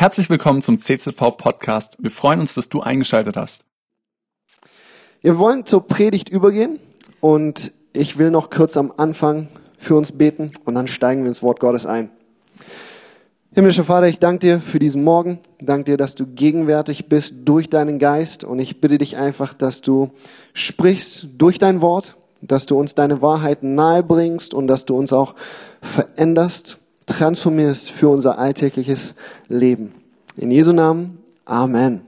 Herzlich 0.00 0.30
willkommen 0.30 0.62
zum 0.62 0.78
CZV 0.78 1.36
Podcast. 1.36 1.96
Wir 1.98 2.12
freuen 2.12 2.38
uns, 2.38 2.54
dass 2.54 2.68
du 2.68 2.80
eingeschaltet 2.80 3.36
hast. 3.36 3.64
Wir 5.22 5.40
wollen 5.40 5.66
zur 5.66 5.88
Predigt 5.88 6.28
übergehen 6.28 6.78
und 7.20 7.72
ich 7.92 8.16
will 8.16 8.30
noch 8.30 8.48
kurz 8.48 8.76
am 8.76 8.92
Anfang 8.96 9.48
für 9.76 9.96
uns 9.96 10.12
beten 10.12 10.52
und 10.64 10.76
dann 10.76 10.86
steigen 10.86 11.22
wir 11.22 11.26
ins 11.26 11.42
Wort 11.42 11.58
Gottes 11.58 11.84
ein. 11.84 12.10
Himmlischer 13.52 13.82
Vater, 13.82 14.06
ich 14.06 14.20
danke 14.20 14.38
dir 14.38 14.60
für 14.60 14.78
diesen 14.78 15.02
Morgen. 15.02 15.40
Ich 15.58 15.66
danke 15.66 15.90
dir, 15.90 15.96
dass 15.96 16.14
du 16.14 16.26
gegenwärtig 16.26 17.08
bist 17.08 17.34
durch 17.44 17.68
deinen 17.68 17.98
Geist 17.98 18.44
und 18.44 18.60
ich 18.60 18.80
bitte 18.80 18.98
dich 18.98 19.16
einfach, 19.16 19.52
dass 19.52 19.80
du 19.80 20.12
sprichst 20.52 21.26
durch 21.38 21.58
dein 21.58 21.82
Wort, 21.82 22.16
dass 22.40 22.66
du 22.66 22.78
uns 22.78 22.94
deine 22.94 23.20
Wahrheiten 23.20 23.74
nahe 23.74 24.04
bringst 24.04 24.54
und 24.54 24.68
dass 24.68 24.84
du 24.84 24.96
uns 24.96 25.12
auch 25.12 25.34
veränderst 25.82 26.78
transformierst 27.08 27.90
für 27.90 28.08
unser 28.08 28.38
alltägliches 28.38 29.14
Leben. 29.48 29.92
In 30.36 30.50
Jesu 30.50 30.72
Namen, 30.72 31.18
Amen. 31.44 32.02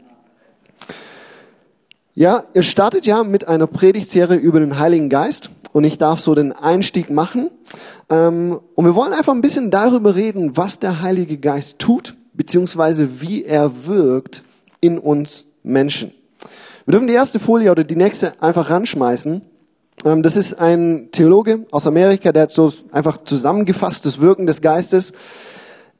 Ja, 2.14 2.44
ihr 2.54 2.62
startet 2.62 3.06
ja 3.06 3.24
mit 3.24 3.48
einer 3.48 3.66
Predigtserie 3.66 4.36
über 4.36 4.60
den 4.60 4.78
Heiligen 4.78 5.08
Geist 5.08 5.50
und 5.72 5.84
ich 5.84 5.96
darf 5.96 6.20
so 6.20 6.34
den 6.34 6.52
Einstieg 6.52 7.08
machen. 7.08 7.50
Ähm, 8.10 8.60
und 8.74 8.84
wir 8.84 8.94
wollen 8.94 9.12
einfach 9.12 9.32
ein 9.32 9.40
bisschen 9.40 9.70
darüber 9.70 10.14
reden, 10.14 10.56
was 10.56 10.78
der 10.78 11.00
Heilige 11.00 11.38
Geist 11.38 11.78
tut, 11.78 12.14
beziehungsweise 12.34 13.20
wie 13.20 13.44
er 13.44 13.86
wirkt 13.86 14.42
in 14.80 14.98
uns 14.98 15.46
Menschen. 15.62 16.12
Wir 16.84 16.92
dürfen 16.92 17.08
die 17.08 17.14
erste 17.14 17.38
Folie 17.38 17.70
oder 17.70 17.84
die 17.84 17.96
nächste 17.96 18.42
einfach 18.42 18.68
ranschmeißen. 18.68 19.42
Ähm, 20.04 20.22
das 20.22 20.36
ist 20.36 20.58
ein 20.58 21.08
Theologe 21.12 21.66
aus 21.70 21.86
Amerika, 21.86 22.32
der 22.32 22.42
hat 22.42 22.50
so 22.50 22.72
einfach 22.92 23.18
zusammengefasst 23.24 24.06
das 24.06 24.20
Wirken 24.20 24.46
des 24.46 24.60
Geistes. 24.60 25.12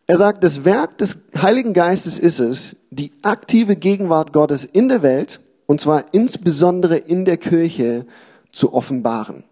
Er 0.07 0.17
sagt, 0.17 0.43
das 0.43 0.65
Werk 0.65 0.99
des 0.99 1.19
Heiligen 1.41 1.73
Geistes 1.73 2.19
ist 2.19 2.41
es, 2.41 2.77
die 2.91 3.13
aktive 3.23 3.77
Gegenwart 3.77 4.33
Gottes 4.33 4.65
in 4.65 4.89
der 4.89 5.03
Welt, 5.03 5.41
und 5.67 5.81
zwar 5.81 6.07
insbesondere 6.13 6.97
in 6.97 7.25
der 7.25 7.37
Kirche, 7.37 8.07
zu 8.53 8.75
offenbaren. 8.75 9.45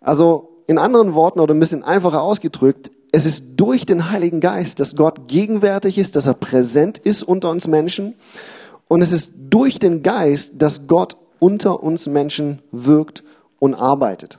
Also 0.00 0.48
in 0.66 0.78
anderen 0.78 1.12
Worten 1.12 1.40
oder 1.40 1.52
ein 1.52 1.60
bisschen 1.60 1.84
einfacher 1.84 2.22
ausgedrückt, 2.22 2.90
es 3.12 3.26
ist 3.26 3.44
durch 3.56 3.84
den 3.84 4.10
Heiligen 4.10 4.40
Geist, 4.40 4.80
dass 4.80 4.96
Gott 4.96 5.28
gegenwärtig 5.28 5.98
ist, 5.98 6.16
dass 6.16 6.26
er 6.26 6.34
präsent 6.34 6.96
ist 6.96 7.22
unter 7.22 7.50
uns 7.50 7.66
Menschen. 7.66 8.14
Und 8.88 9.02
es 9.02 9.12
ist 9.12 9.34
durch 9.50 9.78
den 9.78 10.02
Geist, 10.02 10.54
dass 10.56 10.86
Gott 10.86 11.16
unter 11.38 11.82
uns 11.82 12.06
Menschen 12.06 12.60
wirkt 12.72 13.22
und 13.58 13.74
arbeitet. 13.74 14.38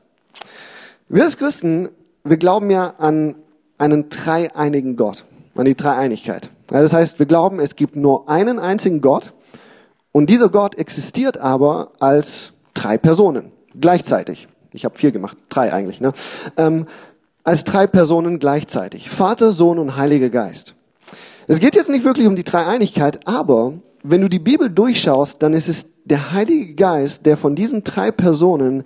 Wir 1.09 1.23
als 1.23 1.37
Christen, 1.37 1.89
wir 2.23 2.37
glauben 2.37 2.69
ja 2.69 2.95
an 2.97 3.35
einen 3.77 4.09
dreieinigen 4.09 4.95
Gott, 4.95 5.25
an 5.55 5.65
die 5.65 5.75
Dreieinigkeit. 5.75 6.49
Ja, 6.71 6.81
das 6.81 6.93
heißt, 6.93 7.19
wir 7.19 7.25
glauben, 7.25 7.59
es 7.59 7.75
gibt 7.75 7.95
nur 7.95 8.29
einen 8.29 8.59
einzigen 8.59 9.01
Gott 9.01 9.33
und 10.11 10.29
dieser 10.29 10.49
Gott 10.49 10.75
existiert 10.75 11.37
aber 11.37 11.91
als 11.99 12.53
drei 12.73 12.97
Personen 12.97 13.51
gleichzeitig. 13.79 14.47
Ich 14.73 14.85
habe 14.85 14.97
vier 14.97 15.11
gemacht, 15.11 15.37
drei 15.49 15.71
eigentlich. 15.71 16.01
Ne? 16.01 16.13
Ähm, 16.57 16.87
als 17.43 17.63
drei 17.63 17.87
Personen 17.87 18.39
gleichzeitig. 18.39 19.09
Vater, 19.09 19.51
Sohn 19.51 19.79
und 19.79 19.95
Heiliger 19.95 20.29
Geist. 20.29 20.75
Es 21.47 21.59
geht 21.59 21.75
jetzt 21.75 21.89
nicht 21.89 22.03
wirklich 22.03 22.27
um 22.27 22.35
die 22.35 22.43
Dreieinigkeit, 22.43 23.25
aber 23.25 23.73
wenn 24.03 24.21
du 24.21 24.27
die 24.27 24.39
Bibel 24.39 24.69
durchschaust, 24.69 25.41
dann 25.41 25.53
ist 25.53 25.69
es 25.69 25.87
der 26.09 26.31
Heilige 26.31 26.73
Geist, 26.73 27.25
der 27.25 27.37
von 27.37 27.55
diesen 27.55 27.83
drei 27.83 28.11
Personen 28.11 28.83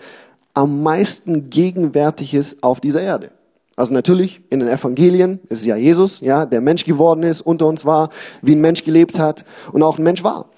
am 0.53 0.83
meisten 0.83 1.49
gegenwärtig 1.49 2.33
ist 2.33 2.63
auf 2.63 2.79
dieser 2.79 3.01
Erde. 3.01 3.31
Also 3.75 3.93
natürlich 3.93 4.41
in 4.49 4.59
den 4.59 4.69
Evangelien 4.69 5.39
ist 5.49 5.65
ja 5.65 5.75
Jesus, 5.75 6.19
ja, 6.19 6.45
der 6.45 6.61
Mensch 6.61 6.83
geworden 6.83 7.23
ist, 7.23 7.41
unter 7.41 7.67
uns 7.67 7.85
war, 7.85 8.09
wie 8.41 8.55
ein 8.55 8.61
Mensch 8.61 8.83
gelebt 8.83 9.17
hat 9.17 9.45
und 9.71 9.81
auch 9.81 9.97
ein 9.97 10.03
Mensch 10.03 10.23
war. 10.23 10.49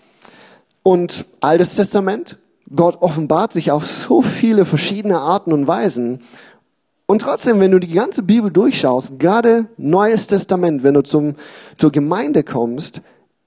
Und 0.82 1.26
Altes 1.40 1.76
Testament, 1.76 2.38
Gott 2.76 3.02
offenbart 3.02 3.54
sich 3.54 3.72
auf 3.72 3.88
so 3.88 4.22
viele 4.22 4.66
verschiedene 4.66 5.20
Arten 5.20 5.54
und 5.54 5.68
Weisen. 5.68 6.22
Und 7.06 7.22
trotzdem, 7.22 7.60
wenn 7.60 7.72
du 7.72 7.80
die 7.80 7.94
ganze 7.94 8.24
Bibel 8.24 8.50
durchschaust, 8.50 9.20
gerade 9.20 9.68
Neues 9.78 10.28
Testament, 10.28 10.84
wenn 10.84 10.96
du 10.96 11.04
zum, 11.04 11.36
zur 11.78 11.92
Gemeinde 11.92 12.44
kommst, 12.44 13.02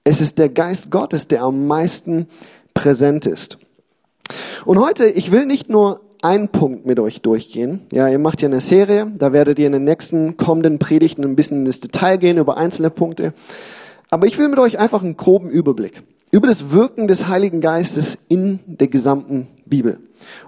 es 0.05 0.21
ist 0.21 0.39
der 0.39 0.49
Geist 0.49 0.91
Gottes, 0.93 1.27
der 1.27 1.43
am 1.43 1.67
meisten 1.67 2.29
präsent 2.77 3.27
ist. 3.27 3.59
Und 4.67 4.79
heute, 4.79 5.07
ich 5.07 5.33
will 5.33 5.47
nicht 5.47 5.71
nur 5.71 6.03
einen 6.23 6.49
Punkt 6.49 6.87
mit 6.87 7.01
euch 7.01 7.23
durchgehen. 7.23 7.87
Ja, 7.91 8.09
ihr 8.09 8.19
macht 8.19 8.43
ja 8.43 8.49
eine 8.49 8.61
Serie, 8.61 9.11
da 9.17 9.33
werdet 9.33 9.59
ihr 9.59 9.67
in 9.67 9.73
den 9.73 9.85
nächsten 9.85 10.37
kommenden 10.37 10.79
Predigten 10.79 11.25
ein 11.25 11.37
bisschen 11.37 11.65
ins 11.65 11.81
Detail 11.81 12.19
gehen 12.19 12.37
über 12.37 12.57
einzelne 12.57 12.91
Punkte. 12.91 13.33
Aber 14.11 14.27
ich 14.27 14.39
will 14.39 14.49
mit 14.49 14.59
euch 14.59 14.79
einfach 14.79 15.03
einen 15.03 15.17
groben 15.17 15.49
Überblick 15.49 16.03
über 16.31 16.49
das 16.49 16.71
Wirken 16.71 17.09
des 17.09 17.29
Heiligen 17.29 17.61
Geistes 17.61 18.19
in 18.29 18.61
der 18.67 18.89
gesamten 18.89 19.49
Bibel. 19.65 19.99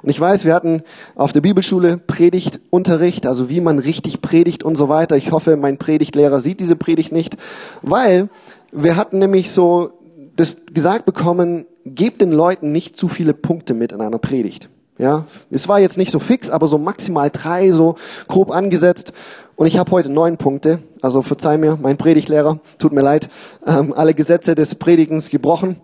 Und 0.03 0.11
ich 0.11 0.21
weiß, 0.21 0.45
wir 0.45 0.55
hatten 0.55 0.83
auf 1.15 1.33
der 1.33 1.41
Bibelschule 1.41 1.97
Predigtunterricht, 1.97 3.27
also 3.27 3.49
wie 3.49 3.61
man 3.61 3.79
richtig 3.79 4.21
predigt 4.21 4.65
und 4.65 4.77
so 4.77 4.89
weiter. 4.89 5.17
Ich 5.17 5.33
hoffe, 5.33 5.57
mein 5.57 5.79
Predigtlehrer 5.79 6.41
sieht 6.41 6.61
diese 6.61 6.77
Predigt 6.77 7.13
nicht, 7.13 7.37
weil 7.83 8.29
wir 8.73 8.97
hatten 8.97 9.19
nämlich 9.19 9.51
so 9.51 9.93
das 10.39 10.57
gesagt 10.73 11.05
bekommen, 11.05 11.67
gebt 11.85 12.21
den 12.21 12.31
Leuten 12.31 12.71
nicht 12.71 12.97
zu 12.97 13.09
viele 13.09 13.35
Punkte 13.35 13.75
mit 13.75 13.91
in 13.91 14.01
einer 14.01 14.19
Predigt. 14.19 14.69
Ja, 14.97 15.27
es 15.51 15.69
war 15.69 15.81
jetzt 15.81 15.99
nicht 15.99 16.13
so 16.13 16.21
fix, 16.21 16.49
aber 16.49 16.69
so 16.69 16.79
maximal 16.79 17.31
drei, 17.31 17.73
so 17.73 17.97
grob 18.29 18.51
angesetzt. 18.51 19.13
Und 19.57 19.67
ich 19.67 19.79
habe 19.79 19.91
heute 19.91 20.11
neun 20.11 20.37
Punkte. 20.37 20.81
Also 21.03 21.23
verzeih 21.23 21.59
mir, 21.59 21.77
mein 21.81 21.97
Predigtlehrer, 21.97 22.61
tut 22.79 22.93
mir 22.93 23.03
leid, 23.03 23.29
ähm, 23.67 23.93
alle 23.93 24.15
Gesetze 24.15 24.55
des 24.55 24.77
Predigens 24.77 25.31
gebrochen. 25.31 25.81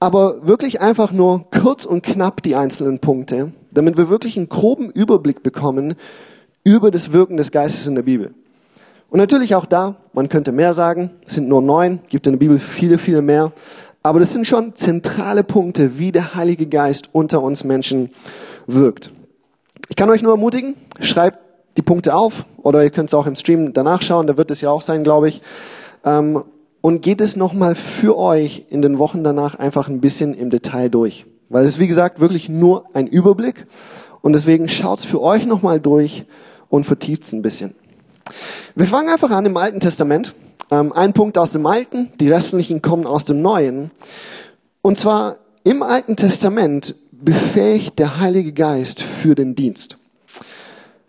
Aber 0.00 0.46
wirklich 0.46 0.80
einfach 0.80 1.12
nur 1.12 1.46
kurz 1.50 1.84
und 1.84 2.02
knapp 2.02 2.42
die 2.42 2.56
einzelnen 2.56 2.98
Punkte, 2.98 3.52
damit 3.70 3.96
wir 3.96 4.08
wirklich 4.08 4.36
einen 4.36 4.48
groben 4.48 4.90
Überblick 4.90 5.44
bekommen 5.44 5.94
über 6.64 6.90
das 6.90 7.12
Wirken 7.12 7.36
des 7.36 7.52
Geistes 7.52 7.86
in 7.86 7.94
der 7.94 8.02
Bibel. 8.02 8.34
Und 9.10 9.18
natürlich 9.18 9.54
auch 9.54 9.66
da, 9.66 9.96
man 10.12 10.28
könnte 10.28 10.52
mehr 10.52 10.72
sagen, 10.72 11.10
es 11.26 11.34
sind 11.34 11.46
nur 11.46 11.60
neun, 11.60 12.00
gibt 12.08 12.26
in 12.26 12.32
der 12.32 12.38
Bibel 12.38 12.58
viele, 12.58 12.96
viele 12.96 13.22
mehr. 13.22 13.52
Aber 14.02 14.18
das 14.18 14.32
sind 14.32 14.46
schon 14.46 14.74
zentrale 14.74 15.44
Punkte, 15.44 15.98
wie 15.98 16.12
der 16.12 16.34
Heilige 16.34 16.66
Geist 16.66 17.08
unter 17.12 17.42
uns 17.42 17.64
Menschen 17.64 18.10
wirkt. 18.66 19.12
Ich 19.88 19.96
kann 19.96 20.10
euch 20.10 20.22
nur 20.22 20.32
ermutigen, 20.32 20.74
schreibt 21.00 21.38
die 21.76 21.82
Punkte 21.82 22.14
auf 22.14 22.44
oder 22.62 22.82
ihr 22.82 22.90
könnt 22.90 23.10
es 23.10 23.14
auch 23.14 23.26
im 23.26 23.36
Stream 23.36 23.72
danach 23.72 24.02
schauen, 24.02 24.26
da 24.26 24.36
wird 24.36 24.50
es 24.50 24.60
ja 24.60 24.70
auch 24.70 24.82
sein, 24.82 25.04
glaube 25.04 25.28
ich. 25.28 25.42
Ähm, 26.04 26.42
und 26.80 27.00
geht 27.00 27.20
es 27.20 27.36
nochmal 27.36 27.76
für 27.76 28.18
euch 28.18 28.66
in 28.68 28.82
den 28.82 28.98
Wochen 28.98 29.22
danach 29.22 29.54
einfach 29.54 29.88
ein 29.88 30.00
bisschen 30.00 30.34
im 30.34 30.50
Detail 30.50 30.88
durch. 30.88 31.26
Weil 31.48 31.64
es, 31.64 31.78
wie 31.78 31.86
gesagt, 31.86 32.18
wirklich 32.18 32.48
nur 32.48 32.86
ein 32.92 33.06
Überblick. 33.06 33.66
Und 34.20 34.32
deswegen 34.32 34.68
schaut 34.68 35.00
es 35.00 35.04
für 35.04 35.20
euch 35.20 35.46
nochmal 35.46 35.78
durch 35.78 36.24
und 36.68 36.84
vertieft 36.84 37.24
es 37.24 37.32
ein 37.32 37.42
bisschen. 37.42 37.74
Wir 38.74 38.88
fangen 38.88 39.10
einfach 39.10 39.30
an 39.30 39.46
im 39.46 39.56
Alten 39.56 39.78
Testament. 39.78 40.34
Ähm, 40.70 40.92
ein 40.92 41.12
Punkt 41.12 41.38
aus 41.38 41.52
dem 41.52 41.66
Alten, 41.66 42.12
die 42.20 42.30
restlichen 42.30 42.82
kommen 42.82 43.06
aus 43.06 43.24
dem 43.24 43.42
Neuen. 43.42 43.90
Und 44.80 44.98
zwar 44.98 45.36
im 45.64 45.82
Alten 45.82 46.16
Testament 46.16 46.94
befähigt 47.10 47.98
der 47.98 48.18
Heilige 48.18 48.52
Geist 48.52 49.02
für 49.02 49.34
den 49.34 49.54
Dienst. 49.54 49.98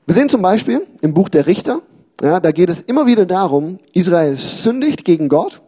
Wir 0.06 0.16
sehen 0.16 0.30
zum 0.30 0.42
Beispiel 0.42 0.86
im 1.02 1.14
Buch 1.14 1.30
der 1.30 1.48
Richter, 1.48 1.82
ja, 2.22 2.40
da 2.40 2.52
geht 2.52 2.70
es 2.70 2.82
immer 2.82 3.06
wieder 3.06 3.26
darum, 3.26 3.80
Israel 3.94 4.38
sündigt 4.38 5.06
gegen 5.06 5.30
Gott 5.30 5.62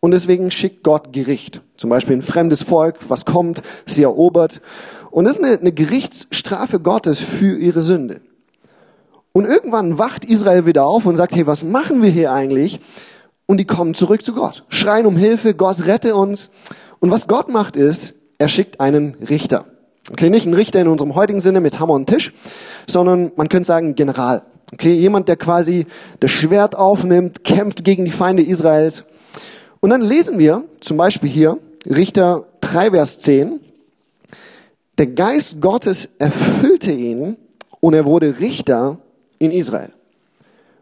und 0.00 0.10
deswegen 0.10 0.50
schickt 0.50 0.82
Gott 0.82 1.12
Gericht. 1.12 1.60
Zum 1.76 1.90
Beispiel 1.90 2.16
ein 2.16 2.22
fremdes 2.22 2.62
Volk, 2.62 2.98
was 3.08 3.24
kommt, 3.24 3.62
sie 3.86 4.02
erobert. 4.02 4.60
Und 5.10 5.24
das 5.24 5.36
ist 5.36 5.44
eine, 5.44 5.58
eine 5.58 5.72
Gerichtsstrafe 5.72 6.80
Gottes 6.80 7.20
für 7.20 7.56
ihre 7.56 7.82
Sünde. 7.82 8.20
Und 9.32 9.44
irgendwann 9.44 9.98
wacht 9.98 10.24
Israel 10.24 10.66
wieder 10.66 10.84
auf 10.84 11.06
und 11.06 11.16
sagt, 11.16 11.34
hey, 11.34 11.46
was 11.46 11.64
machen 11.64 12.02
wir 12.02 12.10
hier 12.10 12.32
eigentlich? 12.32 12.80
Und 13.50 13.56
die 13.56 13.64
kommen 13.64 13.94
zurück 13.94 14.22
zu 14.22 14.34
Gott, 14.34 14.64
schreien 14.68 15.06
um 15.06 15.16
Hilfe, 15.16 15.54
Gott 15.54 15.86
rette 15.86 16.14
uns. 16.14 16.50
Und 17.00 17.10
was 17.10 17.28
Gott 17.28 17.48
macht 17.48 17.76
ist, 17.76 18.14
er 18.36 18.48
schickt 18.48 18.78
einen 18.78 19.14
Richter. 19.26 19.64
Okay, 20.12 20.28
nicht 20.28 20.44
ein 20.44 20.52
Richter 20.52 20.82
in 20.82 20.88
unserem 20.88 21.14
heutigen 21.14 21.40
Sinne 21.40 21.60
mit 21.60 21.80
Hammer 21.80 21.94
und 21.94 22.10
Tisch, 22.10 22.34
sondern 22.86 23.32
man 23.36 23.48
könnte 23.48 23.66
sagen 23.66 23.94
General. 23.94 24.42
Okay, 24.74 24.92
jemand, 24.92 25.28
der 25.28 25.36
quasi 25.36 25.86
das 26.20 26.30
Schwert 26.30 26.76
aufnimmt, 26.76 27.42
kämpft 27.42 27.84
gegen 27.84 28.04
die 28.04 28.10
Feinde 28.10 28.42
Israels. 28.42 29.04
Und 29.80 29.90
dann 29.90 30.02
lesen 30.02 30.38
wir 30.38 30.64
zum 30.80 30.98
Beispiel 30.98 31.30
hier 31.30 31.56
Richter 31.86 32.44
3, 32.60 32.90
Vers 32.90 33.18
10. 33.20 33.60
Der 34.98 35.06
Geist 35.06 35.62
Gottes 35.62 36.10
erfüllte 36.18 36.92
ihn 36.92 37.38
und 37.80 37.94
er 37.94 38.04
wurde 38.04 38.40
Richter 38.40 38.98
in 39.38 39.52
Israel. 39.52 39.94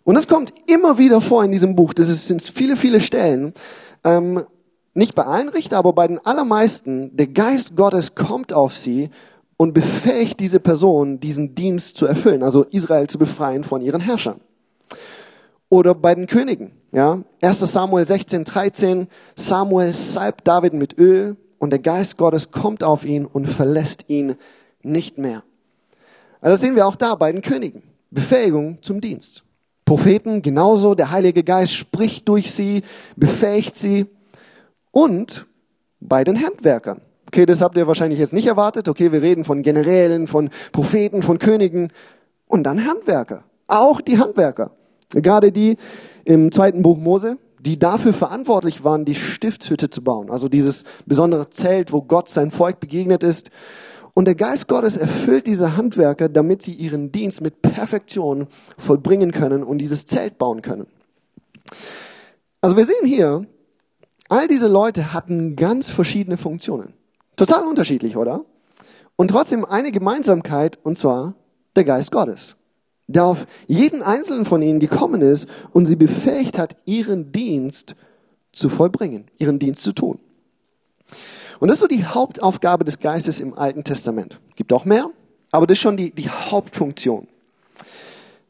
Und 0.06 0.14
das 0.14 0.28
kommt 0.28 0.54
immer 0.68 0.98
wieder 0.98 1.20
vor 1.20 1.42
in 1.42 1.50
diesem 1.50 1.74
Buch. 1.74 1.92
Das 1.92 2.28
sind 2.28 2.40
viele, 2.40 2.76
viele 2.76 3.00
Stellen. 3.00 3.52
Ähm, 4.04 4.44
nicht 4.94 5.16
bei 5.16 5.24
allen 5.24 5.48
Richtern, 5.48 5.80
aber 5.80 5.92
bei 5.92 6.06
den 6.06 6.24
allermeisten, 6.24 7.16
der 7.16 7.26
Geist 7.26 7.74
Gottes 7.74 8.14
kommt 8.14 8.52
auf 8.52 8.76
sie 8.76 9.10
und 9.56 9.74
befähigt 9.74 10.38
diese 10.38 10.60
Person, 10.60 11.18
diesen 11.18 11.56
Dienst 11.56 11.96
zu 11.96 12.06
erfüllen, 12.06 12.44
also 12.44 12.62
Israel 12.62 13.08
zu 13.08 13.18
befreien 13.18 13.64
von 13.64 13.82
ihren 13.82 14.00
Herrschern. 14.00 14.40
Oder 15.70 15.96
bei 15.96 16.14
den 16.14 16.28
Königen. 16.28 16.70
Ja, 16.92 17.22
1. 17.40 17.58
Samuel 17.58 18.06
16, 18.06 18.44
13. 18.44 19.08
Samuel 19.34 19.92
salbt 19.92 20.46
David 20.46 20.72
mit 20.72 20.96
Öl 20.98 21.34
und 21.58 21.70
der 21.70 21.80
Geist 21.80 22.16
Gottes 22.16 22.52
kommt 22.52 22.84
auf 22.84 23.04
ihn 23.04 23.26
und 23.26 23.48
verlässt 23.48 24.04
ihn 24.06 24.36
nicht 24.84 25.18
mehr. 25.18 25.42
Also 26.40 26.54
das 26.54 26.60
sehen 26.60 26.76
wir 26.76 26.86
auch 26.86 26.94
da 26.94 27.16
bei 27.16 27.32
den 27.32 27.42
Königen. 27.42 27.82
Befähigung 28.12 28.78
zum 28.82 29.00
Dienst. 29.00 29.45
Propheten 29.86 30.42
genauso, 30.42 30.94
der 30.94 31.10
Heilige 31.10 31.44
Geist 31.44 31.72
spricht 31.72 32.28
durch 32.28 32.52
sie, 32.52 32.82
befähigt 33.16 33.76
sie. 33.76 34.06
Und 34.90 35.46
bei 36.00 36.24
den 36.24 36.44
Handwerkern. 36.44 37.00
Okay, 37.28 37.46
das 37.46 37.60
habt 37.60 37.76
ihr 37.76 37.86
wahrscheinlich 37.86 38.18
jetzt 38.18 38.32
nicht 38.32 38.46
erwartet. 38.46 38.88
Okay, 38.88 39.12
wir 39.12 39.22
reden 39.22 39.44
von 39.44 39.62
Generälen, 39.62 40.26
von 40.26 40.50
Propheten, 40.72 41.22
von 41.22 41.38
Königen 41.38 41.92
und 42.46 42.64
dann 42.64 42.86
Handwerker. 42.86 43.44
Auch 43.68 44.00
die 44.00 44.18
Handwerker. 44.18 44.72
Gerade 45.10 45.52
die 45.52 45.76
im 46.24 46.50
zweiten 46.50 46.82
Buch 46.82 46.98
Mose, 46.98 47.38
die 47.60 47.78
dafür 47.78 48.12
verantwortlich 48.12 48.84
waren, 48.84 49.04
die 49.04 49.14
Stiftshütte 49.14 49.90
zu 49.90 50.02
bauen. 50.02 50.30
Also 50.30 50.48
dieses 50.48 50.84
besondere 51.04 51.50
Zelt, 51.50 51.92
wo 51.92 52.02
Gott 52.02 52.28
sein 52.28 52.50
Volk 52.50 52.80
begegnet 52.80 53.22
ist. 53.22 53.50
Und 54.16 54.24
der 54.24 54.34
Geist 54.34 54.66
Gottes 54.66 54.96
erfüllt 54.96 55.46
diese 55.46 55.76
Handwerker, 55.76 56.30
damit 56.30 56.62
sie 56.62 56.72
ihren 56.72 57.12
Dienst 57.12 57.42
mit 57.42 57.60
Perfektion 57.60 58.46
vollbringen 58.78 59.30
können 59.30 59.62
und 59.62 59.76
dieses 59.76 60.06
Zelt 60.06 60.38
bauen 60.38 60.62
können. 60.62 60.86
Also 62.62 62.78
wir 62.78 62.86
sehen 62.86 63.04
hier, 63.04 63.46
all 64.30 64.48
diese 64.48 64.68
Leute 64.68 65.12
hatten 65.12 65.54
ganz 65.54 65.90
verschiedene 65.90 66.38
Funktionen. 66.38 66.94
Total 67.36 67.64
unterschiedlich, 67.66 68.16
oder? 68.16 68.46
Und 69.16 69.28
trotzdem 69.28 69.66
eine 69.66 69.92
Gemeinsamkeit, 69.92 70.78
und 70.82 70.96
zwar 70.96 71.34
der 71.76 71.84
Geist 71.84 72.10
Gottes, 72.10 72.56
der 73.08 73.26
auf 73.26 73.46
jeden 73.66 74.02
einzelnen 74.02 74.46
von 74.46 74.62
ihnen 74.62 74.80
gekommen 74.80 75.20
ist 75.20 75.46
und 75.74 75.84
sie 75.84 75.96
befähigt 75.96 76.56
hat, 76.56 76.74
ihren 76.86 77.32
Dienst 77.32 77.94
zu 78.52 78.70
vollbringen, 78.70 79.26
ihren 79.36 79.58
Dienst 79.58 79.82
zu 79.82 79.92
tun. 79.92 80.20
Und 81.58 81.68
das 81.68 81.76
ist 81.76 81.82
so 81.82 81.88
die 81.88 82.04
Hauptaufgabe 82.04 82.84
des 82.84 82.98
Geistes 82.98 83.40
im 83.40 83.54
Alten 83.56 83.84
Testament. 83.84 84.38
Gibt 84.56 84.72
auch 84.72 84.84
mehr, 84.84 85.10
aber 85.50 85.66
das 85.66 85.78
ist 85.78 85.82
schon 85.82 85.96
die, 85.96 86.10
die 86.10 86.28
Hauptfunktion. 86.28 87.28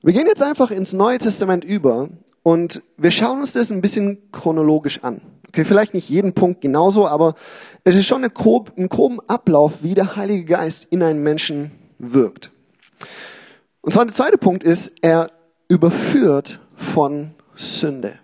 Wir 0.03 0.13
gehen 0.13 0.27
jetzt 0.27 0.43
einfach 0.43 0.71
ins 0.71 0.93
Neue 0.93 1.19
Testament 1.19 1.65
über 1.65 2.09
und 2.43 2.83
wir 2.97 3.11
schauen 3.11 3.41
uns 3.41 3.53
das 3.53 3.71
ein 3.71 3.81
bisschen 3.81 4.19
chronologisch 4.33 5.03
an. 5.03 5.21
Okay, 5.49 5.65
vielleicht 5.65 5.95
nicht 5.95 6.09
jeden 6.09 6.33
Punkt 6.33 6.61
genauso, 6.61 7.09
aber 7.09 7.35
es 7.85 7.95
ist 7.95 8.07
schon 8.07 8.19
eine 8.19 8.31
grob, 8.31 8.73
ein 8.77 8.89
groben 8.89 9.21
Ablauf, 9.27 9.83
wie 9.83 9.95
der 9.95 10.17
Heilige 10.17 10.45
Geist 10.45 10.87
in 10.91 11.03
einen 11.03 11.23
Menschen 11.23 11.73
wirkt. 11.99 12.51
Und 13.81 13.93
zwar 13.93 14.05
der 14.05 14.15
zweite 14.15 14.39
Punkt 14.39 14.65
ist, 14.65 14.93
er 15.01 15.31
überführt 15.69 16.61
von 16.75 17.35
Sünde. 17.55 18.19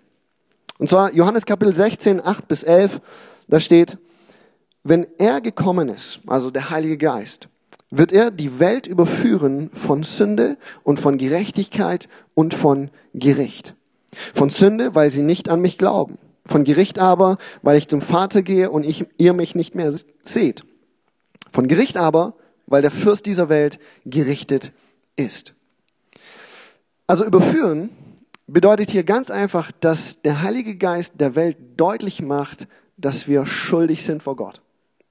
Und 0.77 0.89
zwar 0.89 1.13
Johannes 1.13 1.45
Kapitel 1.45 1.73
16, 1.73 2.23
8 2.23 2.47
bis 2.47 2.63
11, 2.63 3.01
da 3.47 3.59
steht, 3.59 3.97
wenn 4.83 5.07
er 5.17 5.41
gekommen 5.41 5.89
ist, 5.89 6.19
also 6.27 6.51
der 6.51 6.69
Heilige 6.69 6.97
Geist, 6.97 7.47
wird 7.89 8.11
er 8.11 8.31
die 8.31 8.59
Welt 8.59 8.87
überführen 8.87 9.69
von 9.73 10.03
Sünde 10.03 10.57
und 10.83 10.99
von 10.99 11.17
Gerechtigkeit 11.17 12.09
und 12.33 12.53
von 12.53 12.89
Gericht. 13.13 13.75
Von 14.33 14.49
Sünde, 14.49 14.95
weil 14.95 15.11
sie 15.11 15.21
nicht 15.21 15.47
an 15.47 15.61
mich 15.61 15.77
glauben. 15.77 16.17
Von 16.45 16.63
Gericht 16.63 16.99
aber, 16.99 17.37
weil 17.61 17.77
ich 17.77 17.87
zum 17.87 18.01
Vater 18.01 18.41
gehe 18.41 18.69
und 18.71 18.83
ich, 18.83 19.05
ihr 19.17 19.33
mich 19.33 19.55
nicht 19.55 19.75
mehr 19.75 19.93
seht. 20.23 20.65
Von 21.51 21.67
Gericht 21.67 21.95
aber, 21.95 22.35
weil 22.65 22.81
der 22.81 22.91
Fürst 22.91 23.25
dieser 23.25 23.47
Welt 23.47 23.79
gerichtet 24.05 24.71
ist. 25.15 25.53
Also 27.07 27.25
überführen 27.25 27.89
bedeutet 28.47 28.89
hier 28.89 29.03
ganz 29.03 29.29
einfach, 29.29 29.71
dass 29.71 30.21
der 30.21 30.41
Heilige 30.41 30.75
Geist 30.75 31.13
der 31.19 31.35
Welt 31.35 31.57
deutlich 31.77 32.21
macht, 32.21 32.67
dass 32.97 33.27
wir 33.27 33.45
schuldig 33.45 34.03
sind 34.03 34.23
vor 34.23 34.35
Gott. 34.35 34.61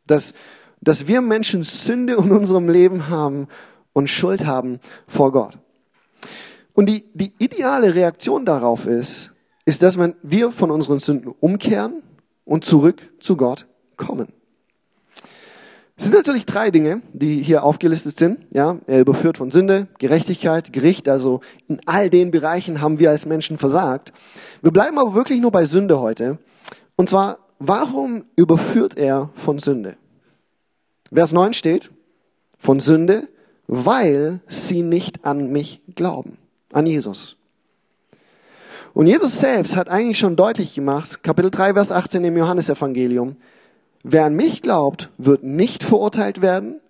Dass, 0.06 0.34
dass 0.81 1.06
wir 1.06 1.20
Menschen 1.20 1.62
Sünde 1.62 2.14
in 2.14 2.31
unserem 2.31 2.69
Leben 2.69 3.08
haben 3.08 3.49
und 3.93 4.08
Schuld 4.08 4.46
haben 4.46 4.81
vor 5.06 5.32
Gott. 5.32 5.58
Und 6.75 6.87
die, 6.87 7.04
die 7.14 7.32
ideale 7.38 7.94
Reaktion 7.94 8.46
darauf 8.46 8.87
ist, 8.87 9.32
ist, 9.64 9.82
dass 9.82 9.99
wir 10.22 10.50
von 10.50 10.70
unseren 10.70 10.99
Sünden 10.99 11.32
umkehren 11.38 12.02
und 12.44 12.64
zurück 12.64 13.02
zu 13.20 13.37
Gott 13.37 13.66
kommen. 13.96 14.32
Es 15.96 16.04
sind 16.06 16.14
natürlich 16.14 16.46
drei 16.46 16.72
Dinge, 16.72 17.02
die 17.12 17.43
hier 17.43 17.62
aufgelistet 17.62 18.19
sind. 18.19 18.40
Ja, 18.50 18.78
er 18.88 19.00
überführt 19.00 19.38
von 19.38 19.52
Sünde, 19.52 19.87
Gerechtigkeit, 19.99 20.72
Gericht. 20.72 21.08
Also 21.08 21.43
in 21.69 21.81
all 21.87 22.10
den 22.10 22.32
Bereichen 22.32 22.81
haben 22.81 22.99
wir 22.99 23.10
als 23.10 23.25
Menschen 23.25 23.56
versagt. 23.56 24.12
Wir 24.62 24.72
bleiben 24.72 24.99
aber 24.99 25.14
wirklich 25.14 25.40
nur 25.40 25.52
bei 25.52 25.64
Sünde 25.64 26.00
heute. 26.00 26.38
Und 26.96 27.08
zwar, 27.08 27.38
warum 27.67 28.25
überführt 28.37 28.97
er 28.97 29.31
von 29.35 29.59
Sünde? 29.59 29.97
Vers 31.12 31.32
9 31.32 31.53
steht, 31.53 31.91
von 32.59 32.81
Sünde, 32.81 33.29
weil 33.67 34.41
sie 34.49 34.82
nicht 34.82 35.25
an 35.25 35.53
mich 35.53 35.81
glauben, 35.94 36.38
an 36.73 36.87
Jesus. 36.87 37.37
Und 38.94 39.06
Jesus 39.06 39.38
selbst 39.38 39.76
hat 39.76 39.88
eigentlich 39.88 40.19
schon 40.19 40.37
deutlich 40.37 40.75
gemacht, 40.75 41.23
Kapitel 41.23 41.50
3, 41.50 41.75
Vers 41.75 41.93
18 41.93 42.25
im 42.25 42.37
Johannesevangelium, 42.37 43.37
Wer 44.03 44.25
an 44.25 44.35
mich 44.35 44.62
glaubt, 44.62 45.11
wird 45.17 45.44
nicht 45.44 45.85
verurteilt 45.85 46.43
werden. 46.43 46.81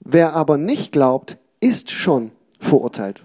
Wer 0.00 0.34
aber 0.34 0.56
nicht 0.56 0.92
glaubt, 0.92 1.36
ist 1.58 1.90
schon 1.90 2.30
verurteilt. 2.58 3.24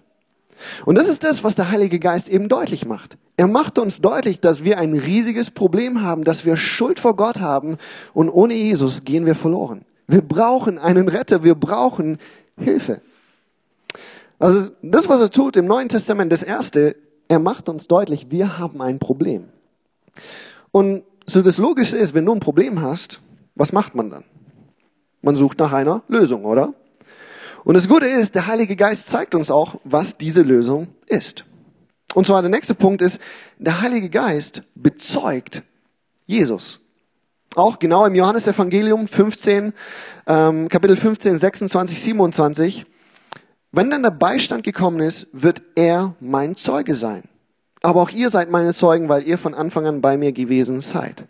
Und 0.86 0.96
das 0.96 1.08
ist 1.08 1.24
das, 1.24 1.44
was 1.44 1.56
der 1.56 1.70
Heilige 1.70 2.00
Geist 2.00 2.28
eben 2.28 2.50
deutlich 2.50 2.86
macht. 2.86 3.18
Er 3.38 3.48
macht 3.48 3.78
uns 3.80 4.00
deutlich, 4.00 4.40
dass 4.40 4.64
wir 4.64 4.78
ein 4.78 4.94
riesiges 4.94 5.52
Problem 5.52 6.02
haben, 6.02 6.24
dass 6.24 6.46
wir 6.46 6.56
Schuld 6.56 7.00
vor 7.00 7.16
Gott 7.16 7.42
haben 7.42 7.78
und 8.14 8.30
ohne 8.30 8.54
Jesus 8.54 9.04
gehen 9.04 9.26
wir 9.26 9.36
verloren. 9.36 9.84
Wir 10.08 10.22
brauchen 10.22 10.78
einen 10.78 11.10
Retter, 11.10 11.44
wir 11.44 11.56
brauchen 11.56 12.18
Hilfe. 12.58 13.02
Also 14.40 14.70
das, 14.82 15.10
was 15.10 15.22
er 15.22 15.32
tut 15.32 15.58
im 15.58 15.66
Neuen 15.66 15.90
Testament, 15.90 16.32
das 16.32 16.44
Erste, 16.44 16.96
er 17.28 17.40
macht 17.40 17.68
uns 17.68 17.88
deutlich, 17.88 18.32
wir 18.32 18.58
haben 18.58 18.82
ein 18.82 19.00
Problem. 19.00 19.46
Und 20.72 21.04
so 21.26 21.42
das 21.42 21.58
Logische 21.58 21.98
ist, 21.98 22.14
wenn 22.14 22.26
du 22.26 22.34
ein 22.34 22.40
Problem 22.40 22.82
hast, 22.82 23.22
was 23.56 23.74
macht 23.74 23.96
man 23.96 24.10
dann? 24.10 24.24
Man 25.22 25.36
sucht 25.36 25.60
nach 25.60 25.74
einer 25.74 26.04
Lösung, 26.08 26.46
oder? 26.46 26.74
Und 27.64 27.74
das 27.74 27.88
Gute 27.88 28.06
ist, 28.06 28.36
der 28.36 28.46
Heilige 28.46 28.76
Geist 28.76 29.10
zeigt 29.10 29.34
uns 29.34 29.50
auch, 29.50 29.76
was 29.84 30.18
diese 30.18 30.44
Lösung 30.44 30.88
ist. 31.08 31.46
Und 32.14 32.28
zwar 32.28 32.42
der 32.42 32.52
nächste 32.52 32.76
Punkt 32.76 33.02
ist, 33.02 33.20
der 33.58 33.82
Heilige 33.82 34.10
Geist 34.10 34.64
bezeugt 34.76 35.64
Jesus. 36.26 36.80
Auch 37.56 37.80
genau 37.80 38.06
im 38.06 38.16
Johannesevangelium 38.16 39.08
15, 39.08 39.74
ähm, 40.28 40.70
Kapitel 40.70 40.98
15, 40.98 41.40
26, 41.40 42.02
27. 42.02 42.86
Wenn 43.72 43.90
dann 43.90 44.04
der 44.04 44.12
Beistand 44.12 44.64
gekommen 44.64 45.00
ist, 45.00 45.28
wird 45.32 45.62
er 45.76 46.16
mein 46.20 46.56
Zeuge 46.56 46.96
sein. 46.96 47.24
Aber 47.82 48.02
auch 48.02 48.10
ihr 48.10 48.30
seid 48.30 48.50
meine 48.50 48.74
Zeugen, 48.74 49.10
weil 49.10 49.24
ihr 49.24 49.38
von 49.38 49.54
Anfang 49.54 49.86
an 49.86 50.02
bei 50.02 50.18
mir 50.18 50.32
gewesen 50.32 50.80
seid. 50.80 51.26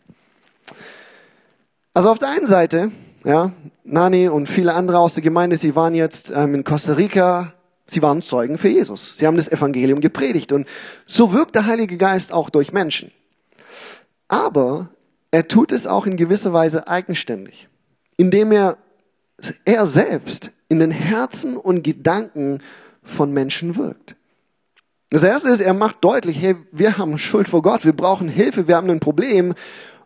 Also 1.94 2.10
auf 2.10 2.20
der 2.20 2.30
einen 2.30 2.48
Seite, 2.48 2.92
ja, 3.24 3.52
Nani 3.84 4.28
und 4.28 4.48
viele 4.48 4.74
andere 4.74 5.00
aus 5.00 5.14
der 5.14 5.24
Gemeinde, 5.24 5.58
sie 5.58 5.76
waren 5.76 5.96
jetzt 5.96 6.32
ähm, 6.36 6.56
in 6.56 6.64
Costa 6.64 6.94
Rica, 6.94 7.54
sie 7.88 8.02
waren 8.02 8.22
Zeugen 8.22 8.58
für 8.58 8.70
Jesus. 8.70 9.14
Sie 9.16 9.28
haben 9.28 9.38
das 9.38 9.52
Evangelium 9.52 10.02
gepredigt 10.02 10.52
und 10.52 10.68
so 11.06 11.34
wirkt 11.34 11.56
der 11.56 11.66
Heilige 11.66 11.98
Geist 11.98 12.32
auch 12.32 12.50
durch 12.50 12.74
Menschen. 12.74 13.12
Aber 14.28 14.90
er 15.32 15.48
tut 15.48 15.72
es 15.72 15.88
auch 15.88 16.06
in 16.06 16.18
gewisser 16.18 16.54
Weise 16.54 16.88
eigenständig, 16.88 17.68
indem 18.18 18.52
er 18.52 18.78
er 19.66 19.86
selbst 19.86 20.52
in 20.70 20.80
den 20.80 20.92
Herzen 20.92 21.58
und 21.58 21.84
Gedanken 21.84 22.62
von 23.04 23.32
Menschen 23.32 23.76
wirkt. 23.76 24.16
Das 25.10 25.24
erste 25.24 25.50
ist, 25.50 25.62
er 25.62 25.74
macht 25.74 26.04
deutlich, 26.04 26.42
hey, 26.42 26.56
wir 26.72 26.98
haben 26.98 27.18
Schuld 27.18 27.48
vor 27.48 27.62
Gott, 27.62 27.86
wir 27.86 27.94
brauchen 27.94 28.28
Hilfe, 28.28 28.68
wir 28.68 28.76
haben 28.76 28.90
ein 28.90 29.00
Problem. 29.00 29.54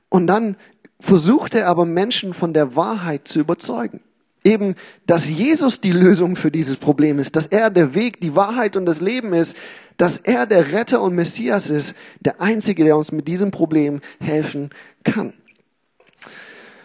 Und 0.10 0.28
dann 0.28 0.58
versucht 1.00 1.56
er 1.56 1.68
aber 1.68 1.86
Menschen 1.86 2.34
von 2.34 2.54
der 2.54 2.76
Wahrheit 2.76 3.28
zu 3.28 3.40
überzeugen. 3.40 4.02
Eben, 4.44 4.76
dass 5.06 5.30
Jesus 5.30 5.82
die 5.82 5.92
Lösung 5.92 6.36
für 6.36 6.52
dieses 6.52 6.78
Problem 6.78 7.20
ist, 7.20 7.36
dass 7.36 7.48
er 7.48 7.70
der 7.70 7.94
Weg, 7.94 8.22
die 8.22 8.36
Wahrheit 8.36 8.78
und 8.78 8.86
das 8.86 9.02
Leben 9.02 9.34
ist, 9.34 9.56
dass 9.98 10.18
er 10.18 10.46
der 10.46 10.72
Retter 10.72 11.02
und 11.02 11.14
Messias 11.14 11.70
ist, 11.70 11.94
der 12.22 12.40
Einzige, 12.40 12.86
der 12.86 12.96
uns 12.96 13.12
mit 13.12 13.28
diesem 13.28 13.52
Problem 13.52 14.00
helfen 14.20 14.70
kann. 15.04 15.34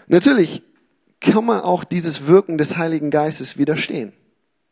Natürlich 0.08 0.62
kann 1.20 1.44
man 1.44 1.60
auch 1.60 1.84
dieses 1.84 2.26
Wirken 2.26 2.58
des 2.58 2.76
Heiligen 2.76 3.10
Geistes 3.10 3.56
widerstehen. 3.56 4.12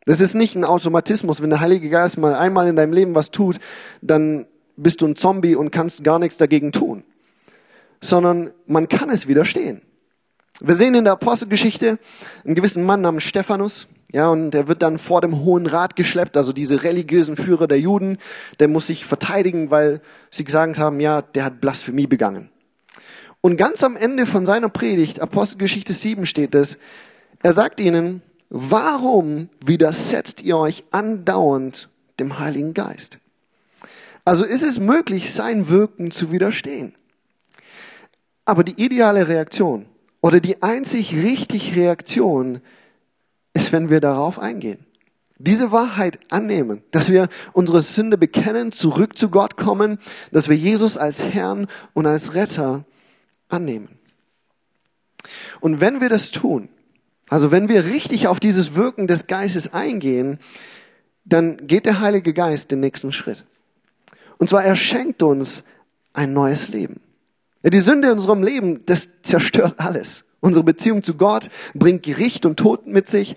Das 0.04 0.20
ist 0.20 0.34
nicht 0.34 0.56
ein 0.56 0.64
Automatismus. 0.64 1.40
Wenn 1.40 1.50
der 1.50 1.60
Heilige 1.60 1.88
Geist 1.88 2.18
mal 2.18 2.34
einmal 2.34 2.66
in 2.66 2.74
deinem 2.74 2.92
Leben 2.92 3.14
was 3.14 3.30
tut, 3.30 3.60
dann 4.00 4.46
bist 4.76 5.00
du 5.00 5.06
ein 5.06 5.16
Zombie 5.16 5.54
und 5.54 5.70
kannst 5.70 6.02
gar 6.02 6.18
nichts 6.18 6.36
dagegen 6.36 6.72
tun 6.72 7.04
sondern 8.02 8.50
man 8.66 8.88
kann 8.88 9.08
es 9.08 9.26
widerstehen. 9.26 9.80
Wir 10.60 10.74
sehen 10.74 10.94
in 10.94 11.04
der 11.04 11.14
Apostelgeschichte 11.14 11.98
einen 12.44 12.54
gewissen 12.54 12.84
Mann 12.84 13.00
namens 13.00 13.24
Stephanus. 13.24 13.86
Ja, 14.12 14.28
und 14.28 14.54
er 14.54 14.68
wird 14.68 14.82
dann 14.82 14.98
vor 14.98 15.22
dem 15.22 15.42
Hohen 15.42 15.66
Rat 15.66 15.96
geschleppt, 15.96 16.36
also 16.36 16.52
diese 16.52 16.82
religiösen 16.82 17.34
Führer 17.34 17.66
der 17.66 17.80
Juden, 17.80 18.18
der 18.60 18.68
muss 18.68 18.88
sich 18.88 19.06
verteidigen, 19.06 19.70
weil 19.70 20.02
sie 20.30 20.44
gesagt 20.44 20.78
haben, 20.78 21.00
ja, 21.00 21.22
der 21.22 21.44
hat 21.44 21.62
Blasphemie 21.62 22.06
begangen. 22.06 22.50
Und 23.40 23.56
ganz 23.56 23.82
am 23.82 23.96
Ende 23.96 24.26
von 24.26 24.44
seiner 24.44 24.68
Predigt, 24.68 25.20
Apostelgeschichte 25.20 25.94
7 25.94 26.26
steht 26.26 26.54
es, 26.54 26.76
er 27.42 27.54
sagt 27.54 27.80
ihnen, 27.80 28.20
warum 28.50 29.48
widersetzt 29.64 30.42
ihr 30.42 30.58
euch 30.58 30.84
andauernd 30.90 31.88
dem 32.20 32.38
Heiligen 32.38 32.74
Geist? 32.74 33.18
Also 34.26 34.44
ist 34.44 34.62
es 34.62 34.78
möglich, 34.78 35.32
sein 35.32 35.70
Wirken 35.70 36.10
zu 36.10 36.30
widerstehen. 36.30 36.94
Aber 38.44 38.62
die 38.62 38.80
ideale 38.80 39.26
Reaktion 39.26 39.86
oder 40.22 40.40
die 40.40 40.62
einzig 40.62 41.12
richtig 41.14 41.76
Reaktion 41.76 42.62
ist, 43.52 43.72
wenn 43.72 43.90
wir 43.90 44.00
darauf 44.00 44.38
eingehen. 44.38 44.86
Diese 45.36 45.72
Wahrheit 45.72 46.20
annehmen, 46.30 46.82
dass 46.92 47.10
wir 47.10 47.28
unsere 47.52 47.80
Sünde 47.80 48.16
bekennen, 48.16 48.70
zurück 48.70 49.18
zu 49.18 49.28
Gott 49.28 49.56
kommen, 49.56 49.98
dass 50.30 50.48
wir 50.48 50.56
Jesus 50.56 50.96
als 50.96 51.22
Herrn 51.22 51.66
und 51.92 52.06
als 52.06 52.34
Retter 52.34 52.84
annehmen. 53.48 53.88
Und 55.60 55.80
wenn 55.80 56.00
wir 56.00 56.08
das 56.08 56.30
tun, 56.30 56.68
also 57.28 57.50
wenn 57.50 57.68
wir 57.68 57.86
richtig 57.86 58.28
auf 58.28 58.38
dieses 58.38 58.76
Wirken 58.76 59.08
des 59.08 59.26
Geistes 59.26 59.72
eingehen, 59.72 60.38
dann 61.24 61.66
geht 61.66 61.86
der 61.86 62.00
Heilige 62.00 62.32
Geist 62.32 62.70
den 62.70 62.80
nächsten 62.80 63.12
Schritt. 63.12 63.44
Und 64.38 64.48
zwar 64.48 64.64
er 64.64 64.76
schenkt 64.76 65.22
uns 65.22 65.64
ein 66.12 66.32
neues 66.32 66.68
Leben. 66.68 67.00
Die 67.62 67.80
Sünde 67.80 68.08
in 68.08 68.14
unserem 68.14 68.42
Leben, 68.42 68.84
das 68.86 69.08
zerstört 69.22 69.74
alles. 69.78 70.24
Unsere 70.40 70.64
Beziehung 70.64 71.02
zu 71.02 71.14
Gott 71.14 71.48
bringt 71.74 72.02
Gericht 72.02 72.44
und 72.44 72.56
Tod 72.56 72.86
mit 72.86 73.08
sich. 73.08 73.36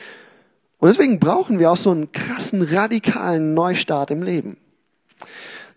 Und 0.79 0.89
deswegen 0.89 1.19
brauchen 1.19 1.59
wir 1.59 1.71
auch 1.71 1.77
so 1.77 1.91
einen 1.91 2.11
krassen, 2.11 2.61
radikalen 2.61 3.53
Neustart 3.53 4.11
im 4.11 4.23
Leben. 4.23 4.57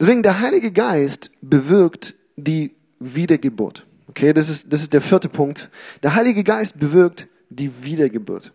Deswegen 0.01 0.23
der 0.23 0.41
Heilige 0.41 0.73
Geist 0.73 1.31
bewirkt 1.43 2.15
die 2.37 2.75
Wiedergeburt. 2.99 3.85
Okay, 4.09 4.33
das 4.33 4.49
ist, 4.49 4.73
das 4.73 4.81
ist 4.81 4.93
der 4.93 5.03
vierte 5.03 5.29
Punkt. 5.29 5.69
Der 6.03 6.15
Heilige 6.15 6.45
Geist 6.45 6.79
bewirkt 6.79 7.29
die 7.51 7.85
Wiedergeburt. 7.85 8.53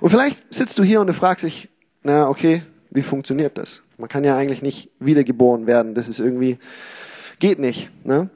Und 0.00 0.10
vielleicht 0.10 0.52
sitzt 0.52 0.78
du 0.78 0.82
hier 0.82 1.00
und 1.00 1.06
du 1.06 1.14
fragst 1.14 1.44
dich, 1.44 1.68
na, 2.02 2.28
okay, 2.28 2.62
wie 2.90 3.02
funktioniert 3.02 3.56
das? 3.56 3.82
Man 3.96 4.08
kann 4.08 4.24
ja 4.24 4.36
eigentlich 4.36 4.62
nicht 4.62 4.90
wiedergeboren 4.98 5.66
werden. 5.66 5.94
Das 5.94 6.08
ist 6.08 6.18
irgendwie, 6.18 6.58
geht 7.38 7.58
nicht. 7.58 7.90
Ne? 8.04 8.28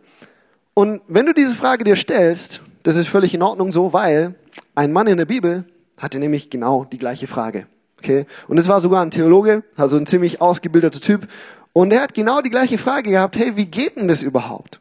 Und 0.79 1.01
wenn 1.09 1.25
du 1.25 1.33
diese 1.33 1.55
Frage 1.55 1.85
dir 1.85 1.97
stellst, 1.97 2.61
das 2.83 2.97
ist 2.97 3.09
völlig 3.09 3.33
in 3.33 3.41
Ordnung 3.41 3.73
so, 3.73 3.95
weil 3.95 4.35
ein 4.75 4.93
Mann 4.93 5.07
in 5.07 5.17
der 5.17 5.25
Bibel 5.25 5.65
hatte 5.97 6.19
nämlich 6.19 6.51
genau 6.51 6.85
die 6.85 6.99
gleiche 6.99 7.27
Frage. 7.27 7.67
Okay? 7.97 8.27
Und 8.47 8.59
es 8.59 8.69
war 8.69 8.83
sogar 8.83 9.01
ein 9.01 9.11
Theologe, 9.11 9.63
also 9.75 9.97
ein 9.97 10.05
ziemlich 10.05 10.43
ausgebildeter 10.43 11.01
Typ. 11.01 11.29
Und 11.73 11.95
er 11.95 12.03
hat 12.03 12.13
genau 12.13 12.43
die 12.43 12.51
gleiche 12.51 12.77
Frage 12.77 13.09
gehabt, 13.09 13.39
hey, 13.39 13.57
wie 13.57 13.65
geht 13.65 13.97
denn 13.97 14.07
das 14.07 14.23
überhaupt? 14.23 14.79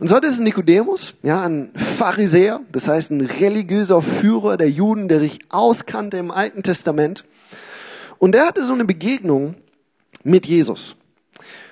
Und 0.00 0.08
so 0.08 0.16
hat 0.16 0.24
es 0.24 0.40
Nikodemus, 0.40 1.14
ja, 1.22 1.44
ein 1.44 1.70
Pharisäer, 1.76 2.62
das 2.72 2.88
heißt 2.88 3.12
ein 3.12 3.20
religiöser 3.20 4.02
Führer 4.02 4.56
der 4.56 4.68
Juden, 4.68 5.06
der 5.06 5.20
sich 5.20 5.38
auskannte 5.48 6.16
im 6.16 6.32
Alten 6.32 6.64
Testament. 6.64 7.24
Und 8.18 8.32
der 8.32 8.48
hatte 8.48 8.64
so 8.64 8.72
eine 8.72 8.84
Begegnung 8.84 9.54
mit 10.24 10.44
Jesus. 10.46 10.96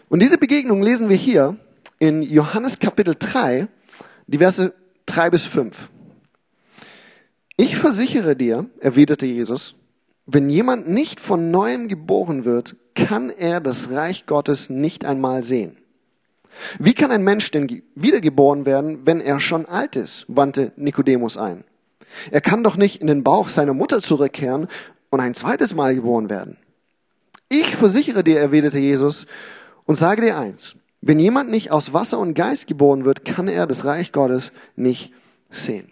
Und 0.08 0.22
diese 0.22 0.38
Begegnung 0.38 0.80
lesen 0.80 1.08
wir 1.08 1.16
hier 1.16 1.56
in 2.02 2.23
Johannes 2.23 2.80
Kapitel 2.80 3.14
3, 3.16 3.68
die 4.26 4.38
Verse 4.38 4.75
3 5.06 5.30
bis 5.30 5.47
5. 5.47 5.88
Ich 7.56 7.76
versichere 7.76 8.35
dir, 8.35 8.66
erwiderte 8.80 9.25
Jesus, 9.25 9.76
wenn 10.26 10.50
jemand 10.50 10.88
nicht 10.88 11.21
von 11.21 11.52
neuem 11.52 11.87
geboren 11.87 12.44
wird, 12.44 12.75
kann 12.97 13.30
er 13.30 13.61
das 13.61 13.92
Reich 13.92 14.26
Gottes 14.26 14.68
nicht 14.68 15.04
einmal 15.04 15.44
sehen. 15.44 15.76
Wie 16.80 16.92
kann 16.92 17.12
ein 17.12 17.23
Mensch 17.23 17.52
denn 17.52 17.85
wiedergeboren 17.94 18.66
werden, 18.66 19.06
wenn 19.06 19.21
er 19.21 19.38
schon 19.38 19.64
alt 19.66 19.94
ist? 19.94 20.25
wandte 20.26 20.73
Nikodemus 20.75 21.38
ein. 21.38 21.62
Er 22.32 22.40
kann 22.40 22.64
doch 22.64 22.76
nicht 22.76 23.00
in 23.00 23.06
den 23.06 23.23
Bauch 23.23 23.49
seiner 23.49 23.75
Mutter 23.75 24.02
zurückkehren 24.02 24.66
und 25.11 25.21
ein 25.21 25.35
zweites 25.35 25.73
Mal 25.73 25.94
geboren 25.94 26.28
werden. 26.28 26.56
Ich 27.49 27.76
versichere 27.76 28.25
dir, 28.25 28.40
erwiderte 28.40 28.80
Jesus, 28.80 29.28
und 29.85 29.94
sage 29.94 30.23
dir 30.23 30.37
eins, 30.37 30.75
wenn 31.02 31.18
jemand 31.18 31.50
nicht 31.50 31.73
aus 31.73 31.92
Wasser 31.92 32.18
und 32.21 32.35
Geist 32.35 32.68
geboren 32.68 33.04
wird, 33.04 33.25
kann 33.25 33.49
er 33.49 33.66
das 33.66 33.85
Reich 33.85 34.12
Gottes 34.12 34.52
nicht 34.76 35.12
sehen. 35.50 35.90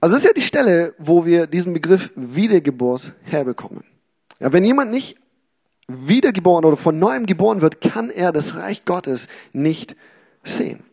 Also 0.00 0.14
das 0.14 0.22
ist 0.22 0.28
ja 0.28 0.32
die 0.32 0.42
Stelle, 0.42 0.94
wo 0.98 1.26
wir 1.26 1.46
diesen 1.46 1.74
Begriff 1.74 2.10
Wiedergeburt 2.16 3.12
herbekommen. 3.24 3.84
Ja, 4.40 4.52
wenn 4.52 4.64
jemand 4.64 4.90
nicht 4.90 5.18
wiedergeboren 5.86 6.64
oder 6.64 6.76
von 6.76 6.98
neuem 6.98 7.26
geboren 7.26 7.60
wird, 7.60 7.80
kann 7.80 8.08
er 8.10 8.32
das 8.32 8.54
Reich 8.54 8.84
Gottes 8.84 9.28
nicht 9.52 9.94
sehen. 10.42 10.84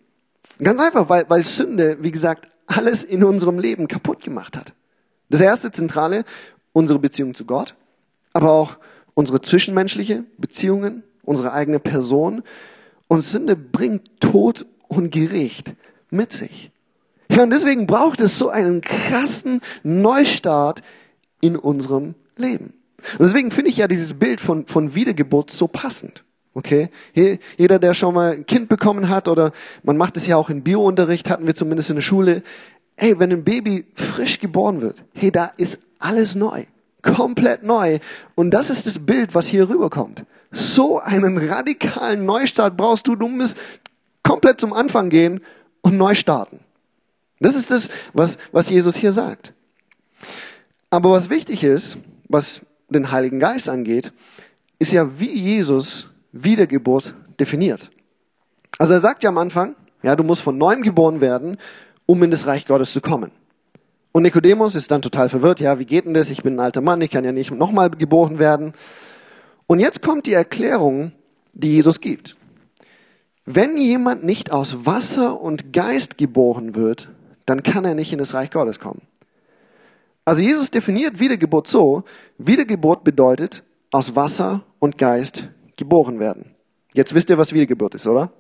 Ganz 0.62 0.80
einfach, 0.82 1.08
weil, 1.08 1.30
weil 1.30 1.44
Sünde, 1.44 1.98
wie 2.02 2.12
gesagt, 2.12 2.50
alles 2.68 3.04
in 3.04 3.24
unserem 3.24 3.60
Leben 3.60 3.88
kaputt 3.88 4.24
gemacht 4.24 4.58
hat. 4.58 4.74
Das 5.30 5.40
erste 5.42 5.72
Zentrale, 5.72 6.26
unsere 6.74 7.00
Beziehung 7.00 7.36
zu 7.36 7.46
Gott, 7.46 7.76
aber 8.34 8.52
auch 8.52 8.78
unsere 9.14 9.42
zwischenmenschliche 9.42 10.24
Beziehungen, 10.38 11.04
unsere 11.26 11.52
eigene 11.52 11.80
Person. 11.80 12.44
Und 13.08 13.22
Sünde 13.22 13.56
bringt 13.56 14.20
Tod 14.20 14.66
und 14.88 15.12
Gericht 15.12 15.74
mit 16.10 16.32
sich. 16.32 16.72
Ja, 17.30 17.44
und 17.44 17.50
deswegen 17.50 17.88
braucht 17.88 18.20
es 18.22 18.38
so 18.38 18.50
einen 18.50 18.82
krassen 18.82 19.62
Neustart 19.84 20.82
in 21.42 21.56
unserem 21.56 22.16
Leben. 22.38 22.74
Und 23.18 23.28
deswegen 23.28 23.52
finde 23.52 23.72
ich 23.72 23.78
ja 23.78 23.88
dieses 23.88 24.14
Bild 24.14 24.42
von, 24.42 24.66
von 24.68 24.96
Wiedergeburt 24.96 25.52
so 25.52 25.68
passend. 25.68 26.24
Okay? 26.54 26.90
Jeder, 27.58 27.80
der 27.80 27.94
schon 27.94 28.14
mal 28.14 28.34
ein 28.34 28.46
Kind 28.46 28.70
bekommen 28.70 29.10
hat 29.10 29.28
oder 29.28 29.52
man 29.84 29.98
macht 29.98 30.18
es 30.18 30.26
ja 30.28 30.38
auch 30.38 30.50
in 30.50 30.64
Biounterricht, 30.64 31.30
hatten 31.30 31.46
wir 31.46 31.56
zumindest 31.56 31.90
in 31.90 31.98
der 31.98 32.02
Schule. 32.02 32.44
Hey, 32.96 33.20
wenn 33.20 33.32
ein 33.32 33.44
Baby 33.44 33.86
frisch 33.94 34.40
geboren 34.40 34.82
wird, 34.82 35.04
hey, 35.14 35.32
da 35.32 35.52
ist 35.58 35.82
alles 36.00 36.36
neu. 36.36 36.64
Komplett 37.02 37.64
neu. 37.64 38.00
Und 38.36 38.52
das 38.52 38.70
ist 38.70 38.88
das 38.88 39.00
Bild, 39.00 39.36
was 39.36 39.48
hier 39.48 39.70
rüberkommt. 39.70 40.24
So 40.56 41.00
einen 41.00 41.38
radikalen 41.38 42.26
Neustart 42.26 42.78
brauchst 42.78 43.08
du. 43.08 43.16
Du 43.16 43.28
musst 43.28 43.58
komplett 44.24 44.60
zum 44.60 44.74
Anfang 44.74 45.10
gehen 45.10 45.42
und 45.82 45.98
neu 45.98 46.16
starten. 46.16 46.60
Das 47.40 47.56
ist 47.56 47.70
das, 47.70 47.90
was, 48.14 48.38
was 48.52 48.70
Jesus 48.70 48.96
hier 48.96 49.12
sagt. 49.12 49.54
Aber 50.90 51.12
was 51.12 51.30
wichtig 51.30 51.64
ist, 51.64 51.98
was 52.30 52.62
den 52.90 53.12
Heiligen 53.12 53.40
Geist 53.40 53.68
angeht, 53.68 54.14
ist 54.80 54.94
ja, 54.94 55.20
wie 55.20 55.32
Jesus 55.32 56.10
Wiedergeburt 56.32 57.16
definiert. 57.40 57.92
Also 58.78 58.94
er 58.94 59.02
sagt 59.02 59.24
ja 59.24 59.30
am 59.30 59.38
Anfang, 59.38 59.76
ja, 60.04 60.16
du 60.16 60.24
musst 60.24 60.42
von 60.42 60.58
neuem 60.58 60.82
geboren 60.84 61.20
werden, 61.20 61.58
um 62.06 62.24
in 62.24 62.32
das 62.32 62.46
Reich 62.46 62.66
Gottes 62.66 62.94
zu 62.94 63.02
kommen. 63.02 63.32
Und 64.12 64.24
Nikodemus 64.24 64.76
ist 64.76 64.92
dann 64.92 65.02
total 65.02 65.28
verwirrt, 65.28 65.60
ja, 65.60 65.78
wie 65.80 65.86
geht 65.86 66.06
denn 66.06 66.14
das? 66.14 66.30
Ich 66.30 66.44
bin 66.44 66.56
ein 66.56 66.60
alter 66.62 66.80
Mann, 66.82 67.02
ich 67.02 67.12
kann 67.12 67.26
ja 67.26 67.34
nicht 67.34 67.52
nochmal 67.52 67.90
geboren 67.90 68.40
werden. 68.40 68.74
Und 69.68 69.80
jetzt 69.80 70.02
kommt 70.02 70.26
die 70.26 70.34
Erklärung, 70.34 71.12
die 71.54 71.74
Jesus 71.74 72.02
gibt. 72.02 72.36
Wenn 73.46 73.78
jemand 73.78 74.24
nicht 74.24 74.52
aus 74.52 74.86
Wasser 74.86 75.40
und 75.40 75.72
Geist 75.72 76.18
geboren 76.18 76.76
wird, 76.76 77.10
dann 77.46 77.64
kann 77.64 77.86
er 77.86 77.94
nicht 77.94 78.12
in 78.12 78.20
das 78.20 78.34
Reich 78.34 78.52
Gottes 78.52 78.80
kommen. 78.80 79.02
Also 80.26 80.42
Jesus 80.42 80.72
definiert 80.72 81.20
Wiedergeburt 81.20 81.68
so, 81.68 82.04
Wiedergeburt 82.40 83.04
bedeutet 83.04 83.64
aus 83.92 84.16
Wasser 84.16 84.64
und 84.80 84.98
Geist 84.98 85.48
geboren 85.78 86.20
werden. 86.20 86.56
Jetzt 86.94 87.14
wisst 87.14 87.30
ihr, 87.30 87.38
was 87.38 87.54
Wiedergeburt 87.54 87.94
ist, 87.94 88.08
oder? 88.08 88.32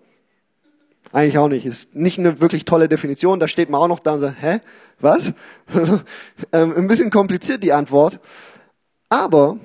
Eigentlich 1.11 1.37
auch 1.37 1.47
nicht. 1.47 1.65
Ist 1.65 1.93
nicht 1.95 2.17
eine 2.17 2.41
wirklich 2.41 2.65
tolle 2.65 2.89
Definition. 2.89 3.39
Da 3.39 3.47
steht 3.47 3.69
man 3.69 3.79
auch 3.81 3.87
noch 3.87 3.99
da 3.99 4.13
und 4.13 4.19
sagt, 4.19 4.41
hä? 4.41 4.59
Was? 4.99 5.33
ähm, 6.51 6.73
ein 6.75 6.87
bisschen 6.87 7.11
kompliziert 7.11 7.63
die 7.63 7.73
Antwort. 7.73 8.19
Aber 9.07 9.57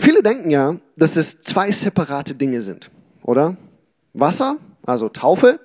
viele 0.00 0.22
denken 0.22 0.50
ja, 0.50 0.76
dass 0.96 1.16
es 1.16 1.40
zwei 1.40 1.70
separate 1.70 2.34
Dinge 2.34 2.62
sind, 2.62 2.90
oder? 3.22 3.56
Wasser, 4.12 4.56
also 4.84 5.08
Taufe, 5.08 5.60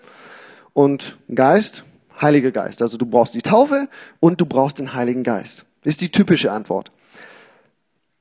und 0.76 1.18
Geist, 1.34 1.86
Heiliger 2.22 2.52
Geist. 2.52 2.82
Also 2.82 2.98
du 2.98 3.06
brauchst 3.06 3.34
die 3.34 3.42
Taufe 3.42 3.88
und 4.20 4.40
du 4.40 4.46
brauchst 4.46 4.78
den 4.78 4.94
Heiligen 4.94 5.24
Geist. 5.24 5.66
Ist 5.84 6.02
die 6.02 6.12
typische 6.12 6.52
Antwort. 6.52 6.92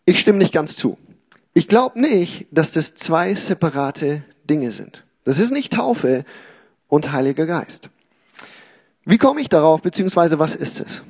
Ich 0.06 0.20
stimme 0.20 0.38
nicht 0.38 0.52
ganz 0.52 0.76
zu. 0.76 0.96
Ich 1.52 1.68
glaube 1.68 2.00
nicht, 2.00 2.46
dass 2.50 2.72
das 2.72 2.94
zwei 2.94 3.34
separate 3.34 4.22
Dinge 4.48 4.70
sind. 4.70 5.04
Das 5.24 5.38
ist 5.38 5.50
nicht 5.50 5.72
Taufe 5.72 6.24
und 6.88 7.12
Heiliger 7.12 7.46
Geist. 7.46 7.88
Wie 9.04 9.18
komme 9.18 9.40
ich 9.40 9.48
darauf, 9.48 9.82
beziehungsweise 9.82 10.38
was 10.38 10.54
ist 10.54 10.80
es? 10.80 11.02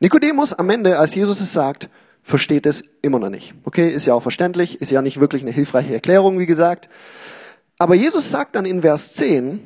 Nikodemus 0.00 0.52
am 0.52 0.70
Ende, 0.70 0.98
als 0.98 1.14
Jesus 1.14 1.40
es 1.40 1.52
sagt, 1.52 1.88
versteht 2.28 2.66
es 2.66 2.84
immer 3.02 3.18
noch 3.18 3.30
nicht. 3.30 3.54
Okay, 3.64 3.90
ist 3.90 4.06
ja 4.06 4.14
auch 4.14 4.22
verständlich, 4.22 4.80
ist 4.80 4.90
ja 4.90 5.02
nicht 5.02 5.20
wirklich 5.20 5.42
eine 5.42 5.50
hilfreiche 5.50 5.94
Erklärung, 5.94 6.38
wie 6.38 6.46
gesagt. 6.46 6.88
Aber 7.78 7.94
Jesus 7.94 8.30
sagt 8.30 8.54
dann 8.54 8.64
in 8.64 8.82
Vers 8.82 9.14
10, 9.14 9.60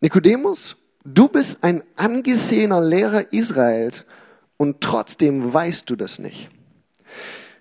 Nikodemus, 0.00 0.76
Du 1.04 1.26
bist 1.26 1.64
ein 1.64 1.82
angesehener 1.96 2.80
Lehrer 2.80 3.32
Israels 3.32 4.04
und 4.56 4.80
trotzdem 4.80 5.52
weißt 5.52 5.90
du 5.90 5.96
das 5.96 6.20
nicht. 6.20 6.48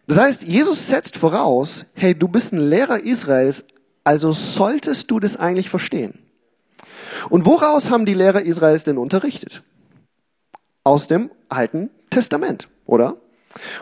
Das 0.05 0.19
heißt, 0.19 0.43
Jesus 0.43 0.87
setzt 0.87 1.17
voraus, 1.17 1.85
hey, 1.93 2.13
du 2.13 2.27
bist 2.27 2.53
ein 2.53 2.59
Lehrer 2.59 2.99
Israels, 2.99 3.65
also 4.03 4.31
solltest 4.31 5.09
du 5.09 5.19
das 5.19 5.37
eigentlich 5.37 5.69
verstehen. 5.69 6.19
Und 7.29 7.45
woraus 7.45 7.89
haben 7.89 8.05
die 8.05 8.13
Lehrer 8.13 8.41
Israels 8.41 8.83
denn 8.83 8.97
unterrichtet? 8.97 9.63
Aus 10.83 11.07
dem 11.07 11.31
Alten 11.49 11.89
Testament, 12.11 12.69
oder? 12.85 13.17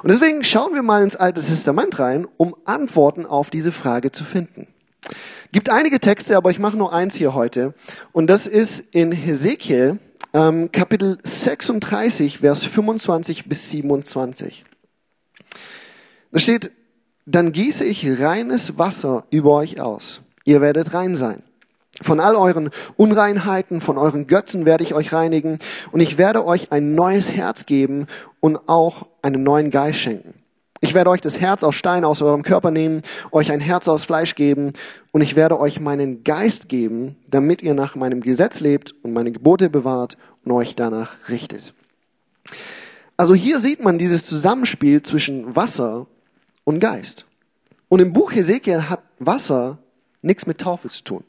Und 0.04 0.12
deswegen 0.12 0.44
schauen 0.44 0.74
wir 0.74 0.84
mal 0.84 1.04
ins 1.04 1.16
Alte 1.16 1.42
Testament 1.42 2.00
rein, 2.00 2.28
um 2.38 2.56
Antworten 2.66 3.26
auf 3.26 3.50
diese 3.50 3.72
Frage 3.72 4.12
zu 4.12 4.24
finden. 4.24 4.68
Gibt 5.52 5.70
einige 5.70 6.00
Texte, 6.00 6.38
aber 6.38 6.52
ich 6.52 6.60
mache 6.60 6.78
nur 6.78 6.94
eins 6.94 7.16
hier 7.16 7.34
heute. 7.34 7.74
Und 8.12 8.28
das 8.28 8.48
ist 8.48 8.84
in 8.92 9.12
Hesekiel 9.12 10.00
ähm, 10.34 10.72
Kapitel 10.72 11.18
36, 11.24 12.40
Vers 12.40 12.64
25 12.64 13.46
bis 13.46 13.70
27. 13.72 14.66
Da 16.32 16.40
steht, 16.40 16.72
dann 17.26 17.52
gieße 17.52 17.84
ich 17.86 18.08
reines 18.20 18.78
Wasser 18.78 19.26
über 19.32 19.56
euch 19.56 19.82
aus. 19.82 20.22
Ihr 20.46 20.62
werdet 20.62 20.94
rein 20.94 21.16
sein. 21.16 21.44
Von 22.02 22.20
all 22.20 22.36
euren 22.36 22.70
Unreinheiten, 22.96 23.82
von 23.82 23.98
euren 23.98 24.28
Götzen 24.28 24.66
werde 24.66 24.84
ich 24.84 24.94
euch 24.94 25.12
reinigen 25.12 25.60
und 25.92 26.00
ich 26.00 26.18
werde 26.18 26.46
euch 26.46 26.72
ein 26.72 26.96
neues 26.96 27.34
Herz 27.34 27.66
geben 27.66 28.08
und 28.40 28.70
auch 28.70 29.08
einen 29.22 29.44
neuen 29.44 29.70
Geist 29.70 30.00
schenken. 30.00 30.34
Ich 30.82 30.94
werde 30.94 31.10
euch 31.10 31.20
das 31.20 31.42
Herz 31.42 31.62
aus 31.64 31.76
Stein 31.76 32.06
aus 32.06 32.22
eurem 32.22 32.44
Körper 32.44 32.72
nehmen, 32.72 33.02
euch 33.32 33.52
ein 33.52 33.60
Herz 33.60 33.90
aus 33.90 34.06
Fleisch 34.06 34.36
geben 34.36 34.74
und 35.12 35.20
ich 35.22 35.36
werde 35.36 35.60
euch 35.60 35.82
meinen 35.82 36.24
Geist 36.24 36.70
geben, 36.70 37.18
damit 37.28 37.62
ihr 37.62 37.74
nach 37.74 37.96
meinem 37.96 38.22
Gesetz 38.22 38.62
lebt 38.62 38.96
und 39.04 39.12
meine 39.12 39.34
Gebote 39.34 39.70
bewahrt 39.70 40.16
und 40.46 40.54
euch 40.54 40.76
danach 40.76 41.12
richtet. 41.28 41.74
Also 43.18 43.36
hier 43.36 43.60
sieht 43.60 43.84
man 43.84 43.98
dieses 43.98 44.26
Zusammenspiel 44.26 45.04
zwischen 45.04 45.54
Wasser 45.54 46.08
und 46.64 46.80
Geist. 46.80 47.26
Und 47.90 48.00
im 48.00 48.14
Buch 48.14 48.32
Hesekiel 48.32 48.90
hat 48.90 49.02
Wasser 49.20 49.80
nichts 50.22 50.46
mit 50.46 50.60
Taufe 50.60 50.88
zu 50.88 51.04
tun 51.04 51.24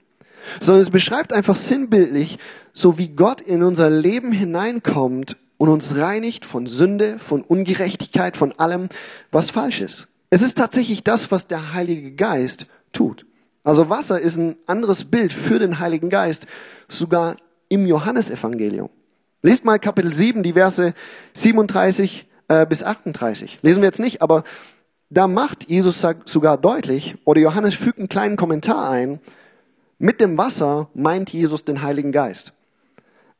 sondern 0.60 0.82
es 0.82 0.90
beschreibt 0.90 1.32
einfach 1.32 1.56
sinnbildlich, 1.56 2.38
so 2.72 2.98
wie 2.98 3.08
Gott 3.08 3.40
in 3.40 3.62
unser 3.62 3.90
Leben 3.90 4.32
hineinkommt 4.32 5.36
und 5.58 5.68
uns 5.68 5.96
reinigt 5.96 6.44
von 6.44 6.66
Sünde, 6.66 7.18
von 7.18 7.42
Ungerechtigkeit, 7.42 8.36
von 8.36 8.52
allem, 8.52 8.88
was 9.30 9.50
falsch 9.50 9.80
ist. 9.80 10.08
Es 10.30 10.42
ist 10.42 10.56
tatsächlich 10.56 11.02
das, 11.04 11.30
was 11.30 11.46
der 11.46 11.72
Heilige 11.74 12.12
Geist 12.12 12.66
tut. 12.92 13.26
Also 13.62 13.90
Wasser 13.90 14.20
ist 14.20 14.36
ein 14.36 14.56
anderes 14.66 15.04
Bild 15.04 15.32
für 15.32 15.58
den 15.58 15.78
Heiligen 15.78 16.08
Geist, 16.08 16.46
sogar 16.88 17.36
im 17.68 17.86
Johannesevangelium. 17.86 18.88
Lest 19.42 19.64
mal 19.64 19.78
Kapitel 19.78 20.12
7, 20.12 20.42
die 20.42 20.54
Verse 20.54 20.94
37 21.34 22.26
äh, 22.48 22.66
bis 22.66 22.82
38. 22.82 23.58
Lesen 23.62 23.82
wir 23.82 23.86
jetzt 23.88 24.00
nicht, 24.00 24.22
aber 24.22 24.44
da 25.10 25.26
macht 25.26 25.68
Jesus 25.68 26.04
sogar 26.24 26.56
deutlich, 26.56 27.16
oder 27.24 27.40
Johannes 27.40 27.74
fügt 27.74 27.98
einen 27.98 28.08
kleinen 28.08 28.36
Kommentar 28.36 28.88
ein, 28.88 29.20
mit 30.00 30.18
dem 30.20 30.38
Wasser 30.38 30.88
meint 30.94 31.30
Jesus 31.30 31.66
den 31.66 31.82
Heiligen 31.82 32.10
Geist. 32.10 32.54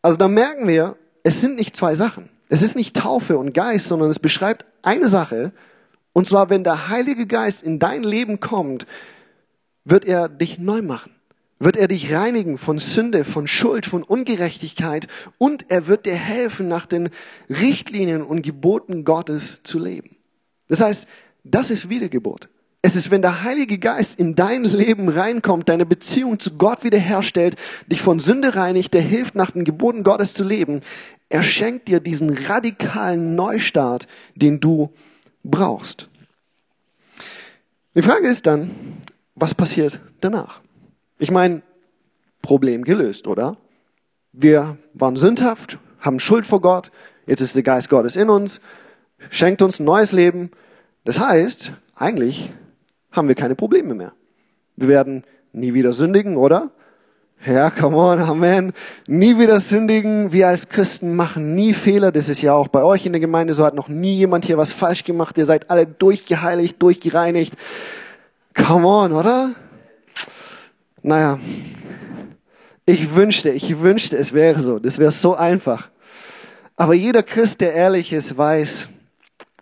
Also 0.02 0.18
da 0.18 0.28
merken 0.28 0.68
wir, 0.68 0.96
es 1.22 1.40
sind 1.40 1.56
nicht 1.56 1.74
zwei 1.74 1.94
Sachen. 1.94 2.28
Es 2.50 2.60
ist 2.60 2.76
nicht 2.76 2.94
Taufe 2.94 3.38
und 3.38 3.54
Geist, 3.54 3.88
sondern 3.88 4.10
es 4.10 4.18
beschreibt 4.18 4.66
eine 4.82 5.08
Sache. 5.08 5.52
Und 6.12 6.28
zwar, 6.28 6.50
wenn 6.50 6.62
der 6.62 6.88
Heilige 6.88 7.26
Geist 7.26 7.62
in 7.62 7.78
dein 7.78 8.02
Leben 8.02 8.40
kommt, 8.40 8.86
wird 9.86 10.04
er 10.04 10.28
dich 10.28 10.58
neu 10.58 10.82
machen. 10.82 11.12
Wird 11.58 11.78
er 11.78 11.88
dich 11.88 12.12
reinigen 12.12 12.58
von 12.58 12.76
Sünde, 12.76 13.24
von 13.24 13.46
Schuld, 13.46 13.86
von 13.86 14.02
Ungerechtigkeit 14.02 15.08
und 15.38 15.70
er 15.70 15.86
wird 15.86 16.04
dir 16.04 16.14
helfen, 16.14 16.68
nach 16.68 16.84
den 16.84 17.08
Richtlinien 17.48 18.22
und 18.22 18.42
Geboten 18.42 19.04
Gottes 19.04 19.62
zu 19.62 19.78
leben. 19.78 20.16
Das 20.68 20.82
heißt, 20.82 21.08
das 21.42 21.70
ist 21.70 21.88
Wiedergeburt. 21.88 22.50
Es 22.82 22.96
ist, 22.96 23.10
wenn 23.10 23.20
der 23.20 23.42
Heilige 23.42 23.78
Geist 23.78 24.18
in 24.18 24.34
dein 24.34 24.64
Leben 24.64 25.10
reinkommt, 25.10 25.68
deine 25.68 25.84
Beziehung 25.84 26.38
zu 26.38 26.56
Gott 26.56 26.82
wiederherstellt, 26.82 27.56
dich 27.86 28.00
von 28.00 28.20
Sünde 28.20 28.54
reinigt, 28.54 28.94
der 28.94 29.02
hilft, 29.02 29.34
nach 29.34 29.50
den 29.50 29.64
Geboten 29.64 30.02
Gottes 30.02 30.32
zu 30.32 30.44
leben. 30.44 30.80
Er 31.28 31.42
schenkt 31.42 31.88
dir 31.88 32.00
diesen 32.00 32.30
radikalen 32.30 33.34
Neustart, 33.34 34.08
den 34.34 34.60
du 34.60 34.90
brauchst. 35.44 36.08
Die 37.94 38.02
Frage 38.02 38.28
ist 38.28 38.46
dann, 38.46 38.70
was 39.34 39.54
passiert 39.54 40.00
danach? 40.20 40.60
Ich 41.18 41.30
meine, 41.30 41.62
Problem 42.40 42.84
gelöst, 42.84 43.26
oder? 43.26 43.58
Wir 44.32 44.78
waren 44.94 45.16
sündhaft, 45.16 45.78
haben 45.98 46.18
Schuld 46.18 46.46
vor 46.46 46.62
Gott, 46.62 46.90
jetzt 47.26 47.42
ist 47.42 47.54
der 47.54 47.62
Geist 47.62 47.90
Gottes 47.90 48.16
in 48.16 48.30
uns, 48.30 48.60
schenkt 49.28 49.60
uns 49.60 49.80
ein 49.80 49.84
neues 49.84 50.12
Leben. 50.12 50.50
Das 51.04 51.20
heißt, 51.20 51.72
eigentlich 51.94 52.50
haben 53.12 53.28
wir 53.28 53.34
keine 53.34 53.54
Probleme 53.54 53.94
mehr. 53.94 54.12
Wir 54.76 54.88
werden 54.88 55.24
nie 55.52 55.74
wieder 55.74 55.92
sündigen, 55.92 56.36
oder? 56.36 56.70
Ja, 57.46 57.70
come 57.70 57.96
on, 57.96 58.20
Amen. 58.20 58.72
Nie 59.06 59.38
wieder 59.38 59.60
sündigen. 59.60 60.30
Wir 60.30 60.48
als 60.48 60.68
Christen 60.68 61.16
machen 61.16 61.54
nie 61.54 61.72
Fehler. 61.72 62.12
Das 62.12 62.28
ist 62.28 62.42
ja 62.42 62.52
auch 62.52 62.68
bei 62.68 62.82
euch 62.82 63.06
in 63.06 63.12
der 63.12 63.20
Gemeinde 63.20 63.54
so. 63.54 63.64
Hat 63.64 63.74
noch 63.74 63.88
nie 63.88 64.14
jemand 64.14 64.44
hier 64.44 64.58
was 64.58 64.74
falsch 64.74 65.04
gemacht. 65.04 65.38
Ihr 65.38 65.46
seid 65.46 65.70
alle 65.70 65.86
durchgeheiligt, 65.86 66.80
durchgereinigt. 66.82 67.54
Come 68.54 68.86
on, 68.86 69.12
oder? 69.12 69.54
Naja. 71.02 71.38
Ich 72.84 73.14
wünschte, 73.14 73.50
ich 73.50 73.80
wünschte, 73.80 74.18
es 74.18 74.34
wäre 74.34 74.60
so. 74.60 74.78
Das 74.78 74.98
wäre 74.98 75.12
so 75.12 75.34
einfach. 75.34 75.88
Aber 76.76 76.92
jeder 76.92 77.22
Christ, 77.22 77.62
der 77.62 77.72
ehrlich 77.72 78.12
ist, 78.12 78.36
weiß, 78.36 78.88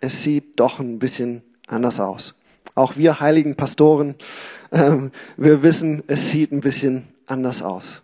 es 0.01 0.23
sieht 0.23 0.59
doch 0.59 0.79
ein 0.79 0.99
bisschen 0.99 1.43
anders 1.67 1.99
aus. 1.99 2.33
Auch 2.75 2.95
wir 2.95 3.19
heiligen 3.19 3.55
Pastoren, 3.55 4.15
ähm, 4.71 5.11
wir 5.37 5.63
wissen, 5.63 6.03
es 6.07 6.31
sieht 6.31 6.51
ein 6.51 6.61
bisschen 6.61 7.07
anders 7.25 7.61
aus. 7.61 8.01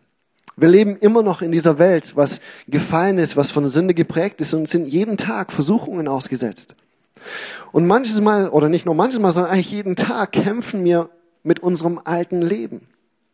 Wir 0.57 0.69
leben 0.69 0.95
immer 0.97 1.21
noch 1.21 1.41
in 1.41 1.51
dieser 1.51 1.79
Welt, 1.79 2.15
was 2.15 2.39
gefallen 2.67 3.17
ist, 3.17 3.35
was 3.35 3.51
von 3.51 3.67
Sünde 3.67 3.93
geprägt 3.93 4.39
ist 4.39 4.53
und 4.53 4.67
sind 4.67 4.87
jeden 4.87 5.17
Tag 5.17 5.51
Versuchungen 5.51 6.07
ausgesetzt. 6.07 6.75
Und 7.71 7.87
manches 7.87 8.21
Mal, 8.21 8.49
oder 8.49 8.69
nicht 8.69 8.85
nur 8.85 8.95
manches 8.95 9.19
Mal, 9.19 9.31
sondern 9.31 9.51
eigentlich 9.51 9.71
jeden 9.71 9.95
Tag 9.95 10.31
kämpfen 10.31 10.83
wir 10.85 11.09
mit 11.43 11.59
unserem 11.59 11.99
alten 12.03 12.41
Leben. 12.41 12.87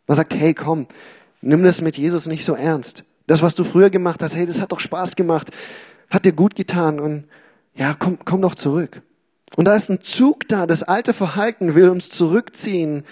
Man 0.07 0.15
sagt, 0.15 0.33
hey, 0.33 0.53
komm, 0.53 0.87
nimm 1.41 1.63
das 1.63 1.81
mit 1.81 1.97
Jesus 1.97 2.25
nicht 2.25 2.43
so 2.43 2.55
ernst. 2.55 3.03
Das, 3.27 3.41
was 3.41 3.53
du 3.53 3.63
früher 3.63 3.89
gemacht 3.89 4.23
hast, 4.23 4.35
hey, 4.35 4.45
das 4.45 4.59
hat 4.59 4.71
doch 4.71 4.79
Spaß 4.79 5.15
gemacht, 5.15 5.51
hat 6.09 6.25
dir 6.25 6.33
gut 6.33 6.55
getan 6.55 6.99
und 6.99 7.25
ja, 7.75 7.95
komm, 7.97 8.17
komm 8.25 8.41
doch 8.41 8.55
zurück. 8.55 9.01
Und 9.55 9.65
da 9.65 9.75
ist 9.75 9.89
ein 9.89 10.01
Zug 10.01 10.47
da, 10.47 10.65
das 10.65 10.83
alte 10.83 11.13
Verhalten 11.13 11.75
will 11.75 11.89
uns 11.89 12.09
zurückziehen 12.09 13.03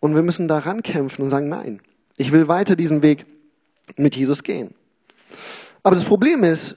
und 0.00 0.14
wir 0.14 0.22
müssen 0.22 0.48
daran 0.48 0.82
kämpfen 0.82 1.22
und 1.22 1.30
sagen, 1.30 1.48
nein, 1.48 1.80
ich 2.16 2.32
will 2.32 2.48
weiter 2.48 2.76
diesen 2.76 3.02
Weg 3.02 3.26
mit 3.96 4.16
Jesus 4.16 4.42
gehen. 4.42 4.74
Aber 5.82 5.94
das 5.94 6.04
Problem 6.04 6.42
ist, 6.44 6.76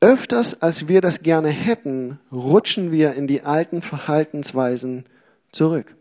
öfters 0.00 0.60
als 0.62 0.88
wir 0.88 1.00
das 1.00 1.22
gerne 1.22 1.50
hätten, 1.50 2.18
rutschen 2.32 2.92
wir 2.92 3.14
in 3.14 3.26
die 3.26 3.42
alten 3.42 3.82
Verhaltensweisen 3.82 5.04
zurück. 5.52 5.94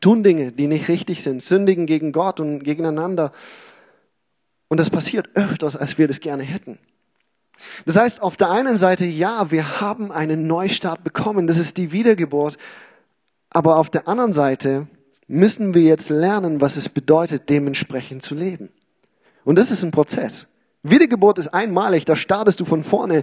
Tun 0.00 0.22
Dinge, 0.22 0.52
die 0.52 0.66
nicht 0.66 0.88
richtig 0.88 1.22
sind, 1.22 1.42
sündigen 1.42 1.86
gegen 1.86 2.12
Gott 2.12 2.40
und 2.40 2.62
gegeneinander. 2.62 3.32
Und 4.68 4.78
das 4.78 4.90
passiert 4.90 5.30
öfters, 5.34 5.74
als 5.76 5.98
wir 5.98 6.06
das 6.06 6.20
gerne 6.20 6.42
hätten. 6.42 6.78
Das 7.86 7.96
heißt, 7.96 8.22
auf 8.22 8.36
der 8.36 8.50
einen 8.50 8.76
Seite, 8.76 9.04
ja, 9.04 9.50
wir 9.50 9.80
haben 9.80 10.12
einen 10.12 10.46
Neustart 10.46 11.04
bekommen, 11.04 11.46
das 11.46 11.58
ist 11.58 11.76
die 11.76 11.92
Wiedergeburt. 11.92 12.58
Aber 13.50 13.76
auf 13.76 13.90
der 13.90 14.08
anderen 14.08 14.32
Seite 14.32 14.86
müssen 15.26 15.74
wir 15.74 15.82
jetzt 15.82 16.10
lernen, 16.10 16.60
was 16.60 16.76
es 16.76 16.88
bedeutet, 16.88 17.48
dementsprechend 17.48 18.22
zu 18.22 18.34
leben. 18.34 18.70
Und 19.44 19.58
das 19.58 19.70
ist 19.70 19.82
ein 19.82 19.90
Prozess. 19.90 20.48
Wiedergeburt 20.82 21.38
ist 21.38 21.48
einmalig, 21.48 22.04
da 22.04 22.16
startest 22.16 22.60
du 22.60 22.64
von 22.64 22.84
vorne. 22.84 23.22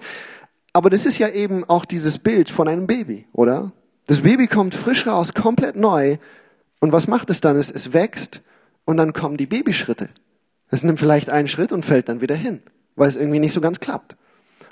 Aber 0.74 0.90
das 0.90 1.06
ist 1.06 1.18
ja 1.18 1.30
eben 1.30 1.64
auch 1.64 1.86
dieses 1.86 2.20
Bild 2.20 2.50
von 2.50 2.68
einem 2.68 2.88
Baby, 2.88 3.28
oder? 3.32 3.72
Das 4.08 4.22
Baby 4.22 4.48
kommt 4.48 4.76
frisch 4.76 5.08
raus, 5.08 5.34
komplett 5.34 5.76
neu. 5.76 6.18
Und 6.80 6.92
was 6.92 7.08
macht 7.08 7.30
es 7.30 7.42
dann? 7.42 7.58
Es, 7.58 7.72
es 7.72 7.94
wächst 7.94 8.42
und 8.86 8.98
dann 8.98 9.14
kommen 9.14 9.38
die 9.38 9.48
Babyschritte. 9.48 10.10
Es 10.70 10.84
nimmt 10.84 11.00
vielleicht 11.00 11.30
einen 11.30 11.48
Schritt 11.48 11.72
und 11.72 11.86
fällt 11.86 12.10
dann 12.10 12.22
wieder 12.22 12.36
hin, 12.36 12.62
weil 12.96 13.08
es 13.08 13.16
irgendwie 13.16 13.40
nicht 13.40 13.54
so 13.54 13.62
ganz 13.62 13.80
klappt. 13.80 14.16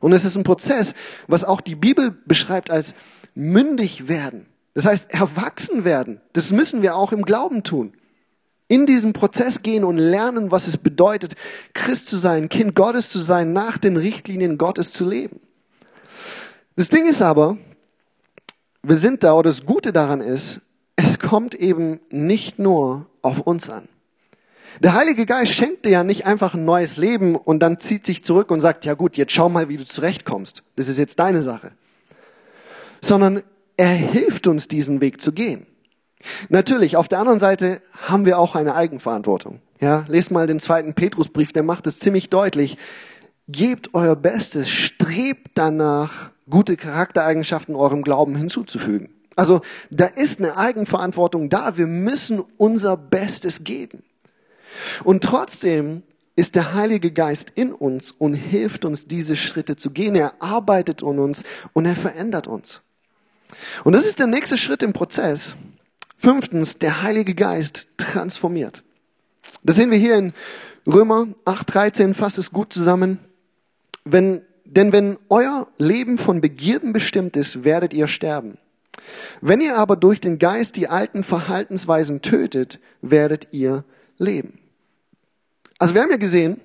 Und 0.04 0.12
es 0.12 0.26
ist 0.26 0.36
ein 0.36 0.44
Prozess, 0.44 0.96
was 1.28 1.46
auch 1.46 1.62
die 1.62 1.76
Bibel 1.76 2.12
beschreibt 2.26 2.70
als 2.70 2.94
mündig 3.36 4.10
werden. 4.10 4.48
Das 4.74 4.86
heißt, 4.86 5.10
erwachsen 5.10 5.86
werden. 5.86 6.20
Das 6.34 6.52
müssen 6.52 6.82
wir 6.82 6.98
auch 6.98 7.14
im 7.14 7.22
Glauben 7.22 7.64
tun. 7.64 7.94
In 8.68 8.86
diesem 8.86 9.14
Prozess 9.14 9.62
gehen 9.62 9.86
und 9.86 9.96
lernen, 9.96 10.52
was 10.52 10.68
es 10.68 10.78
bedeutet, 10.78 11.36
Christ 11.74 12.10
zu 12.10 12.18
sein, 12.18 12.50
Kind 12.50 12.76
Gottes 12.76 13.10
zu 13.12 13.20
sein, 13.20 13.54
nach 13.54 13.78
den 13.78 13.96
Richtlinien 13.96 14.58
Gottes 14.58 14.92
zu 14.92 15.08
leben. 15.08 15.40
Das 16.76 16.90
Ding 16.90 17.06
ist 17.06 17.22
aber, 17.22 17.58
wir 18.82 18.98
sind 18.98 19.24
da, 19.24 19.36
oder 19.36 19.52
das 19.52 19.66
Gute 19.66 19.94
daran 19.94 20.20
ist, 20.20 20.60
es 20.98 21.18
kommt 21.18 21.56
eben 21.56 22.02
nicht 22.10 22.60
nur 22.60 23.06
auf 23.22 23.40
uns 23.40 23.70
an. 23.70 23.88
Der 24.82 24.94
Heilige 24.94 25.26
Geist 25.26 25.54
schenkt 25.54 25.86
dir 25.86 25.92
ja 25.92 26.04
nicht 26.04 26.26
einfach 26.26 26.54
ein 26.54 26.66
neues 26.66 26.98
Leben 26.98 27.36
und 27.36 27.60
dann 27.60 27.80
zieht 27.80 28.06
sich 28.06 28.24
zurück 28.24 28.52
und 28.52 28.62
sagt, 28.62 28.86
ja 28.86 28.94
gut, 28.96 29.18
jetzt 29.18 29.32
schau 29.32 29.50
mal, 29.50 29.70
wie 29.70 29.78
du 29.78 29.86
zurechtkommst. 29.86 30.64
Das 30.76 30.90
ist 30.90 30.98
jetzt 30.98 31.20
deine 31.20 31.44
Sache. 31.44 31.72
sondern 33.04 33.44
er 33.78 33.90
hilft 33.90 34.48
uns, 34.48 34.68
diesen 34.68 35.02
Weg 35.02 35.20
zu 35.22 35.34
gehen. 35.34 35.68
Natürlich, 36.48 36.96
auf 36.96 37.10
der 37.10 37.20
anderen 37.20 37.40
Seite 37.40 37.82
haben 38.02 38.26
wir 38.26 38.40
auch 38.40 38.56
eine 38.56 38.76
Eigenverantwortung. 38.76 39.60
Ja, 39.82 40.06
lest 40.08 40.32
mal 40.32 40.48
den 40.48 40.62
zweiten 40.62 40.94
Petrusbrief, 40.94 41.52
der 41.52 41.64
macht 41.64 41.86
es 41.86 42.00
ziemlich 42.00 42.30
deutlich. 42.30 42.78
Gebt 43.50 43.94
euer 43.94 44.16
Bestes, 44.16 44.70
strebt 44.70 45.52
danach, 45.56 46.32
gute 46.50 46.78
Charaktereigenschaften 46.78 47.76
eurem 47.76 48.04
Glauben 48.04 48.38
hinzuzufügen. 48.38 49.10
Also 49.36 49.62
da 49.90 50.06
ist 50.06 50.40
eine 50.40 50.56
Eigenverantwortung 50.56 51.50
da. 51.50 51.76
Wir 51.76 51.88
müssen 51.88 52.42
unser 52.58 52.96
Bestes 52.96 53.66
geben. 53.66 54.04
Und 55.04 55.24
trotzdem 55.24 56.04
ist 56.36 56.56
der 56.56 56.74
Heilige 56.74 57.12
Geist 57.12 57.52
in 57.56 57.72
uns 57.72 58.12
und 58.12 58.34
hilft 58.34 58.86
uns, 58.86 59.06
diese 59.06 59.36
Schritte 59.36 59.76
zu 59.76 59.92
gehen. 59.92 60.16
Er 60.16 60.42
arbeitet 60.42 61.02
in 61.02 61.20
uns 61.20 61.44
und 61.74 61.86
er 61.86 61.96
verändert 61.96 62.48
uns. 62.48 62.82
Und 63.84 63.94
das 63.94 64.06
ist 64.06 64.20
der 64.20 64.28
nächste 64.28 64.58
Schritt 64.58 64.82
im 64.82 64.94
Prozess. 64.94 65.56
Fünftens, 66.18 66.78
der 66.78 67.04
Heilige 67.04 67.36
Geist 67.36 67.88
transformiert. 67.98 68.84
Das 69.64 69.76
sehen 69.76 69.92
wir 69.92 69.98
hier 69.98 70.16
in 70.16 70.34
Römer 70.88 71.28
8.13, 71.46 72.14
fasst 72.14 72.38
es 72.38 72.52
gut 72.52 72.74
zusammen. 72.74 73.20
Wenn, 74.06 74.42
denn 74.66 74.92
wenn 74.92 75.18
euer 75.30 75.68
Leben 75.78 76.18
von 76.18 76.42
Begierden 76.42 76.94
bestimmt 76.94 77.38
ist, 77.38 77.64
werdet 77.64 77.94
ihr 77.94 78.08
sterben. 78.08 78.58
Wenn 79.42 79.62
ihr 79.62 79.78
aber 79.78 79.96
durch 79.96 80.20
den 80.20 80.40
Geist 80.40 80.76
die 80.78 80.88
alten 80.88 81.24
Verhaltensweisen 81.24 82.22
tötet, 82.22 82.80
werdet 83.02 83.50
ihr 83.52 83.84
leben. 84.18 84.60
Also 85.84 85.96
wir 85.96 86.02
haben 86.02 86.12
ja 86.12 86.16
gesehen, 86.16 86.62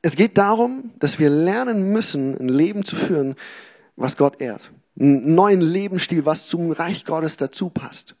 es 0.00 0.14
geht 0.14 0.38
darum, 0.38 0.92
dass 1.00 1.18
wir 1.18 1.28
lernen 1.28 1.90
müssen, 1.90 2.38
ein 2.38 2.48
Leben 2.48 2.84
zu 2.84 2.94
führen, 2.94 3.34
was 3.96 4.16
Gott 4.16 4.40
ehrt. 4.40 4.70
Einen 4.96 5.34
neuen 5.34 5.60
Lebensstil, 5.60 6.24
was 6.24 6.46
zum 6.46 6.70
Reich 6.70 7.04
Gottes 7.04 7.36
dazu 7.36 7.68
passt. 7.68 8.14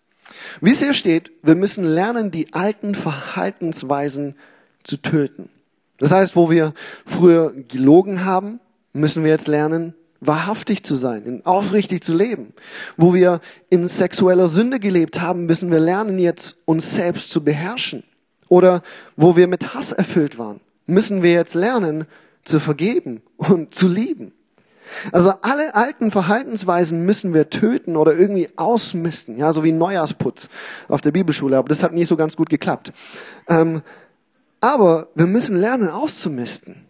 Wie 0.60 0.72
es 0.72 0.80
hier 0.80 0.92
steht, 0.92 1.30
wir 1.44 1.54
müssen 1.54 1.84
lernen, 1.84 2.32
die 2.32 2.52
alten 2.52 2.96
Verhaltensweisen 2.96 4.34
zu 4.82 4.96
töten. 4.96 5.50
Das 5.98 6.10
heißt, 6.10 6.34
wo 6.34 6.50
wir 6.50 6.74
früher 7.06 7.52
gelogen 7.68 8.24
haben, 8.24 8.58
müssen 8.92 9.22
wir 9.22 9.30
jetzt 9.30 9.46
lernen, 9.46 9.94
wahrhaftig 10.18 10.82
zu 10.82 10.96
sein, 10.96 11.42
aufrichtig 11.44 12.02
zu 12.02 12.12
leben. 12.12 12.54
Wo 12.96 13.14
wir 13.14 13.40
in 13.70 13.86
sexueller 13.86 14.48
Sünde 14.48 14.80
gelebt 14.80 15.20
haben, 15.20 15.46
müssen 15.46 15.70
wir 15.70 15.78
lernen, 15.78 16.18
jetzt 16.18 16.58
uns 16.64 16.90
selbst 16.90 17.30
zu 17.30 17.44
beherrschen. 17.44 18.02
Oder 18.48 18.82
wo 19.16 19.36
wir 19.36 19.48
mit 19.48 19.74
Hass 19.74 19.92
erfüllt 19.92 20.38
waren, 20.38 20.60
müssen 20.86 21.22
wir 21.22 21.32
jetzt 21.32 21.54
lernen, 21.54 22.06
zu 22.44 22.60
vergeben 22.60 23.22
und 23.36 23.74
zu 23.74 23.88
lieben. 23.88 24.32
Also 25.12 25.32
alle 25.42 25.74
alten 25.74 26.10
Verhaltensweisen 26.10 27.04
müssen 27.04 27.34
wir 27.34 27.50
töten 27.50 27.96
oder 27.96 28.14
irgendwie 28.14 28.48
ausmisten, 28.56 29.36
ja, 29.36 29.52
so 29.52 29.62
wie 29.62 29.72
Neujahrsputz 29.72 30.48
auf 30.88 31.02
der 31.02 31.10
Bibelschule, 31.10 31.58
aber 31.58 31.68
das 31.68 31.82
hat 31.82 31.92
nicht 31.92 32.08
so 32.08 32.16
ganz 32.16 32.36
gut 32.36 32.48
geklappt. 32.48 32.92
Ähm, 33.48 33.82
aber 34.60 35.08
wir 35.14 35.26
müssen 35.26 35.56
lernen 35.56 35.88
auszumisten. 35.88 36.84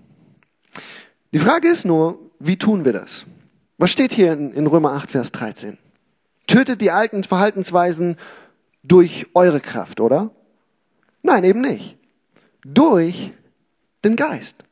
Die 1.33 1.38
Frage 1.38 1.68
ist 1.68 1.85
nur, 1.85 2.18
wie 2.38 2.57
tun 2.57 2.85
wir 2.85 2.92
das? 2.92 3.27
Was 3.77 3.90
steht 3.90 4.12
hier 4.12 4.33
in, 4.33 4.53
in 4.53 4.66
Römer 4.66 4.92
8, 4.92 5.11
Vers 5.11 5.33
13? 5.33 5.77
Tötet 6.47 6.81
die 6.81 6.90
alten 6.90 7.25
Verhaltensweisen 7.25 8.16
durch 8.83 9.27
eure 9.35 9.61
Kraft, 9.61 10.01
oder? 10.01 10.31
Nein, 11.23 11.45
eben 11.45 11.61
nicht. 11.61 11.97
Durch 12.65 13.33
den 14.05 14.17
Geist. 14.17 14.65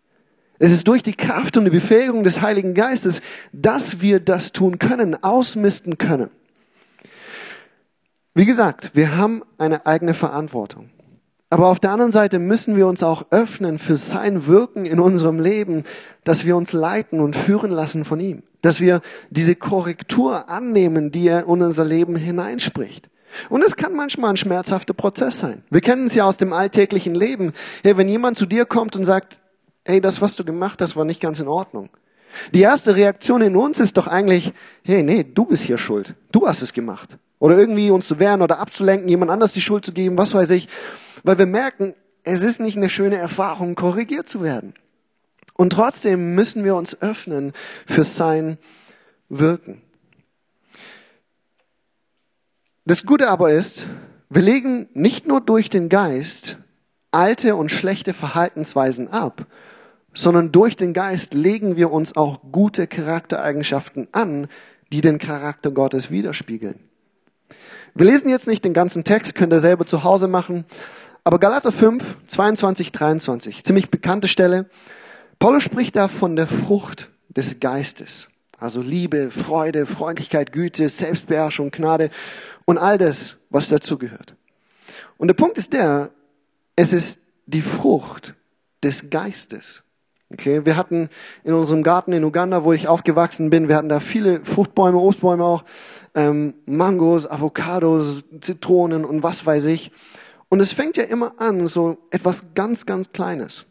Es 0.59 0.73
ist 0.73 0.89
durch 0.89 1.03
die 1.03 1.15
Kraft 1.15 1.57
und 1.57 1.65
die 1.65 1.71
Befähigung 1.71 2.25
des 2.25 2.41
Heiligen 2.41 2.75
Geistes, 2.75 3.21
dass 3.53 4.01
wir 4.01 4.21
das 4.21 4.53
tun 4.53 4.79
können, 4.79 5.23
ausmisten 5.23 5.99
können. 5.99 6.31
Wie 8.35 8.47
gesagt, 8.47 8.91
wir 8.95 9.17
haben 9.17 9.43
eine 9.59 9.87
eigene 9.87 10.15
Verantwortung. 10.15 10.91
Aber 11.49 11.67
auf 11.69 11.79
der 11.79 11.93
anderen 11.93 12.13
Seite 12.13 12.39
müssen 12.39 12.77
wir 12.77 12.87
uns 12.87 13.03
auch 13.03 13.27
öffnen 13.31 13.79
für 13.79 13.97
sein 13.97 14.47
Wirken 14.47 14.85
in 14.85 14.99
unserem 14.99 15.39
Leben, 15.39 15.85
dass 16.25 16.45
wir 16.45 16.57
uns 16.57 16.73
leiten 16.73 17.21
und 17.21 17.37
führen 17.37 17.71
lassen 17.71 18.05
von 18.05 18.19
ihm. 18.19 18.43
Dass 18.63 18.81
wir 18.81 19.01
diese 19.31 19.55
Korrektur 19.55 20.49
annehmen, 20.49 21.13
die 21.13 21.29
er 21.29 21.45
in 21.45 21.63
unser 21.63 21.85
Leben 21.85 22.17
hineinspricht. 22.17 23.09
Und 23.49 23.63
es 23.63 23.77
kann 23.77 23.95
manchmal 23.95 24.31
ein 24.31 24.37
schmerzhafter 24.37 24.95
Prozess 24.95 25.41
sein. 25.41 25.63
Wir 25.71 25.81
kennen 25.81 26.07
es 26.07 26.15
ja 26.15 26.25
aus 26.25 26.37
dem 26.37 26.53
alltäglichen 26.53 27.15
Leben. 27.15 27.53
Hey, 27.83 27.97
wenn 27.97 28.09
jemand 28.09 28.39
zu 28.39 28.47
dir 28.47 28.65
kommt 28.65 28.97
und 28.97 29.05
sagt, 29.05 29.41
hey, 29.85 30.01
das, 30.01 30.21
was 30.21 30.37
du 30.37 30.45
gemacht 30.45 30.83
hast, 30.83 30.97
war 30.97 31.05
nicht 31.05 31.21
ganz 31.21 31.41
in 31.41 31.49
Ordnung. 31.49 31.91
Die 32.53 32.61
erste 32.61 32.97
Reaktion 32.97 33.41
in 33.41 33.57
uns 33.57 33.81
ist 33.81 33.97
doch 33.97 34.07
eigentlich, 34.07 34.53
hey, 34.85 35.03
nee, 35.03 35.25
du 35.25 35.45
bist 35.45 35.63
hier 35.63 35.79
schuld. 35.79 36.15
Du 36.33 36.47
hast 36.47 36.63
es 36.63 36.73
gemacht. 36.73 37.17
Oder 37.39 37.59
irgendwie 37.59 37.91
uns 37.91 38.09
zu 38.09 38.19
wehren 38.19 38.43
oder 38.43 38.59
abzulenken, 38.59 39.09
jemand 39.09 39.31
anders 39.31 39.53
die 39.53 39.61
Schuld 39.61 39.85
zu 39.85 39.93
geben, 39.93 40.19
was 40.19 40.35
weiß 40.35 40.51
ich. 40.51 40.69
Weil 41.23 41.39
wir 41.39 41.47
merken, 41.47 41.95
es 42.25 42.43
ist 42.43 42.61
nicht 42.61 42.77
eine 42.77 42.89
schöne 42.89 43.17
Erfahrung, 43.17 43.75
korrigiert 43.75 44.29
zu 44.29 44.43
werden. 44.43 44.75
Und 45.55 45.71
trotzdem 45.71 46.35
müssen 46.35 46.65
wir 46.65 46.75
uns 46.75 47.01
öffnen 47.01 47.53
für 47.87 48.05
sein 48.05 48.59
Wirken. 49.29 49.83
Das 52.89 53.05
Gute 53.05 53.29
aber 53.31 53.51
ist, 53.51 53.89
wir 54.31 54.43
legen 54.43 54.89
nicht 54.95 55.27
nur 55.27 55.41
durch 55.41 55.71
den 55.71 55.89
Geist 55.89 56.59
alte 57.11 57.57
und 57.57 57.73
schlechte 57.73 58.15
Verhaltensweisen 58.15 59.09
ab, 59.09 59.47
sondern 60.15 60.53
durch 60.53 60.77
den 60.77 60.93
Geist 60.93 61.35
legen 61.35 61.77
wir 61.77 61.91
uns 61.91 62.15
auch 62.15 62.39
gute 62.53 62.87
Charaktereigenschaften 62.87 64.07
an, 64.13 64.47
die 64.93 65.01
den 65.01 65.19
Charakter 65.19 65.73
Gottes 65.73 66.13
widerspiegeln. 66.13 66.79
Wir 67.97 68.07
lesen 68.07 68.29
jetzt 68.29 68.47
nicht 68.47 68.65
den 68.65 68.73
ganzen 68.73 69.03
Text, 69.03 69.35
könnt 69.35 69.53
ihr 69.53 69.59
selber 69.59 69.85
zu 69.85 70.05
Hause 70.05 70.29
machen, 70.29 70.65
aber 71.25 71.41
Galater 71.41 71.73
5, 71.73 72.05
22, 72.29 72.93
23, 72.93 73.65
ziemlich 73.65 73.91
bekannte 73.91 74.29
Stelle. 74.29 74.71
Paulus 75.41 75.65
spricht 75.65 75.97
da 75.97 76.07
von 76.07 76.37
der 76.37 76.47
Frucht 76.47 77.11
des 77.31 77.59
Geistes. 77.59 78.29
Also 78.59 78.81
Liebe, 78.81 79.31
Freude, 79.31 79.87
Freundlichkeit, 79.87 80.53
Güte, 80.53 80.89
Selbstbeherrschung, 80.89 81.71
Gnade 81.71 82.11
und 82.65 82.79
all 82.79 82.99
das, 82.99 83.37
was 83.51 83.69
dazugehört. 83.69 84.35
Und 85.19 85.29
der 85.29 85.35
Punkt 85.35 85.59
ist 85.59 85.73
der, 85.73 86.11
es 86.75 86.93
ist 86.93 87.21
die 87.47 87.63
Frucht 87.63 88.35
des 88.83 89.11
Geistes. 89.11 89.83
Okay, 90.33 90.65
wir 90.65 90.77
hatten 90.77 91.09
in 91.45 91.55
unserem 91.55 91.85
Garten 91.85 92.13
in 92.13 92.25
Uganda, 92.25 92.65
wo 92.65 92.73
ich 92.73 92.89
aufgewachsen 92.89 93.49
bin, 93.49 93.69
wir 93.69 93.77
hatten 93.77 93.89
da 93.89 94.01
viele 94.01 94.45
Fruchtbäume, 94.45 94.99
Obstbäume 94.99 95.45
auch, 95.45 95.65
ähm, 96.15 96.55
Mangos, 96.67 97.31
Avocados, 97.31 98.25
Zitronen 98.41 99.05
und 99.05 99.23
was 99.23 99.47
weiß 99.47 99.67
ich. 99.67 99.93
Und 100.49 100.61
es 100.61 100.73
fängt 100.73 100.97
ja 100.97 101.05
immer 101.05 101.35
an, 101.39 101.69
so 101.69 101.99
etwas 102.11 102.55
ganz, 102.55 102.87
ganz 102.87 103.13
Kleines. 103.13 103.67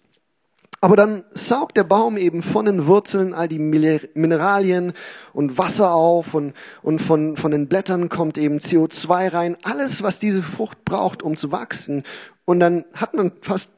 Aber 0.82 0.96
dann 0.96 1.24
saugt 1.32 1.78
der 1.78 1.84
Baum 1.84 2.18
eben 2.18 2.44
von 2.44 2.66
den 2.66 2.86
Wurzeln 2.86 3.34
all 3.34 3.48
die 3.48 3.60
Mineralien 3.60 4.94
und 5.34 5.58
Wasser 5.58 5.94
auf 5.94 6.34
und, 6.34 6.54
und 6.82 7.02
von, 7.02 7.38
von 7.38 7.52
den 7.52 7.68
Blättern 7.68 8.10
kommt 8.10 8.38
eben 8.38 8.60
CO2 8.60 9.34
rein. 9.34 9.58
Alles, 9.64 10.04
was 10.04 10.20
diese 10.20 10.44
Frucht 10.44 10.86
braucht, 10.86 11.24
um 11.24 11.38
zu 11.38 11.52
wachsen. 11.52 12.04
Und 12.46 12.60
dann 12.60 12.86
hat 12.94 13.14
man 13.14 13.32
fast 13.42 13.72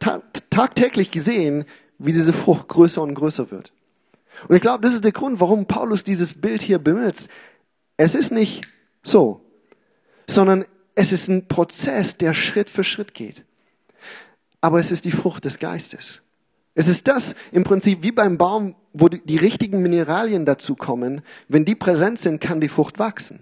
tagtäglich 0.49 1.11
gesehen, 1.11 1.65
wie 1.99 2.13
diese 2.13 2.33
Frucht 2.33 2.67
größer 2.67 3.01
und 3.01 3.15
größer 3.15 3.51
wird. 3.51 3.71
Und 4.47 4.55
ich 4.55 4.61
glaube, 4.61 4.83
das 4.83 4.93
ist 4.93 5.03
der 5.03 5.11
Grund, 5.11 5.39
warum 5.39 5.65
Paulus 5.65 6.03
dieses 6.03 6.33
Bild 6.33 6.61
hier 6.61 6.79
benutzt. 6.79 7.29
Es 7.95 8.13
ist 8.13 8.31
nicht 8.31 8.67
so, 9.01 9.41
sondern 10.27 10.65
es 10.93 11.11
ist 11.11 11.27
ein 11.27 11.47
Prozess, 11.47 12.17
der 12.17 12.33
Schritt 12.33 12.69
für 12.69 12.83
Schritt 12.83 13.13
geht. 13.13 13.43
Aber 14.61 14.79
es 14.79 14.91
ist 14.91 15.05
die 15.05 15.11
Frucht 15.11 15.45
des 15.45 15.59
Geistes. 15.59 16.21
Es 16.77 16.87
ist 16.87 17.07
das 17.07 17.33
im 17.51 17.63
Prinzip 17.63 18.03
wie 18.03 18.11
beim 18.11 18.37
Baum, 18.37 18.75
wo 18.93 19.09
die, 19.09 19.37
richtigen 19.37 19.81
Mineralien 19.81 20.45
dazu 20.45 20.75
kommen. 20.75 21.23
Wenn 21.47 21.65
die 21.65 21.73
präsent 21.73 22.19
sind, 22.19 22.39
kann 22.39 22.61
die 22.61 22.67
Frucht 22.67 22.99
wachsen. 22.99 23.39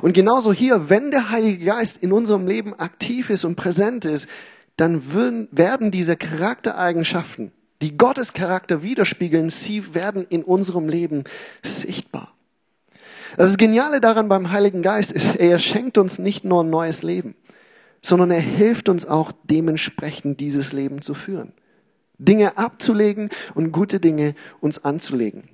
Und 0.00 0.12
genauso 0.12 0.52
hier, 0.52 0.88
wenn 0.88 1.10
der 1.10 1.30
Heilige 1.30 1.64
Geist 1.64 1.98
in 1.98 2.12
unserem 2.12 2.46
Leben 2.46 2.78
aktiv 2.78 3.30
ist 3.30 3.44
und 3.44 3.56
präsent 3.56 4.04
ist, 4.04 4.28
dann 4.76 5.02
werden 5.50 5.90
diese 5.90 6.16
Charaktereigenschaften, 6.16 7.50
die 7.82 7.98
Gottes 7.98 8.32
Charakter 8.32 8.80
widerspiegeln, 8.80 9.50
sie 9.50 9.92
werden 9.92 10.24
in 10.28 10.44
unserem 10.44 10.88
Leben 10.88 11.24
sichtbar. 11.64 12.32
Das 13.36 13.56
Geniale 13.56 14.00
daran 14.00 14.28
beim 14.28 14.52
Heiligen 14.52 14.82
Geist 14.82 15.10
ist, 15.10 15.34
er 15.34 15.58
schenkt 15.58 15.98
uns 15.98 16.20
nicht 16.20 16.44
nur 16.44 16.62
ein 16.62 16.70
neues 16.70 17.02
Leben, 17.02 17.34
sondern 18.02 18.30
er 18.30 18.40
hilft 18.40 18.88
uns 18.88 19.04
auch 19.04 19.32
dementsprechend 19.42 20.38
dieses 20.38 20.72
Leben 20.72 21.02
zu 21.02 21.14
führen. 21.14 21.52
Dinge 22.18 22.58
abzulegen 22.58 23.30
und 23.54 23.72
gute 23.72 24.00
Dinge 24.00 24.34
uns 24.60 24.84
anzulegen. 24.84 25.48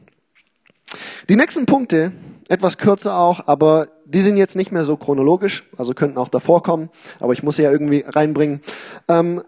Die 1.28 1.36
nächsten 1.36 1.66
Punkte, 1.66 2.12
etwas 2.48 2.78
kürzer 2.78 3.16
auch, 3.16 3.46
aber 3.46 3.88
die 4.04 4.22
sind 4.22 4.36
jetzt 4.36 4.56
nicht 4.56 4.70
mehr 4.70 4.84
so 4.84 4.96
chronologisch, 4.96 5.64
also 5.76 5.94
könnten 5.94 6.18
auch 6.18 6.28
davor 6.28 6.62
kommen, 6.62 6.90
aber 7.20 7.32
ich 7.32 7.42
muss 7.42 7.56
sie 7.56 7.62
ja 7.62 7.72
irgendwie 7.72 8.04
reinbringen. 8.06 8.60
Ähm, 9.08 9.42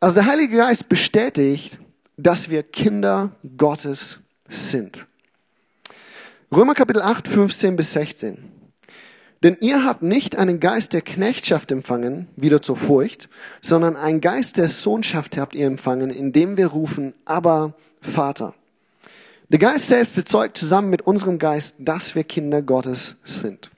also 0.00 0.14
der 0.14 0.26
Heilige 0.26 0.56
Geist 0.56 0.88
bestätigt, 0.88 1.78
dass 2.16 2.50
wir 2.50 2.62
Kinder 2.62 3.32
Gottes 3.56 4.18
sind. 4.48 5.06
Römer 6.52 6.74
Kapitel 6.74 7.02
8, 7.02 7.28
15 7.28 7.76
bis 7.76 7.92
16. 7.92 8.59
Denn 9.42 9.56
ihr 9.60 9.84
habt 9.84 10.02
nicht 10.02 10.36
einen 10.36 10.60
Geist 10.60 10.92
der 10.92 11.00
Knechtschaft 11.00 11.72
empfangen, 11.72 12.28
wieder 12.36 12.60
zur 12.60 12.76
Furcht, 12.76 13.30
sondern 13.62 13.96
einen 13.96 14.20
Geist 14.20 14.58
der 14.58 14.68
Sohnschaft 14.68 15.38
habt 15.38 15.54
ihr 15.54 15.66
empfangen, 15.66 16.10
indem 16.10 16.58
wir 16.58 16.68
rufen, 16.68 17.14
aber 17.24 17.74
Vater. 18.02 18.54
Der 19.48 19.58
Geist 19.58 19.88
selbst 19.88 20.14
bezeugt 20.14 20.58
zusammen 20.58 20.90
mit 20.90 21.02
unserem 21.02 21.38
Geist, 21.38 21.76
dass 21.78 22.14
wir 22.14 22.24
Kinder 22.24 22.60
Gottes 22.62 23.16
sind. 23.24 23.70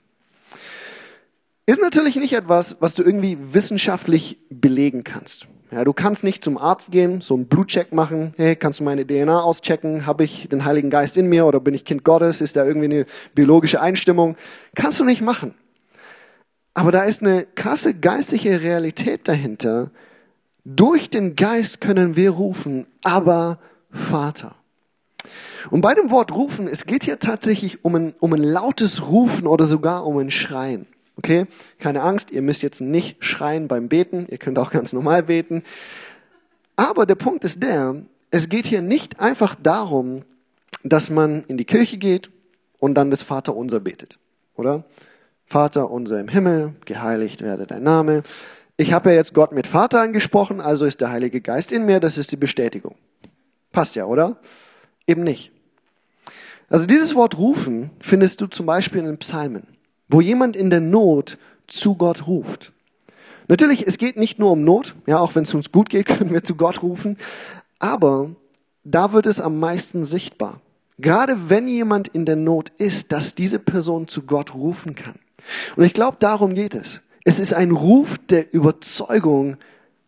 Ist 1.65 1.81
natürlich 1.81 2.17
nicht 2.17 2.33
etwas, 2.33 2.77
was 2.81 2.93
du 2.93 3.03
irgendwie 3.03 3.37
wissenschaftlich 3.53 4.39
belegen 4.49 5.05
kannst. 5.05 5.47
Ja, 5.73 5.83
du 5.83 5.91
kannst 5.91 6.23
nicht 6.23 6.43
zum 6.43 6.59
Arzt 6.59 6.91
gehen, 6.91 7.21
so 7.21 7.33
einen 7.33 7.47
Blutcheck 7.47 7.93
machen. 7.93 8.35
Hey, 8.37 8.55
kannst 8.55 8.79
du 8.79 8.83
meine 8.83 9.07
DNA 9.07 9.41
auschecken? 9.41 10.05
Habe 10.05 10.23
ich 10.23 10.47
den 10.47 10.65
Heiligen 10.65 10.91
Geist 10.91 11.17
in 11.17 11.27
mir 11.27 11.47
oder 11.47 11.59
bin 11.59 11.73
ich 11.73 11.83
Kind 11.83 12.03
Gottes? 12.03 12.41
Ist 12.41 12.55
da 12.55 12.63
irgendwie 12.63 12.85
eine 12.85 13.05
biologische 13.33 13.81
Einstimmung? 13.81 14.35
Kannst 14.75 14.99
du 14.99 15.03
nicht 15.03 15.21
machen. 15.21 15.55
Aber 16.75 16.91
da 16.91 17.05
ist 17.05 17.23
eine 17.23 17.47
krasse 17.55 17.95
geistliche 17.95 18.61
Realität 18.61 19.27
dahinter. 19.27 19.89
Durch 20.63 21.09
den 21.09 21.35
Geist 21.35 21.81
können 21.81 22.15
wir 22.15 22.29
rufen, 22.29 22.85
aber 23.01 23.57
Vater. 23.89 24.53
Und 25.71 25.81
bei 25.81 25.95
dem 25.95 26.11
Wort 26.11 26.31
rufen, 26.33 26.67
es 26.67 26.85
geht 26.85 27.03
hier 27.03 27.17
tatsächlich 27.17 27.83
um 27.83 27.95
ein, 27.95 28.13
um 28.19 28.31
ein 28.33 28.43
lautes 28.43 29.07
Rufen 29.07 29.47
oder 29.47 29.65
sogar 29.65 30.05
um 30.05 30.17
ein 30.17 30.29
Schreien. 30.29 30.85
Okay? 31.17 31.45
Keine 31.79 32.01
Angst, 32.01 32.31
ihr 32.31 32.41
müsst 32.41 32.63
jetzt 32.63 32.81
nicht 32.81 33.23
schreien 33.23 33.67
beim 33.67 33.87
Beten, 33.87 34.27
ihr 34.29 34.37
könnt 34.37 34.59
auch 34.59 34.71
ganz 34.71 34.93
normal 34.93 35.23
beten. 35.23 35.63
Aber 36.75 37.05
der 37.05 37.15
Punkt 37.15 37.43
ist 37.43 37.61
der, 37.61 37.95
es 38.31 38.49
geht 38.49 38.65
hier 38.65 38.81
nicht 38.81 39.19
einfach 39.19 39.55
darum, 39.55 40.23
dass 40.83 41.09
man 41.09 41.43
in 41.47 41.57
die 41.57 41.65
Kirche 41.65 41.97
geht 41.97 42.31
und 42.79 42.95
dann 42.95 43.11
das 43.11 43.21
Vaterunser 43.21 43.79
betet, 43.79 44.17
oder? 44.55 44.83
Vater 45.45 45.91
unser 45.91 46.19
im 46.19 46.27
Himmel, 46.27 46.73
geheiligt 46.85 47.41
werde 47.41 47.67
dein 47.67 47.83
Name. 47.83 48.23
Ich 48.75 48.91
habe 48.91 49.11
ja 49.11 49.15
jetzt 49.15 49.33
Gott 49.35 49.51
mit 49.51 49.67
Vater 49.67 50.01
angesprochen, 50.01 50.59
also 50.59 50.85
ist 50.85 50.99
der 50.99 51.11
Heilige 51.11 51.41
Geist 51.41 51.71
in 51.71 51.85
mir, 51.85 51.99
das 51.99 52.17
ist 52.17 52.31
die 52.31 52.37
Bestätigung. 52.37 52.95
Passt 53.71 53.95
ja, 53.95 54.05
oder? 54.05 54.37
Eben 55.05 55.23
nicht. 55.23 55.51
Also 56.69 56.87
dieses 56.87 57.13
Wort 57.13 57.37
rufen 57.37 57.91
findest 57.99 58.41
du 58.41 58.47
zum 58.47 58.65
Beispiel 58.65 58.99
in 58.99 59.05
den 59.05 59.19
Psalmen 59.19 59.67
wo 60.13 60.21
jemand 60.21 60.55
in 60.55 60.69
der 60.69 60.79
Not 60.79 61.39
zu 61.67 61.95
Gott 61.95 62.27
ruft. 62.27 62.71
Natürlich, 63.47 63.87
es 63.87 63.97
geht 63.97 64.15
nicht 64.15 64.37
nur 64.37 64.51
um 64.51 64.63
Not, 64.63 64.95
ja, 65.07 65.17
auch 65.17 65.33
wenn 65.33 65.43
es 65.43 65.53
uns 65.53 65.71
gut 65.71 65.89
geht, 65.89 66.05
können 66.07 66.31
wir 66.31 66.43
zu 66.43 66.55
Gott 66.55 66.83
rufen, 66.83 67.17
aber 67.79 68.29
da 68.83 69.11
wird 69.11 69.25
es 69.25 69.41
am 69.41 69.59
meisten 69.59 70.05
sichtbar. 70.05 70.61
Gerade 70.99 71.49
wenn 71.49 71.67
jemand 71.67 72.07
in 72.09 72.25
der 72.25 72.35
Not 72.35 72.69
ist, 72.77 73.11
dass 73.11 73.33
diese 73.33 73.57
Person 73.57 74.07
zu 74.07 74.21
Gott 74.21 74.53
rufen 74.53 74.93
kann. 74.93 75.15
Und 75.75 75.83
ich 75.83 75.93
glaube, 75.93 76.17
darum 76.19 76.53
geht 76.53 76.75
es. 76.75 77.01
Es 77.25 77.39
ist 77.39 77.53
ein 77.53 77.71
Ruf 77.71 78.17
der 78.29 78.53
Überzeugung, 78.53 79.57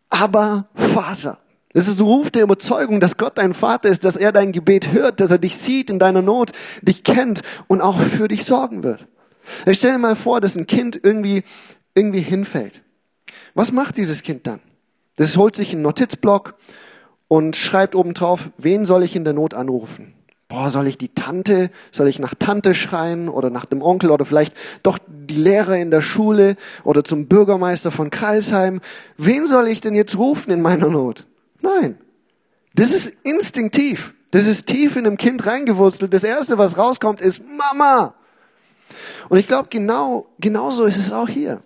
aber 0.10 0.68
Vater. 0.76 1.40
Es 1.74 1.88
ist 1.88 2.00
ein 2.00 2.06
Ruf 2.06 2.30
der 2.30 2.44
Überzeugung, 2.44 3.00
dass 3.00 3.18
Gott 3.18 3.38
dein 3.38 3.54
Vater 3.54 3.90
ist, 3.90 4.06
dass 4.06 4.16
er 4.16 4.32
dein 4.32 4.52
Gebet 4.52 4.94
hört, 4.94 5.20
dass 5.20 5.32
er 5.32 5.40
dich 5.40 5.58
sieht 5.58 5.90
in 5.90 5.98
deiner 5.98 6.22
Not, 6.22 6.52
dich 6.82 7.04
kennt 7.04 7.42
und 7.68 7.82
auch 7.82 8.00
für 8.00 8.28
dich 8.28 8.46
sorgen 8.46 8.84
wird. 8.84 9.08
Ich 9.66 9.78
stelle 9.78 9.94
mir 9.94 10.00
mal 10.00 10.16
vor, 10.16 10.42
dass 10.42 10.56
ein 10.56 10.68
Kind 10.68 11.00
irgendwie, 11.02 11.44
irgendwie 11.94 12.22
hinfällt. 12.22 12.82
Was 13.54 13.72
macht 13.72 13.98
dieses 13.98 14.24
Kind 14.24 14.48
dann? 14.48 14.60
Das 15.16 15.38
holt 15.38 15.56
sich 15.56 15.72
einen 15.72 15.82
Notizblock 15.82 16.56
und 17.28 17.56
schreibt 17.56 17.96
oben 17.96 18.14
drauf, 18.14 18.50
wen 18.58 18.86
soll 18.86 19.04
ich 19.04 19.16
in 19.16 19.24
der 19.24 19.34
Not 19.34 19.54
anrufen? 19.54 20.14
Boah, 20.48 20.70
soll 20.70 20.88
ich 20.88 20.98
die 20.98 21.10
Tante, 21.10 21.72
soll 21.92 22.08
ich 22.08 22.20
nach 22.20 22.36
Tante 22.36 22.76
schreien 22.76 23.30
oder 23.30 23.50
nach 23.50 23.66
dem 23.66 23.82
Onkel 23.82 24.12
oder 24.12 24.26
vielleicht 24.26 24.54
doch 24.84 25.00
die 25.08 25.36
Lehrer 25.36 25.78
in 25.78 25.90
der 25.90 26.02
Schule 26.02 26.56
oder 26.84 27.04
zum 27.04 27.28
Bürgermeister 27.28 27.90
von 27.90 28.12
Karlsheim? 28.12 28.82
Wen 29.18 29.48
soll 29.48 29.68
ich 29.68 29.82
denn 29.82 29.96
jetzt 29.96 30.18
rufen 30.18 30.52
in 30.52 30.62
meiner 30.62 30.90
Not? 30.90 31.26
Nein. 31.62 31.98
Das 32.76 32.92
ist 32.92 33.12
instinktiv. 33.24 34.14
Das 34.32 34.46
ist 34.46 34.68
tief 34.68 34.98
in 34.98 35.08
einem 35.08 35.18
Kind 35.18 35.46
reingewurzelt. 35.46 36.14
Das 36.14 36.24
erste, 36.24 36.58
was 36.58 36.78
rauskommt, 36.78 37.22
ist 37.22 37.42
Mama. 37.74 38.14
Und 39.30 39.38
ich 39.38 39.48
glaube, 39.48 39.70
genau, 39.70 40.28
genauso 40.40 40.86
ist 40.86 40.98
es 40.98 41.12
auch 41.12 41.30
hier. 41.30 41.62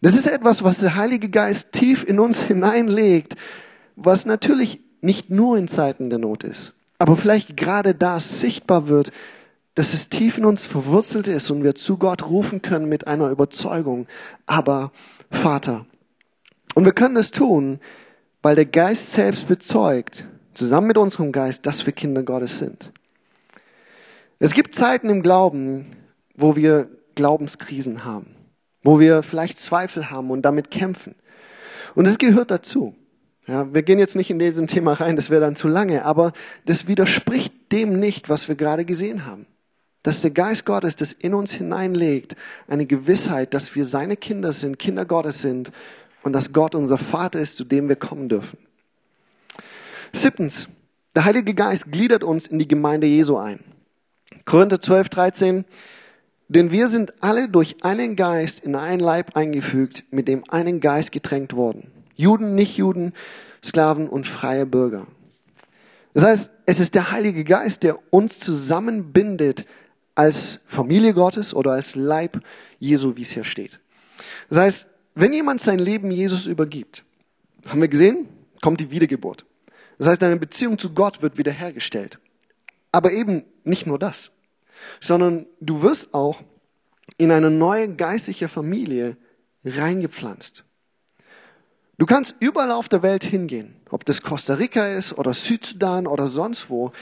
Das 0.00 0.14
ist 0.14 0.26
etwas, 0.26 0.62
was 0.62 0.78
der 0.78 0.94
Heilige 0.94 1.28
Geist 1.28 1.72
tief 1.72 2.04
in 2.04 2.20
uns 2.20 2.42
hineinlegt, 2.42 3.34
was 3.96 4.26
natürlich 4.26 4.80
nicht 5.00 5.30
nur 5.30 5.56
in 5.58 5.68
Zeiten 5.68 6.10
der 6.10 6.18
Not 6.18 6.44
ist, 6.44 6.72
aber 6.98 7.16
vielleicht 7.16 7.56
gerade 7.56 7.94
da 7.94 8.20
sichtbar 8.20 8.88
wird, 8.88 9.10
dass 9.74 9.94
es 9.94 10.08
tief 10.08 10.38
in 10.38 10.44
uns 10.44 10.64
verwurzelt 10.66 11.28
ist 11.28 11.50
und 11.50 11.62
wir 11.62 11.74
zu 11.74 11.98
Gott 11.98 12.28
rufen 12.28 12.62
können 12.62 12.88
mit 12.88 13.06
einer 13.06 13.30
Überzeugung, 13.30 14.06
aber 14.46 14.92
Vater. 15.30 15.86
Und 16.74 16.84
wir 16.84 16.92
können 16.92 17.16
es 17.16 17.30
tun, 17.30 17.80
weil 18.42 18.56
der 18.56 18.66
Geist 18.66 19.12
selbst 19.12 19.46
bezeugt, 19.46 20.24
zusammen 20.54 20.88
mit 20.88 20.98
unserem 20.98 21.32
Geist, 21.32 21.66
dass 21.66 21.86
wir 21.86 21.92
Kinder 21.92 22.22
Gottes 22.22 22.58
sind. 22.58 22.92
Es 24.40 24.52
gibt 24.52 24.74
Zeiten 24.74 25.10
im 25.10 25.22
Glauben, 25.22 25.86
wo 26.38 26.56
wir 26.56 26.88
Glaubenskrisen 27.16 28.04
haben, 28.04 28.34
wo 28.82 29.00
wir 29.00 29.22
vielleicht 29.22 29.58
Zweifel 29.58 30.10
haben 30.10 30.30
und 30.30 30.42
damit 30.42 30.70
kämpfen. 30.70 31.16
Und 31.94 32.06
es 32.06 32.16
gehört 32.16 32.50
dazu. 32.50 32.94
Ja, 33.46 33.72
wir 33.74 33.82
gehen 33.82 33.98
jetzt 33.98 34.14
nicht 34.14 34.30
in 34.30 34.38
diesem 34.38 34.66
Thema 34.66 34.92
rein, 34.92 35.16
das 35.16 35.30
wäre 35.30 35.40
dann 35.40 35.56
zu 35.56 35.68
lange, 35.68 36.04
aber 36.04 36.32
das 36.66 36.86
widerspricht 36.86 37.52
dem 37.72 37.98
nicht, 37.98 38.28
was 38.28 38.46
wir 38.46 38.54
gerade 38.54 38.84
gesehen 38.84 39.26
haben. 39.26 39.46
Dass 40.02 40.20
der 40.20 40.30
Geist 40.30 40.64
Gottes 40.64 40.96
das 40.96 41.12
in 41.12 41.34
uns 41.34 41.52
hineinlegt, 41.52 42.36
eine 42.68 42.86
Gewissheit, 42.86 43.54
dass 43.54 43.74
wir 43.74 43.84
seine 43.84 44.16
Kinder 44.16 44.52
sind, 44.52 44.78
Kinder 44.78 45.06
Gottes 45.06 45.40
sind 45.40 45.72
und 46.22 46.34
dass 46.34 46.52
Gott 46.52 46.74
unser 46.74 46.98
Vater 46.98 47.40
ist, 47.40 47.56
zu 47.56 47.64
dem 47.64 47.88
wir 47.88 47.96
kommen 47.96 48.28
dürfen. 48.28 48.58
Siebtens, 50.12 50.68
der 51.16 51.24
Heilige 51.24 51.54
Geist 51.54 51.90
gliedert 51.90 52.22
uns 52.22 52.46
in 52.46 52.58
die 52.58 52.68
Gemeinde 52.68 53.06
Jesu 53.06 53.38
ein. 53.38 53.60
Korinther 54.44 54.80
12, 54.80 55.08
13, 55.08 55.64
denn 56.48 56.72
wir 56.72 56.88
sind 56.88 57.22
alle 57.22 57.48
durch 57.48 57.84
einen 57.84 58.16
Geist 58.16 58.60
in 58.60 58.74
einen 58.74 59.00
Leib 59.00 59.36
eingefügt, 59.36 60.04
mit 60.10 60.28
dem 60.28 60.48
einen 60.48 60.80
Geist 60.80 61.12
getränkt 61.12 61.54
worden. 61.54 61.90
Juden, 62.16 62.54
Nichtjuden, 62.54 63.12
Sklaven 63.62 64.08
und 64.08 64.26
freie 64.26 64.66
Bürger. 64.66 65.06
Das 66.14 66.24
heißt, 66.24 66.50
es 66.66 66.80
ist 66.80 66.94
der 66.94 67.12
Heilige 67.12 67.44
Geist, 67.44 67.82
der 67.82 67.98
uns 68.12 68.40
zusammenbindet 68.40 69.66
als 70.14 70.58
Familie 70.66 71.14
Gottes 71.14 71.54
oder 71.54 71.72
als 71.72 71.94
Leib 71.94 72.40
Jesu, 72.78 73.14
wie 73.16 73.22
es 73.22 73.30
hier 73.30 73.44
steht. 73.44 73.78
Das 74.48 74.58
heißt, 74.58 74.86
wenn 75.14 75.32
jemand 75.32 75.60
sein 75.60 75.78
Leben 75.78 76.10
Jesus 76.10 76.46
übergibt, 76.46 77.04
haben 77.66 77.80
wir 77.80 77.88
gesehen, 77.88 78.26
kommt 78.62 78.80
die 78.80 78.90
Wiedergeburt. 78.90 79.44
Das 79.98 80.06
heißt, 80.06 80.22
deine 80.22 80.36
Beziehung 80.36 80.78
zu 80.78 80.94
Gott 80.94 81.22
wird 81.22 81.38
wiederhergestellt. 81.38 82.18
Aber 82.90 83.12
eben 83.12 83.44
nicht 83.64 83.86
nur 83.86 83.98
das 83.98 84.30
sondern 85.00 85.46
du 85.60 85.82
wirst 85.82 86.14
auch 86.14 86.42
in 87.16 87.30
eine 87.30 87.50
neue 87.50 87.94
geistliche 87.94 88.48
Familie 88.48 89.16
reingepflanzt. 89.64 90.64
Du 91.98 92.06
kannst 92.06 92.36
überall 92.38 92.70
auf 92.70 92.88
der 92.88 93.02
Welt 93.02 93.24
hingehen, 93.24 93.74
ob 93.90 94.04
das 94.04 94.22
Costa 94.22 94.54
Rica 94.54 94.86
ist 94.86 95.18
oder 95.18 95.34
Südsudan 95.34 96.06
oder 96.06 96.28
sonst 96.28 96.70
wo. 96.70 96.92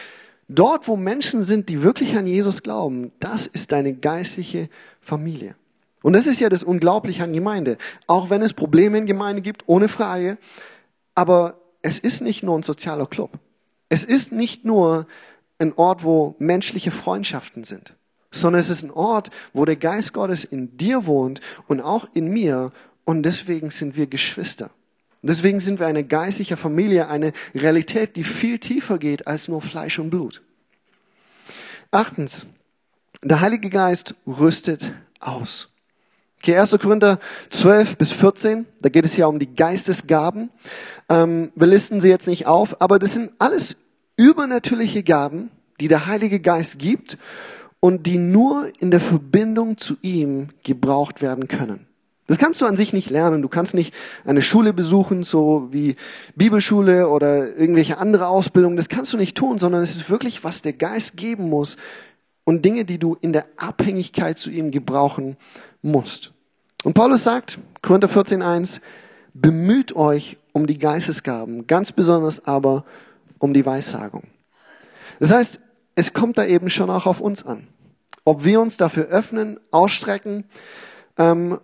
Dort, 0.49 0.89
wo 0.89 0.97
Menschen 0.97 1.43
sind, 1.45 1.69
die 1.69 1.83
wirklich 1.83 2.17
an 2.17 2.27
Jesus 2.27 2.63
glauben, 2.63 3.13
das 3.21 3.47
ist 3.47 3.73
deine 3.73 3.95
geistliche 3.95 4.71
Familie. 5.01 5.55
Und 6.03 6.13
das 6.13 6.27
ist 6.27 6.41
ja 6.41 6.49
das 6.49 6.63
Unglaubliche 6.63 7.25
an 7.25 7.33
Gemeinde. 7.33 7.79
Auch 8.07 8.31
wenn 8.31 8.41
es 8.41 8.55
Probleme 8.55 8.97
in 8.97 9.07
Gemeinde 9.07 9.43
gibt, 9.43 9.65
ohne 9.67 9.89
Frage. 9.89 10.39
Aber 11.15 11.59
es 11.83 11.99
ist 11.99 12.23
nicht 12.23 12.43
nur 12.43 12.57
ein 12.57 12.63
sozialer 12.63 13.07
Club. 13.07 13.33
Es 13.89 14.05
ist 14.05 14.33
nicht 14.33 14.65
nur 14.65 15.07
ein 15.59 15.73
Ort, 15.75 16.05
wo 16.05 16.37
menschliche 16.39 16.91
Freundschaften 16.91 17.65
sind, 17.65 17.95
sondern 18.31 18.61
es 18.61 18.71
ist 18.71 18.83
ein 18.83 18.91
Ort, 18.91 19.31
wo 19.53 19.65
der 19.65 19.77
Geist 19.77 20.13
Gottes 20.13 20.45
in 20.45 20.77
dir 20.77 21.07
wohnt 21.07 21.41
und 21.67 21.81
auch 21.81 22.09
in 22.15 22.29
mir 22.29 22.73
und 23.05 23.23
deswegen 23.23 23.71
sind 23.71 23.97
wir 23.97 24.07
Geschwister. 24.07 24.71
deswegen 25.23 25.59
sind 25.59 25.81
wir 25.81 25.87
eine 25.87 26.05
geistliche 26.05 26.57
Familie, 26.57 27.09
eine 27.09 27.33
Realität, 27.55 28.17
die 28.17 28.25
viel 28.25 28.59
tiefer 28.59 28.99
geht 28.99 29.27
als 29.27 29.49
nur 29.49 29.61
Fleisch 29.61 29.99
und 29.99 30.11
Blut. 30.11 30.43
Achtens, 31.91 32.47
der 33.23 33.41
Heilige 33.41 33.71
Geist 33.71 34.15
rüstet 34.27 34.93
aus. 35.19 35.69
Okay, 36.39 36.57
1. 36.59 36.79
Korinther 36.79 37.19
12 37.51 37.97
bis 37.97 38.13
14, 38.13 38.67
da 38.81 38.89
geht 38.89 39.05
es 39.05 39.17
ja 39.17 39.27
um 39.27 39.39
die 39.39 39.53
Geistesgaben. 39.53 40.51
Ähm, 41.09 41.51
wir 41.55 41.67
listen 41.67 42.01
sie 42.01 42.09
jetzt 42.09 42.29
nicht 42.29 42.47
auf, 42.47 42.81
aber 42.81 42.99
das 42.99 43.15
sind 43.15 43.33
alles 43.39 43.77
übernatürliche 44.17 45.03
Gaben, 45.03 45.51
die 45.81 45.89
der 45.89 46.07
Heilige 46.07 46.41
Geist 46.41 46.79
gibt 46.79 47.19
und 47.81 48.07
die 48.07 48.19
nur 48.19 48.71
in 48.81 48.91
der 48.91 49.01
Verbindung 49.01 49.79
zu 49.79 49.97
ihm 50.03 50.49
gebraucht 50.65 51.23
werden 51.23 51.49
können. 51.49 51.87
Das 52.27 52.39
kannst 52.39 52.61
du 52.61 52.67
an 52.67 52.77
sich 52.77 52.93
nicht 52.93 53.11
lernen. 53.11 53.43
Du 53.43 53.49
kannst 53.49 53.75
nicht 53.75 53.95
eine 54.25 54.43
Schule 54.43 54.73
besuchen, 54.73 55.23
so 55.23 55.69
wie 55.71 55.95
Bibelschule 56.35 57.09
oder 57.09 57.57
irgendwelche 57.57 57.99
andere 57.99 58.27
Ausbildung. 58.27 58.75
Das 58.77 58.89
kannst 58.89 59.13
du 59.13 59.17
nicht 59.17 59.37
tun, 59.37 59.59
sondern 59.59 59.83
es 59.83 59.95
ist 59.95 60.11
wirklich, 60.11 60.43
was 60.43 60.63
der 60.63 60.73
Geist 60.73 61.17
geben 61.17 61.49
muss 61.49 61.77
und 62.43 62.65
Dinge, 62.65 62.85
die 62.85 62.99
du 62.99 63.17
in 63.21 63.33
der 63.33 63.47
Abhängigkeit 63.57 64.39
zu 64.39 64.51
ihm 64.51 64.73
gebrauchen 64.73 65.37
musst. 65.83 66.33
Und 66.83 66.95
Paulus 66.95 67.23
sagt, 67.23 67.59
Korinther 67.83 68.09
14.1, 68.09 68.81
bemüht 69.35 69.95
euch 69.95 70.37
um 70.53 70.67
die 70.67 70.79
Geistesgaben, 70.79 71.67
ganz 71.67 71.93
besonders 71.93 72.45
aber 72.45 72.85
um 73.39 73.55
die 73.55 73.67
Weissagung. 73.67 74.25
Das 75.21 75.33
heißt, 75.33 75.61
es 75.95 76.13
kommt 76.13 76.39
da 76.39 76.45
eben 76.45 76.71
schon 76.71 76.91
auch 76.91 77.07
auf 77.07 77.21
uns 77.21 77.45
an. 77.45 77.69
Ob 78.25 78.45
wir 78.45 78.61
uns 78.61 78.77
dafür 78.77 79.07
öffnen, 79.07 79.59
ausstrecken 79.71 80.45
ähm, 81.17 81.59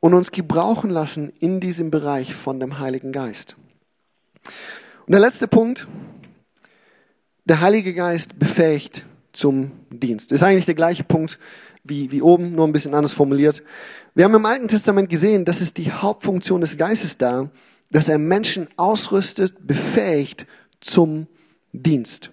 und 0.00 0.14
uns 0.14 0.32
gebrauchen 0.32 0.90
lassen 0.90 1.32
in 1.38 1.60
diesem 1.60 1.90
Bereich 1.90 2.34
von 2.34 2.58
dem 2.58 2.78
Heiligen 2.78 3.12
Geist. 3.12 3.56
Und 5.06 5.12
der 5.12 5.20
letzte 5.20 5.46
Punkt, 5.46 5.86
der 7.44 7.60
Heilige 7.60 7.94
Geist 7.94 8.38
befähigt 8.38 9.04
zum 9.32 9.72
Dienst. 9.90 10.32
Ist 10.32 10.42
eigentlich 10.42 10.66
der 10.66 10.74
gleiche 10.74 11.04
Punkt 11.04 11.38
wie, 11.84 12.10
wie 12.10 12.22
oben, 12.22 12.54
nur 12.54 12.66
ein 12.66 12.72
bisschen 12.72 12.94
anders 12.94 13.12
formuliert. 13.12 13.62
Wir 14.14 14.24
haben 14.24 14.34
im 14.34 14.46
Alten 14.46 14.66
Testament 14.66 15.08
gesehen, 15.08 15.44
das 15.44 15.60
ist 15.60 15.78
die 15.78 15.92
Hauptfunktion 15.92 16.60
des 16.60 16.76
Geistes 16.76 17.18
da, 17.18 17.50
dass 17.90 18.08
er 18.08 18.18
Menschen 18.18 18.68
ausrüstet, 18.76 19.66
befähigt 19.66 20.46
zum 20.80 21.26
Dienst. 21.72 22.30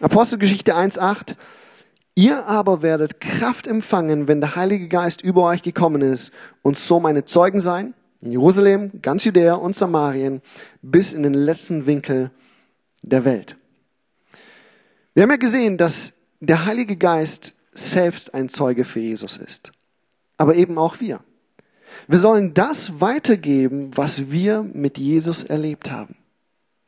Apostelgeschichte 0.00 0.76
1.8 0.76 1.36
Ihr 2.14 2.44
aber 2.46 2.82
werdet 2.82 3.20
Kraft 3.20 3.66
empfangen, 3.66 4.28
wenn 4.28 4.40
der 4.40 4.56
Heilige 4.56 4.88
Geist 4.88 5.22
über 5.22 5.44
euch 5.44 5.62
gekommen 5.62 6.02
ist 6.02 6.32
und 6.62 6.78
so 6.78 7.00
meine 7.00 7.24
Zeugen 7.24 7.60
sein, 7.60 7.94
in 8.20 8.32
Jerusalem, 8.32 9.00
ganz 9.00 9.24
Judäa 9.24 9.54
und 9.54 9.74
Samarien, 9.74 10.42
bis 10.82 11.12
in 11.12 11.22
den 11.22 11.34
letzten 11.34 11.86
Winkel 11.86 12.30
der 13.02 13.24
Welt. 13.24 13.56
Wir 15.14 15.22
haben 15.22 15.30
ja 15.30 15.36
gesehen, 15.36 15.78
dass 15.78 16.12
der 16.40 16.66
Heilige 16.66 16.96
Geist 16.96 17.56
selbst 17.72 18.34
ein 18.34 18.48
Zeuge 18.48 18.84
für 18.84 19.00
Jesus 19.00 19.36
ist, 19.36 19.72
aber 20.36 20.56
eben 20.56 20.78
auch 20.78 21.00
wir. 21.00 21.20
Wir 22.06 22.18
sollen 22.18 22.54
das 22.54 23.00
weitergeben, 23.00 23.96
was 23.96 24.30
wir 24.30 24.62
mit 24.62 24.98
Jesus 24.98 25.42
erlebt 25.44 25.90
haben. 25.90 26.16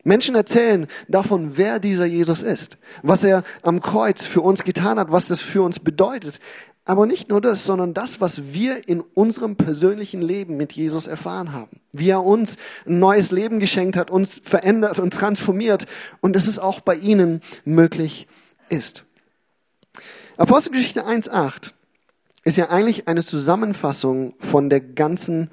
Menschen 0.04 0.34
erzählen 0.34 0.88
davon, 1.08 1.56
wer 1.56 1.78
dieser 1.78 2.06
Jesus 2.06 2.42
ist, 2.42 2.76
was 3.02 3.22
er 3.22 3.44
am 3.62 3.80
Kreuz 3.80 4.24
für 4.24 4.40
uns 4.40 4.64
getan 4.64 4.98
hat, 4.98 5.12
was 5.12 5.28
das 5.28 5.40
für 5.40 5.62
uns 5.62 5.78
bedeutet. 5.78 6.40
Aber 6.84 7.06
nicht 7.06 7.28
nur 7.28 7.40
das, 7.40 7.64
sondern 7.64 7.94
das, 7.94 8.20
was 8.20 8.52
wir 8.52 8.88
in 8.88 9.00
unserem 9.00 9.54
persönlichen 9.54 10.20
Leben 10.20 10.56
mit 10.56 10.72
Jesus 10.72 11.06
erfahren 11.06 11.52
haben. 11.52 11.80
Wie 11.92 12.10
er 12.10 12.24
uns 12.24 12.56
ein 12.86 12.98
neues 12.98 13.30
Leben 13.30 13.60
geschenkt 13.60 13.96
hat, 13.96 14.10
uns 14.10 14.40
verändert 14.42 14.98
und 14.98 15.14
transformiert 15.14 15.86
und 16.20 16.34
dass 16.34 16.48
es 16.48 16.58
auch 16.58 16.80
bei 16.80 16.96
ihnen 16.96 17.40
möglich 17.64 18.26
ist. 18.68 19.04
Apostelgeschichte 20.36 21.06
1.8 21.06 21.70
ist 22.42 22.56
ja 22.56 22.70
eigentlich 22.70 23.06
eine 23.06 23.22
Zusammenfassung 23.22 24.34
von 24.40 24.68
der 24.68 24.80
ganzen 24.80 25.50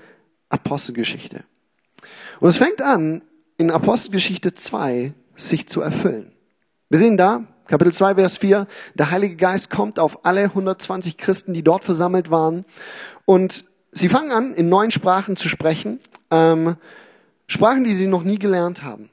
Apostelgeschichte. 0.49 1.43
Und 2.39 2.49
es 2.49 2.57
fängt 2.57 2.81
an 2.81 3.21
in 3.59 3.71
Apostelgeschichte 3.71 4.53
2 4.53 5.13
sich 5.35 5.67
zu 5.67 5.81
erfüllen. 5.81 6.31
Wir 6.87 6.97
sehen 6.97 7.17
da, 7.17 7.43
Kapitel 7.67 7.93
2, 7.93 8.15
Vers 8.15 8.37
4, 8.37 8.67
der 8.95 9.11
Heilige 9.11 9.35
Geist 9.35 9.69
kommt 9.69 9.99
auf 9.99 10.25
alle 10.25 10.43
120 10.43 11.17
Christen, 11.17 11.53
die 11.53 11.61
dort 11.61 11.83
versammelt 11.83 12.31
waren. 12.31 12.63
Und 13.25 13.65
sie 13.91 14.07
fangen 14.07 14.31
an, 14.31 14.53
in 14.53 14.69
neuen 14.69 14.91
Sprachen 14.91 15.35
zu 15.35 15.49
sprechen, 15.49 15.99
ähm, 16.31 16.77
Sprachen, 17.47 17.83
die 17.83 17.93
sie 17.93 18.07
noch 18.07 18.23
nie 18.23 18.39
gelernt 18.39 18.83
haben. 18.83 19.09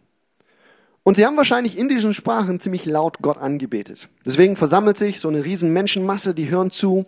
Und 1.02 1.16
sie 1.16 1.26
haben 1.26 1.36
wahrscheinlich 1.36 1.76
in 1.76 1.88
diesen 1.88 2.14
Sprachen 2.14 2.60
ziemlich 2.60 2.86
laut 2.86 3.18
Gott 3.22 3.38
angebetet. 3.38 4.08
Deswegen 4.24 4.54
versammelt 4.54 4.96
sich 4.96 5.18
so 5.18 5.28
eine 5.28 5.44
riesen 5.44 5.72
Menschenmasse, 5.72 6.34
die 6.34 6.48
hören 6.48 6.70
zu. 6.70 7.04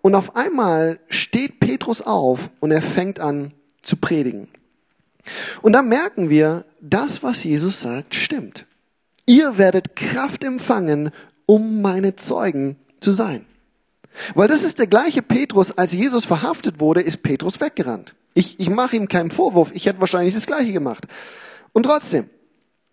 Und 0.00 0.14
auf 0.14 0.36
einmal 0.36 1.00
steht 1.08 1.60
Petrus 1.60 2.00
auf 2.00 2.50
und 2.60 2.70
er 2.70 2.82
fängt 2.82 3.20
an 3.20 3.52
zu 3.82 3.96
predigen. 3.96 4.48
Und 5.60 5.72
dann 5.72 5.88
merken 5.88 6.30
wir, 6.30 6.64
das, 6.80 7.22
was 7.22 7.44
Jesus 7.44 7.80
sagt, 7.80 8.14
stimmt. 8.14 8.66
Ihr 9.26 9.56
werdet 9.58 9.94
Kraft 9.94 10.42
empfangen, 10.44 11.12
um 11.46 11.80
meine 11.80 12.16
Zeugen 12.16 12.76
zu 13.00 13.12
sein. 13.12 13.46
Weil 14.34 14.48
das 14.48 14.62
ist 14.62 14.78
der 14.78 14.86
gleiche 14.86 15.22
Petrus, 15.22 15.76
als 15.76 15.92
Jesus 15.92 16.24
verhaftet 16.24 16.80
wurde, 16.80 17.00
ist 17.00 17.22
Petrus 17.22 17.60
weggerannt. 17.60 18.14
Ich, 18.34 18.58
ich 18.58 18.68
mache 18.70 18.96
ihm 18.96 19.08
keinen 19.08 19.30
Vorwurf, 19.30 19.70
ich 19.74 19.86
hätte 19.86 20.00
wahrscheinlich 20.00 20.34
das 20.34 20.46
gleiche 20.46 20.72
gemacht. 20.72 21.06
Und 21.72 21.84
trotzdem. 21.84 22.28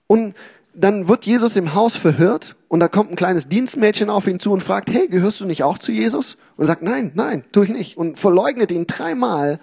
Und 0.07 0.35
dann 0.73 1.07
wird 1.07 1.25
Jesus 1.25 1.55
im 1.55 1.73
Haus 1.73 1.95
verhört 1.95 2.55
und 2.67 2.79
da 2.79 2.87
kommt 2.87 3.11
ein 3.11 3.15
kleines 3.15 3.47
Dienstmädchen 3.47 4.09
auf 4.09 4.27
ihn 4.27 4.39
zu 4.39 4.51
und 4.51 4.63
fragt, 4.63 4.89
hey, 4.89 5.07
gehörst 5.07 5.41
du 5.41 5.45
nicht 5.45 5.63
auch 5.63 5.77
zu 5.77 5.91
Jesus? 5.91 6.37
Und 6.57 6.67
sagt, 6.67 6.83
nein, 6.83 7.11
nein, 7.15 7.43
tue 7.51 7.65
ich 7.65 7.71
nicht. 7.71 7.97
Und 7.97 8.19
verleugnet 8.19 8.71
ihn 8.71 8.87
dreimal 8.87 9.59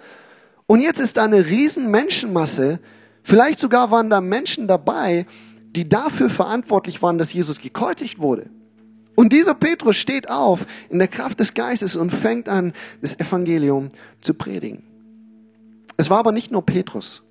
und 0.67 0.81
jetzt 0.81 0.99
ist 0.99 1.17
da 1.17 1.23
eine 1.23 1.45
riesen 1.45 1.89
Menschenmasse. 1.89 2.79
Vielleicht 3.23 3.59
sogar 3.59 3.89
waren 3.89 4.09
da 4.09 4.21
Menschen 4.21 4.67
dabei, 4.67 5.25
die 5.75 5.87
dafür 5.87 6.29
verantwortlich 6.29 7.01
waren, 7.01 7.17
dass 7.17 7.33
Jesus 7.33 7.59
gekreuzigt 7.59 8.19
wurde. 8.19 8.49
Und 9.15 9.33
dieser 9.33 9.55
Petrus 9.55 9.95
steht 9.95 10.29
auf 10.29 10.67
in 10.89 10.99
der 10.99 11.07
Kraft 11.07 11.39
des 11.39 11.53
Geistes 11.53 11.95
und 11.95 12.11
fängt 12.11 12.47
an, 12.49 12.73
das 13.01 13.19
Evangelium 13.19 13.89
zu 14.21 14.33
predigen. 14.33 14.83
Es 15.95 16.09
war 16.09 16.19
aber 16.19 16.31
nicht 16.31 16.51
nur 16.51 16.63
Petrus, 16.63 17.23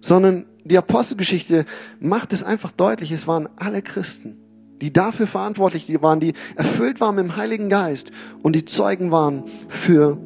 sondern 0.00 0.44
die 0.64 0.76
Apostelgeschichte 0.76 1.64
macht 2.00 2.32
es 2.32 2.42
einfach 2.42 2.72
deutlich, 2.72 3.12
es 3.12 3.26
waren 3.26 3.48
alle 3.56 3.80
Christen, 3.80 4.36
die 4.82 4.92
dafür 4.92 5.26
verantwortlich 5.26 5.90
waren, 6.02 6.20
die 6.20 6.34
erfüllt 6.56 7.00
waren 7.00 7.14
mit 7.14 7.24
dem 7.24 7.36
Heiligen 7.36 7.70
Geist 7.70 8.12
und 8.42 8.54
die 8.54 8.66
Zeugen 8.66 9.10
waren 9.10 9.44
für 9.68 10.18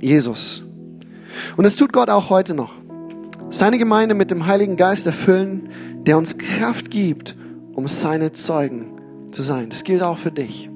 Jesus. 0.00 0.67
Und 1.56 1.64
es 1.64 1.76
tut 1.76 1.92
Gott 1.92 2.10
auch 2.10 2.30
heute 2.30 2.54
noch. 2.54 2.72
Seine 3.50 3.78
Gemeinde 3.78 4.14
mit 4.14 4.30
dem 4.30 4.46
Heiligen 4.46 4.76
Geist 4.76 5.06
erfüllen, 5.06 5.70
der 6.06 6.18
uns 6.18 6.36
Kraft 6.36 6.90
gibt, 6.90 7.36
um 7.72 7.88
seine 7.88 8.32
Zeugen 8.32 8.98
zu 9.32 9.42
sein. 9.42 9.70
Das 9.70 9.84
gilt 9.84 10.02
auch 10.02 10.18
für 10.18 10.30
dich. 10.30 10.68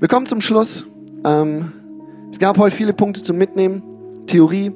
Wir 0.00 0.08
kommen 0.08 0.26
zum 0.26 0.40
Schluss. 0.40 0.86
Ähm, 1.24 1.72
es 2.30 2.38
gab 2.38 2.58
heute 2.58 2.76
viele 2.76 2.92
Punkte 2.92 3.22
zum 3.22 3.36
Mitnehmen. 3.36 3.82
Theorie. 4.26 4.72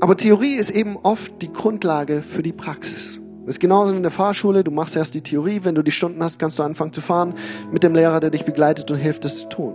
Aber 0.00 0.16
Theorie 0.16 0.54
ist 0.54 0.70
eben 0.70 0.96
oft 0.96 1.42
die 1.42 1.52
Grundlage 1.52 2.22
für 2.22 2.42
die 2.42 2.52
Praxis. 2.52 3.20
Das 3.46 3.56
ist 3.56 3.60
genauso 3.60 3.94
in 3.94 4.02
der 4.02 4.10
Fahrschule. 4.10 4.64
Du 4.64 4.70
machst 4.70 4.96
erst 4.96 5.14
die 5.14 5.20
Theorie. 5.20 5.60
Wenn 5.62 5.74
du 5.74 5.82
die 5.82 5.90
Stunden 5.90 6.22
hast, 6.22 6.38
kannst 6.38 6.58
du 6.58 6.62
anfangen 6.62 6.92
zu 6.92 7.00
fahren 7.00 7.34
mit 7.70 7.82
dem 7.82 7.94
Lehrer, 7.94 8.20
der 8.20 8.30
dich 8.30 8.44
begleitet 8.44 8.90
und 8.90 8.96
hilft, 8.96 9.24
das 9.24 9.40
zu 9.40 9.48
tun. 9.48 9.74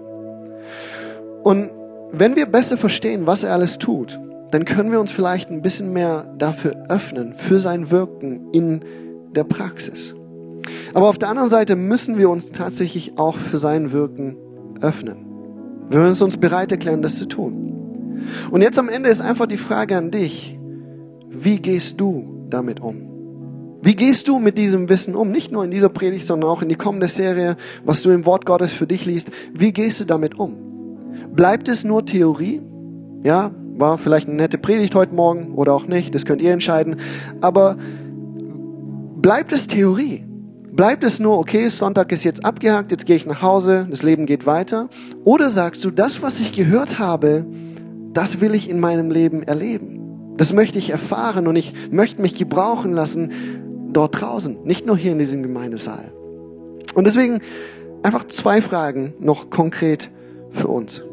Und 1.44 1.72
wenn 2.12 2.36
wir 2.36 2.46
besser 2.46 2.78
verstehen, 2.78 3.28
was 3.28 3.44
er 3.44 3.54
alles 3.54 3.78
tut, 3.78 4.20
dann 4.52 4.66
können 4.66 4.92
wir 4.92 5.00
uns 5.00 5.12
vielleicht 5.12 5.50
ein 5.52 5.62
bisschen 5.62 5.94
mehr 5.94 6.34
dafür 6.38 6.86
öffnen, 6.90 7.34
für 7.34 7.60
sein 7.60 7.92
Wirken 7.92 8.52
in 8.52 8.82
der 9.36 9.44
Praxis. 9.44 10.16
Aber 10.94 11.08
auf 11.08 11.20
der 11.20 11.30
anderen 11.30 11.50
Seite 11.50 11.76
müssen 11.76 12.18
wir 12.18 12.30
uns 12.30 12.52
tatsächlich 12.52 13.18
auch 13.18 13.38
für 13.38 13.58
sein 13.58 13.92
Wirken 13.92 14.38
öffnen. 14.82 15.26
Wir 15.90 16.00
müssen 16.00 16.24
uns 16.24 16.38
bereit 16.38 16.72
erklären, 16.72 17.02
das 17.02 17.18
zu 17.18 17.28
tun. 17.28 18.24
Und 18.52 18.62
jetzt 18.62 18.80
am 18.80 18.90
Ende 18.90 19.10
ist 19.10 19.22
einfach 19.22 19.46
die 19.46 19.58
Frage 19.58 19.98
an 19.98 20.12
dich, 20.12 20.58
wie 21.30 21.60
gehst 21.60 22.02
du 22.02 22.48
damit 22.50 22.80
um? 22.80 23.08
Wie 23.82 23.96
gehst 23.96 24.28
du 24.28 24.40
mit 24.40 24.58
diesem 24.58 24.90
Wissen 24.90 25.16
um? 25.16 25.32
Nicht 25.32 25.52
nur 25.52 25.64
in 25.64 25.72
dieser 25.72 25.90
Predigt, 25.90 26.26
sondern 26.26 26.50
auch 26.50 26.62
in 26.62 26.70
die 26.70 26.76
kommende 26.76 27.08
Serie, 27.08 27.56
was 27.86 28.02
du 28.02 28.10
im 28.10 28.26
Wort 28.26 28.46
Gottes 28.46 28.74
für 28.74 28.88
dich 28.88 29.06
liest. 29.06 29.32
Wie 29.54 29.72
gehst 29.72 30.00
du 30.00 30.06
damit 30.06 30.38
um? 30.38 30.69
Bleibt 31.40 31.70
es 31.70 31.86
nur 31.86 32.06
Theorie? 32.06 32.62
Ja, 33.24 33.52
war 33.78 33.98
vielleicht 33.98 34.28
eine 34.28 34.36
nette 34.36 34.58
Predigt 34.58 34.94
heute 34.94 35.16
Morgen 35.16 35.54
oder 35.54 35.74
auch 35.74 35.88
nicht, 35.88 36.14
das 36.14 36.26
könnt 36.26 36.42
ihr 36.42 36.52
entscheiden. 36.52 36.98
Aber 37.40 37.78
bleibt 39.22 39.54
es 39.54 39.68
Theorie? 39.68 40.26
Bleibt 40.70 41.06
es 41.06 41.22
nur, 41.22 41.40
okay, 41.40 41.70
Sonntag 41.70 42.12
ist 42.12 42.26
jetzt 42.26 42.44
abgehakt, 42.44 42.92
jetzt 42.92 43.06
gehe 43.06 43.16
ich 43.16 43.26
nach 43.26 43.42
Hause, 43.42 43.88
das 43.90 44.04
Leben 44.04 44.26
geht 44.26 44.46
weiter? 44.46 44.90
Oder 45.24 45.50
sagst 45.50 45.86
du, 45.86 45.92
das, 45.92 46.22
was 46.22 46.42
ich 46.42 46.52
gehört 46.52 47.00
habe, 47.00 47.46
das 48.12 48.42
will 48.42 48.54
ich 48.54 48.70
in 48.70 48.82
meinem 48.82 49.10
Leben 49.10 49.42
erleben? 49.42 50.36
Das 50.36 50.52
möchte 50.52 50.78
ich 50.78 50.90
erfahren 50.90 51.48
und 51.48 51.56
ich 51.56 51.74
möchte 51.90 52.22
mich 52.22 52.36
gebrauchen 52.36 52.92
lassen 52.92 53.32
dort 53.94 54.20
draußen, 54.20 54.66
nicht 54.66 54.86
nur 54.86 54.98
hier 54.98 55.14
in 55.14 55.20
diesem 55.20 55.42
Gemeindesaal. 55.42 56.12
Und 56.96 57.08
deswegen 57.08 57.40
einfach 58.04 58.26
zwei 58.28 58.62
Fragen 58.62 59.14
noch 59.22 59.50
konkret 59.50 60.12
für 60.52 60.68
uns. 60.68 61.06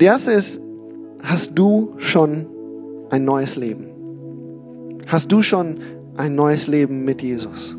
Die 0.00 0.06
erste 0.06 0.32
ist, 0.32 0.60
hast 1.22 1.56
du 1.58 1.94
schon 1.98 2.46
ein 3.10 3.24
neues 3.24 3.56
Leben? 3.56 3.86
Hast 5.06 5.30
du 5.30 5.42
schon 5.42 5.76
ein 6.16 6.34
neues 6.34 6.66
Leben 6.66 7.04
mit 7.04 7.22
Jesus? 7.22 7.76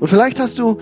Und 0.00 0.08
vielleicht 0.08 0.40
hast 0.40 0.58
du 0.58 0.78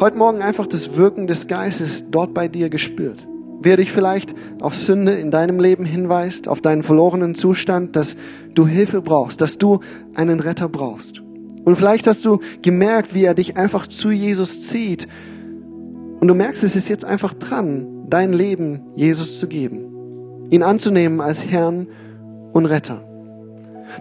heute 0.00 0.16
Morgen 0.16 0.40
einfach 0.40 0.66
das 0.66 0.96
Wirken 0.96 1.26
des 1.26 1.48
Geistes 1.48 2.04
dort 2.10 2.32
bei 2.32 2.48
dir 2.48 2.70
gespürt. 2.70 3.26
Wie 3.60 3.70
er 3.70 3.76
dich 3.76 3.92
vielleicht 3.92 4.34
auf 4.60 4.74
Sünde 4.74 5.12
in 5.12 5.30
deinem 5.30 5.60
Leben 5.60 5.84
hinweist, 5.84 6.48
auf 6.48 6.60
deinen 6.60 6.82
verlorenen 6.82 7.34
Zustand, 7.34 7.96
dass 7.96 8.16
du 8.54 8.66
Hilfe 8.66 9.02
brauchst, 9.02 9.40
dass 9.40 9.58
du 9.58 9.80
einen 10.14 10.40
Retter 10.40 10.68
brauchst. 10.68 11.22
Und 11.64 11.76
vielleicht 11.76 12.06
hast 12.06 12.24
du 12.24 12.40
gemerkt, 12.62 13.14
wie 13.14 13.24
er 13.24 13.34
dich 13.34 13.56
einfach 13.56 13.86
zu 13.86 14.10
Jesus 14.10 14.66
zieht. 14.66 15.06
Und 16.20 16.28
du 16.28 16.34
merkst, 16.34 16.64
es 16.64 16.76
ist 16.76 16.88
jetzt 16.88 17.04
einfach 17.04 17.34
dran, 17.34 18.06
dein 18.08 18.32
Leben 18.32 18.80
Jesus 18.94 19.38
zu 19.38 19.46
geben. 19.46 19.91
Ihn 20.52 20.62
anzunehmen 20.62 21.20
als 21.20 21.44
Herrn 21.46 21.88
und 22.52 22.66
Retter. 22.66 23.02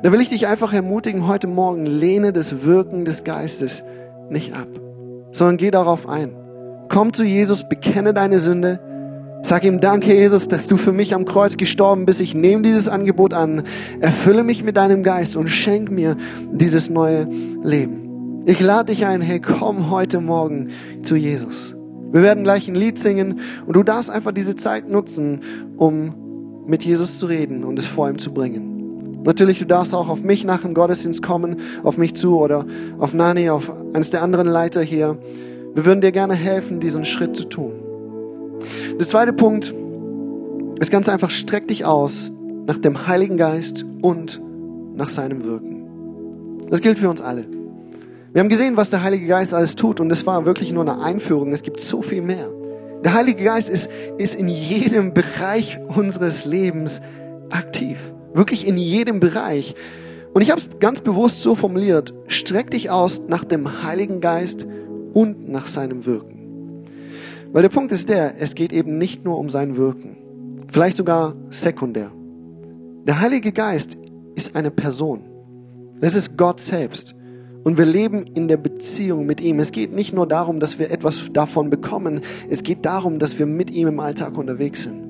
Da 0.04 0.12
will 0.12 0.22
ich 0.22 0.30
dich 0.30 0.48
einfach 0.48 0.74
ermutigen, 0.74 1.26
heute 1.26 1.48
Morgen 1.48 1.86
lehne 1.86 2.34
das 2.34 2.64
Wirken 2.64 3.06
des 3.06 3.24
Geistes 3.24 3.84
nicht 4.30 4.54
ab, 4.54 4.68
sondern 5.32 5.58
geh 5.58 5.72
darauf 5.72 6.08
ein. 6.08 6.34
Komm 6.90 7.14
zu 7.14 7.24
Jesus, 7.24 7.68
bekenne 7.68 8.14
deine 8.14 8.42
Sünde, 8.42 8.80
sag 9.44 9.64
ihm 9.64 9.80
Danke, 9.80 10.14
Jesus, 10.14 10.50
dass 10.50 10.68
du 10.68 10.76
für 10.76 10.92
mich 10.92 11.16
am 11.16 11.24
Kreuz 11.24 11.56
gestorben 11.56 12.06
bist. 12.06 12.20
Ich 12.20 12.36
nehme 12.36 12.64
dieses 12.64 12.90
Angebot 12.90 13.34
an, 13.34 13.64
erfülle 14.02 14.44
mich 14.44 14.62
mit 14.62 14.76
deinem 14.76 15.04
Geist 15.04 15.38
und 15.38 15.48
schenk 15.48 15.90
mir 15.90 16.18
dieses 16.52 16.90
neue 16.90 17.30
Leben. 17.64 18.44
Ich 18.46 18.60
lade 18.60 18.92
dich 18.92 19.06
ein, 19.06 19.22
hey, 19.22 19.40
komm 19.40 19.90
heute 19.90 20.20
Morgen 20.20 20.72
zu 21.04 21.16
Jesus. 21.16 21.76
Wir 22.12 22.24
werden 22.24 22.44
gleich 22.44 22.68
ein 22.68 22.76
Lied 22.76 23.00
singen 23.00 23.40
und 23.66 23.76
du 23.76 23.84
darfst 23.84 24.10
einfach 24.10 24.34
diese 24.34 24.58
Zeit 24.58 24.90
nutzen, 24.90 25.42
um 25.78 26.21
mit 26.72 26.84
Jesus 26.86 27.20
zu 27.20 27.28
reden 27.28 27.64
und 27.66 27.78
es 27.78 27.86
vor 27.86 28.10
ihm 28.10 28.18
zu 28.18 28.34
bringen. 28.34 29.24
Natürlich, 29.26 29.60
du 29.60 29.66
darfst 29.66 29.94
auch 29.94 30.08
auf 30.08 30.24
mich 30.24 30.46
nach 30.46 30.62
dem 30.62 30.74
Gottesdienst 30.74 31.22
kommen, 31.22 31.58
auf 31.84 31.98
mich 31.98 32.16
zu 32.16 32.40
oder 32.40 32.66
auf 32.98 33.14
Nani, 33.14 33.50
auf 33.50 33.72
eines 33.94 34.10
der 34.10 34.24
anderen 34.24 34.48
Leiter 34.48 34.82
hier. 34.82 35.18
Wir 35.76 35.86
würden 35.86 36.02
dir 36.02 36.12
gerne 36.12 36.34
helfen, 36.34 36.80
diesen 36.80 37.06
Schritt 37.06 37.36
zu 37.36 37.44
tun. 37.44 37.74
Der 38.98 39.06
zweite 39.06 39.34
Punkt 39.34 39.76
ist 40.80 40.92
ganz 40.92 41.08
einfach, 41.10 41.30
streck 41.30 41.68
dich 41.68 41.86
aus 41.86 42.32
nach 42.66 42.78
dem 42.78 43.06
Heiligen 43.06 43.38
Geist 43.38 43.86
und 44.02 44.42
nach 44.96 45.10
seinem 45.10 45.44
Wirken. 45.44 46.62
Das 46.70 46.82
gilt 46.82 47.00
für 47.00 47.10
uns 47.10 47.22
alle. 47.22 47.46
Wir 48.32 48.40
haben 48.40 48.50
gesehen, 48.50 48.78
was 48.78 48.90
der 48.90 49.04
Heilige 49.04 49.28
Geist 49.28 49.54
alles 49.54 49.76
tut 49.76 50.00
und 50.00 50.08
das 50.08 50.26
war 50.26 50.46
wirklich 50.46 50.72
nur 50.72 50.84
eine 50.84 51.04
Einführung. 51.04 51.52
Es 51.52 51.64
gibt 51.64 51.82
so 51.82 52.02
viel 52.02 52.22
mehr. 52.22 52.50
Der 53.04 53.14
Heilige 53.14 53.44
Geist 53.44 53.70
ist, 53.70 53.90
ist 54.18 54.36
in 54.36 54.48
jedem 54.48 55.14
Bereich 55.14 55.80
unseres 55.88 56.46
Lebens 56.46 57.02
aktiv. 57.50 57.98
Wirklich 58.34 58.68
in 58.68 58.78
jedem 58.78 59.20
Bereich. 59.20 59.76
Und 60.34 60.42
ich 60.42 60.52
habe 60.52 60.62
es 60.62 60.70
ganz 60.80 61.02
bewusst 61.02 61.42
so 61.42 61.56
formuliert, 61.56 62.14
streck 62.28 62.72
dich 62.72 62.90
aus 62.90 63.22
nach 63.28 63.44
dem 63.44 63.84
Heiligen 63.84 64.22
Geist 64.22 64.66
und 65.14 65.50
nach 65.50 65.68
seinem 65.68 66.06
Wirken. 66.06 66.86
Weil 67.52 67.64
der 67.64 67.70
Punkt 67.70 67.92
ist 67.92 68.08
der, 68.08 68.40
es 68.40 68.56
geht 68.56 68.72
eben 68.72 68.98
nicht 68.98 69.26
nur 69.26 69.38
um 69.38 69.50
sein 69.50 69.76
Wirken, 69.76 70.16
vielleicht 70.72 70.96
sogar 70.96 71.36
sekundär. 71.50 72.12
Der 73.06 73.20
Heilige 73.20 73.52
Geist 73.52 73.98
ist 74.36 74.56
eine 74.56 74.72
Person. 74.72 75.26
Das 76.00 76.16
ist 76.16 76.38
Gott 76.38 76.62
selbst. 76.62 77.16
Und 77.64 77.78
wir 77.78 77.86
leben 77.86 78.26
in 78.34 78.48
der 78.48 78.58
Beziehung 78.58 79.26
mit 79.26 79.40
ihm. 79.40 79.60
Es 79.60 79.72
geht 79.72 79.94
nicht 79.94 80.14
nur 80.14 80.28
darum, 80.28 80.60
dass 80.60 80.80
wir 80.80 80.90
etwas 80.90 81.30
davon 81.32 81.70
bekommen. 81.70 82.22
Es 82.50 82.64
geht 82.64 82.86
darum, 82.86 83.20
dass 83.20 83.38
wir 83.38 83.46
mit 83.46 83.70
ihm 83.70 83.88
im 83.88 84.00
Alltag 84.00 84.38
unterwegs 84.38 84.84
sind. 84.84 85.04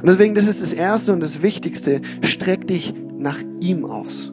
Und 0.00 0.08
deswegen, 0.08 0.34
das 0.34 0.46
ist 0.46 0.60
das 0.60 0.72
Erste 0.72 1.12
und 1.12 1.22
das 1.22 1.42
Wichtigste. 1.42 2.02
Streck 2.22 2.66
dich 2.66 2.92
nach 3.16 3.38
ihm 3.60 3.84
aus. 3.84 4.32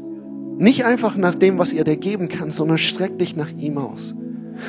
Nicht 0.57 0.85
einfach 0.85 1.15
nach 1.15 1.35
dem, 1.35 1.57
was 1.59 1.73
ihr 1.73 1.83
dir 1.83 1.97
geben 1.97 2.27
kann, 2.27 2.51
sondern 2.51 2.77
streck 2.77 3.19
dich 3.19 3.35
nach 3.35 3.49
ihm 3.49 3.77
aus. 3.77 4.15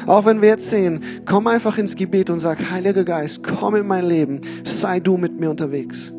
Auch 0.07 0.25
wenn 0.25 0.43
wir 0.43 0.49
jetzt 0.49 0.71
sehen, 0.71 1.01
komm 1.27 1.47
einfach 1.47 1.79
ins 1.79 1.97
Gebet 1.97 2.31
und 2.31 2.39
sag, 2.39 2.71
Heiliger 2.71 3.05
Geist, 3.05 3.43
komm 3.43 3.77
in 3.77 3.87
mein 3.87 4.07
Leben, 4.07 4.41
sei 4.65 5.01
du 5.01 5.17
mit 5.17 5.39
mir 5.39 5.51
unterwegs. 5.51 6.13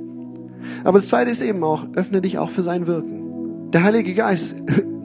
Aber 0.83 0.99
das 0.99 1.09
Zweite 1.09 1.31
ist 1.31 1.41
eben 1.41 1.63
auch, 1.63 1.85
öffne 1.93 2.21
dich 2.21 2.37
auch 2.37 2.49
für 2.49 2.63
sein 2.63 2.87
Wirken. 2.87 3.71
Der 3.71 3.83
Heilige 3.83 4.13
Geist 4.13 4.55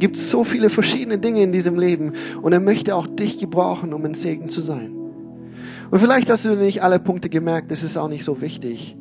gibt 0.01 0.17
so 0.17 0.43
viele 0.43 0.71
verschiedene 0.71 1.19
Dinge 1.19 1.43
in 1.43 1.53
diesem 1.53 1.79
Leben 1.79 2.15
und 2.43 2.53
er 2.53 2.61
möchte 2.61 2.97
auch 2.97 3.07
dich 3.07 3.39
gebrauchen, 3.39 3.95
um 3.95 4.05
ein 4.05 4.15
Segen 4.15 4.49
zu 4.49 4.61
sein. 4.61 4.97
Und 5.91 5.99
vielleicht 5.99 6.31
hast 6.31 6.45
du 6.45 6.57
nicht 6.57 6.83
alle 6.83 6.99
Punkte 6.99 7.29
gemerkt, 7.29 7.71
das 7.71 7.83
ist 7.83 7.97
auch 7.97 8.09
nicht 8.09 8.25
so 8.25 8.41
wichtig. 8.41 8.97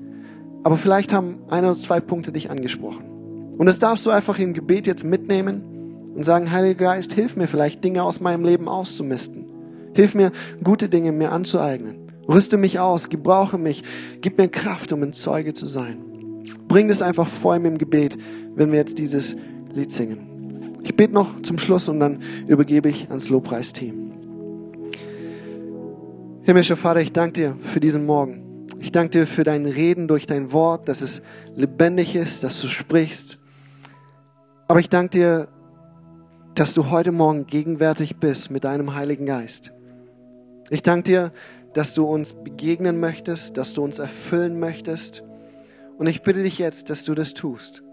Aber 0.64 0.76
vielleicht 0.76 1.14
haben 1.14 1.40
ein 1.50 1.64
oder 1.64 1.76
zwei 1.76 2.00
Punkte 2.00 2.32
dich 2.32 2.52
angesprochen. 2.52 3.06
Und 3.58 3.66
das 3.66 3.80
darfst 3.80 4.06
du 4.06 4.10
einfach 4.10 4.40
im 4.40 4.54
Gebet 4.54 4.88
jetzt 4.88 5.04
mitnehmen 5.04 6.14
und 6.16 6.24
sagen, 6.24 6.52
Heiliger 6.52 6.86
Geist, 6.86 7.14
hilf 7.14 7.36
mir 7.36 7.48
vielleicht 7.48 7.84
Dinge 7.84 8.04
aus 8.04 8.20
meinem 8.20 8.44
Leben 8.44 8.68
auszumisten. 8.68 9.46
Hilf 9.94 10.16
mir, 10.16 10.32
gute 10.64 10.90
Dinge 10.90 11.12
mir 11.12 11.32
anzueignen. 11.32 12.12
Rüste 12.28 12.58
mich 12.58 12.80
aus, 12.80 13.10
gebrauche 13.10 13.58
mich, 13.58 13.84
gib 14.22 14.38
mir 14.38 14.50
Kraft, 14.50 14.94
um 14.94 15.02
ein 15.02 15.14
Zeuge 15.14 15.54
zu 15.54 15.66
sein. 15.66 15.98
Bring 16.68 16.88
das 16.88 17.02
einfach 17.02 17.28
vor 17.28 17.56
ihm 17.56 17.66
im 17.66 17.78
Gebet, 17.78 18.18
wenn 18.56 18.72
wir 18.72 18.80
jetzt 18.80 19.00
dieses 19.00 19.36
Lied 19.74 19.92
singen. 19.92 20.29
Ich 20.84 20.96
bete 20.96 21.14
noch 21.14 21.42
zum 21.42 21.58
Schluss 21.58 21.90
und 21.90 22.00
dann 22.00 22.22
übergebe 22.48 22.90
ich 22.90 23.10
ans 23.10 23.30
Lobpreisteam. 23.30 24.12
Himmlischer 26.44 26.78
Vater, 26.78 27.02
ich 27.02 27.12
danke 27.12 27.34
dir 27.34 27.58
für 27.62 27.80
diesen 27.80 28.06
Morgen. 28.06 28.68
Ich 28.80 28.92
danke 28.92 29.12
dir 29.12 29.28
für 29.28 29.44
dein 29.44 29.66
Reden 29.66 30.08
durch 30.08 30.26
dein 30.26 30.54
Wort, 30.54 30.88
dass 30.88 31.02
es 31.02 31.22
lebendig 31.56 32.16
ist, 32.16 32.44
dass 32.44 32.62
du 32.62 32.68
sprichst. 32.68 33.40
Aber 34.68 34.80
ich 34.80 34.90
danke 34.90 35.10
dir, 35.18 35.48
dass 36.56 36.74
du 36.74 36.90
heute 36.90 37.12
Morgen 37.12 37.46
gegenwärtig 37.46 38.18
bist 38.18 38.52
mit 38.52 38.64
deinem 38.64 38.96
Heiligen 38.96 39.26
Geist. 39.26 39.72
Ich 40.70 40.84
danke 40.84 41.04
dir, 41.04 41.32
dass 41.74 41.94
du 41.94 42.06
uns 42.06 42.34
begegnen 42.34 43.00
möchtest, 43.00 43.58
dass 43.58 43.74
du 43.74 43.84
uns 43.84 44.00
erfüllen 44.00 44.60
möchtest. 44.60 45.24
Und 45.98 46.08
ich 46.08 46.22
bitte 46.22 46.44
dich 46.44 46.58
jetzt, 46.58 46.90
dass 46.90 47.04
du 47.04 47.16
das 47.16 47.34
tust. 47.34 47.84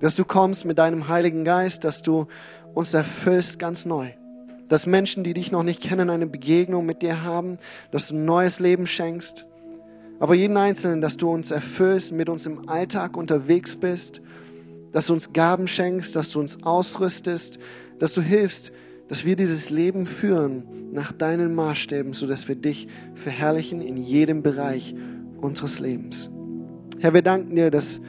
Dass 0.00 0.16
du 0.16 0.24
kommst 0.24 0.64
mit 0.64 0.78
deinem 0.78 1.08
Heiligen 1.08 1.44
Geist, 1.44 1.84
dass 1.84 2.02
du 2.02 2.26
uns 2.74 2.92
erfüllst 2.92 3.58
ganz 3.58 3.86
neu. 3.86 4.10
Dass 4.68 4.86
Menschen, 4.86 5.24
die 5.24 5.34
dich 5.34 5.52
noch 5.52 5.62
nicht 5.62 5.80
kennen, 5.80 6.10
eine 6.10 6.26
Begegnung 6.26 6.84
mit 6.84 7.02
dir 7.02 7.22
haben, 7.22 7.58
dass 7.90 8.08
du 8.08 8.14
ein 8.14 8.24
neues 8.24 8.60
Leben 8.60 8.86
schenkst. 8.86 9.46
Aber 10.18 10.34
jeden 10.34 10.56
Einzelnen, 10.56 11.00
dass 11.00 11.16
du 11.16 11.30
uns 11.30 11.50
erfüllst, 11.50 12.12
mit 12.12 12.28
uns 12.28 12.46
im 12.46 12.68
Alltag 12.68 13.16
unterwegs 13.16 13.76
bist, 13.76 14.20
dass 14.92 15.06
du 15.06 15.12
uns 15.12 15.32
Gaben 15.32 15.68
schenkst, 15.68 16.16
dass 16.16 16.30
du 16.30 16.40
uns 16.40 16.62
ausrüstest, 16.62 17.58
dass 17.98 18.14
du 18.14 18.22
hilfst, 18.22 18.72
dass 19.08 19.24
wir 19.24 19.36
dieses 19.36 19.70
Leben 19.70 20.06
führen 20.06 20.64
nach 20.92 21.12
deinen 21.12 21.54
Maßstäben, 21.54 22.12
sodass 22.12 22.48
wir 22.48 22.56
dich 22.56 22.88
verherrlichen 23.14 23.80
in 23.80 23.96
jedem 23.96 24.42
Bereich 24.42 24.94
unseres 25.40 25.78
Lebens. 25.78 26.30
Herr, 26.98 27.14
wir 27.14 27.22
danken 27.22 27.54
dir, 27.54 27.70
dass 27.70 28.00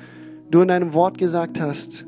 du 0.52 0.62
in 0.62 0.68
deinem 0.68 0.94
Wort 0.94 1.18
gesagt 1.18 1.60
hast, 1.60 2.06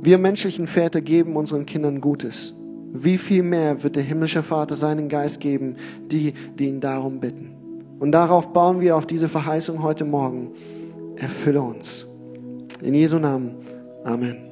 wir 0.00 0.18
menschlichen 0.18 0.66
Väter 0.66 1.00
geben 1.00 1.36
unseren 1.36 1.66
Kindern 1.66 2.00
Gutes. 2.00 2.54
Wie 2.92 3.18
viel 3.18 3.42
mehr 3.42 3.82
wird 3.82 3.96
der 3.96 4.02
himmlische 4.02 4.42
Vater 4.42 4.74
seinen 4.74 5.08
Geist 5.08 5.40
geben, 5.40 5.76
die, 6.10 6.34
die 6.58 6.68
ihn 6.68 6.80
darum 6.80 7.20
bitten? 7.20 7.54
Und 8.00 8.12
darauf 8.12 8.52
bauen 8.52 8.80
wir 8.80 8.96
auf 8.96 9.06
diese 9.06 9.28
Verheißung 9.28 9.82
heute 9.82 10.04
Morgen. 10.04 10.50
Erfülle 11.16 11.62
uns. 11.62 12.06
In 12.82 12.94
Jesu 12.94 13.18
Namen. 13.18 13.54
Amen. 14.04 14.51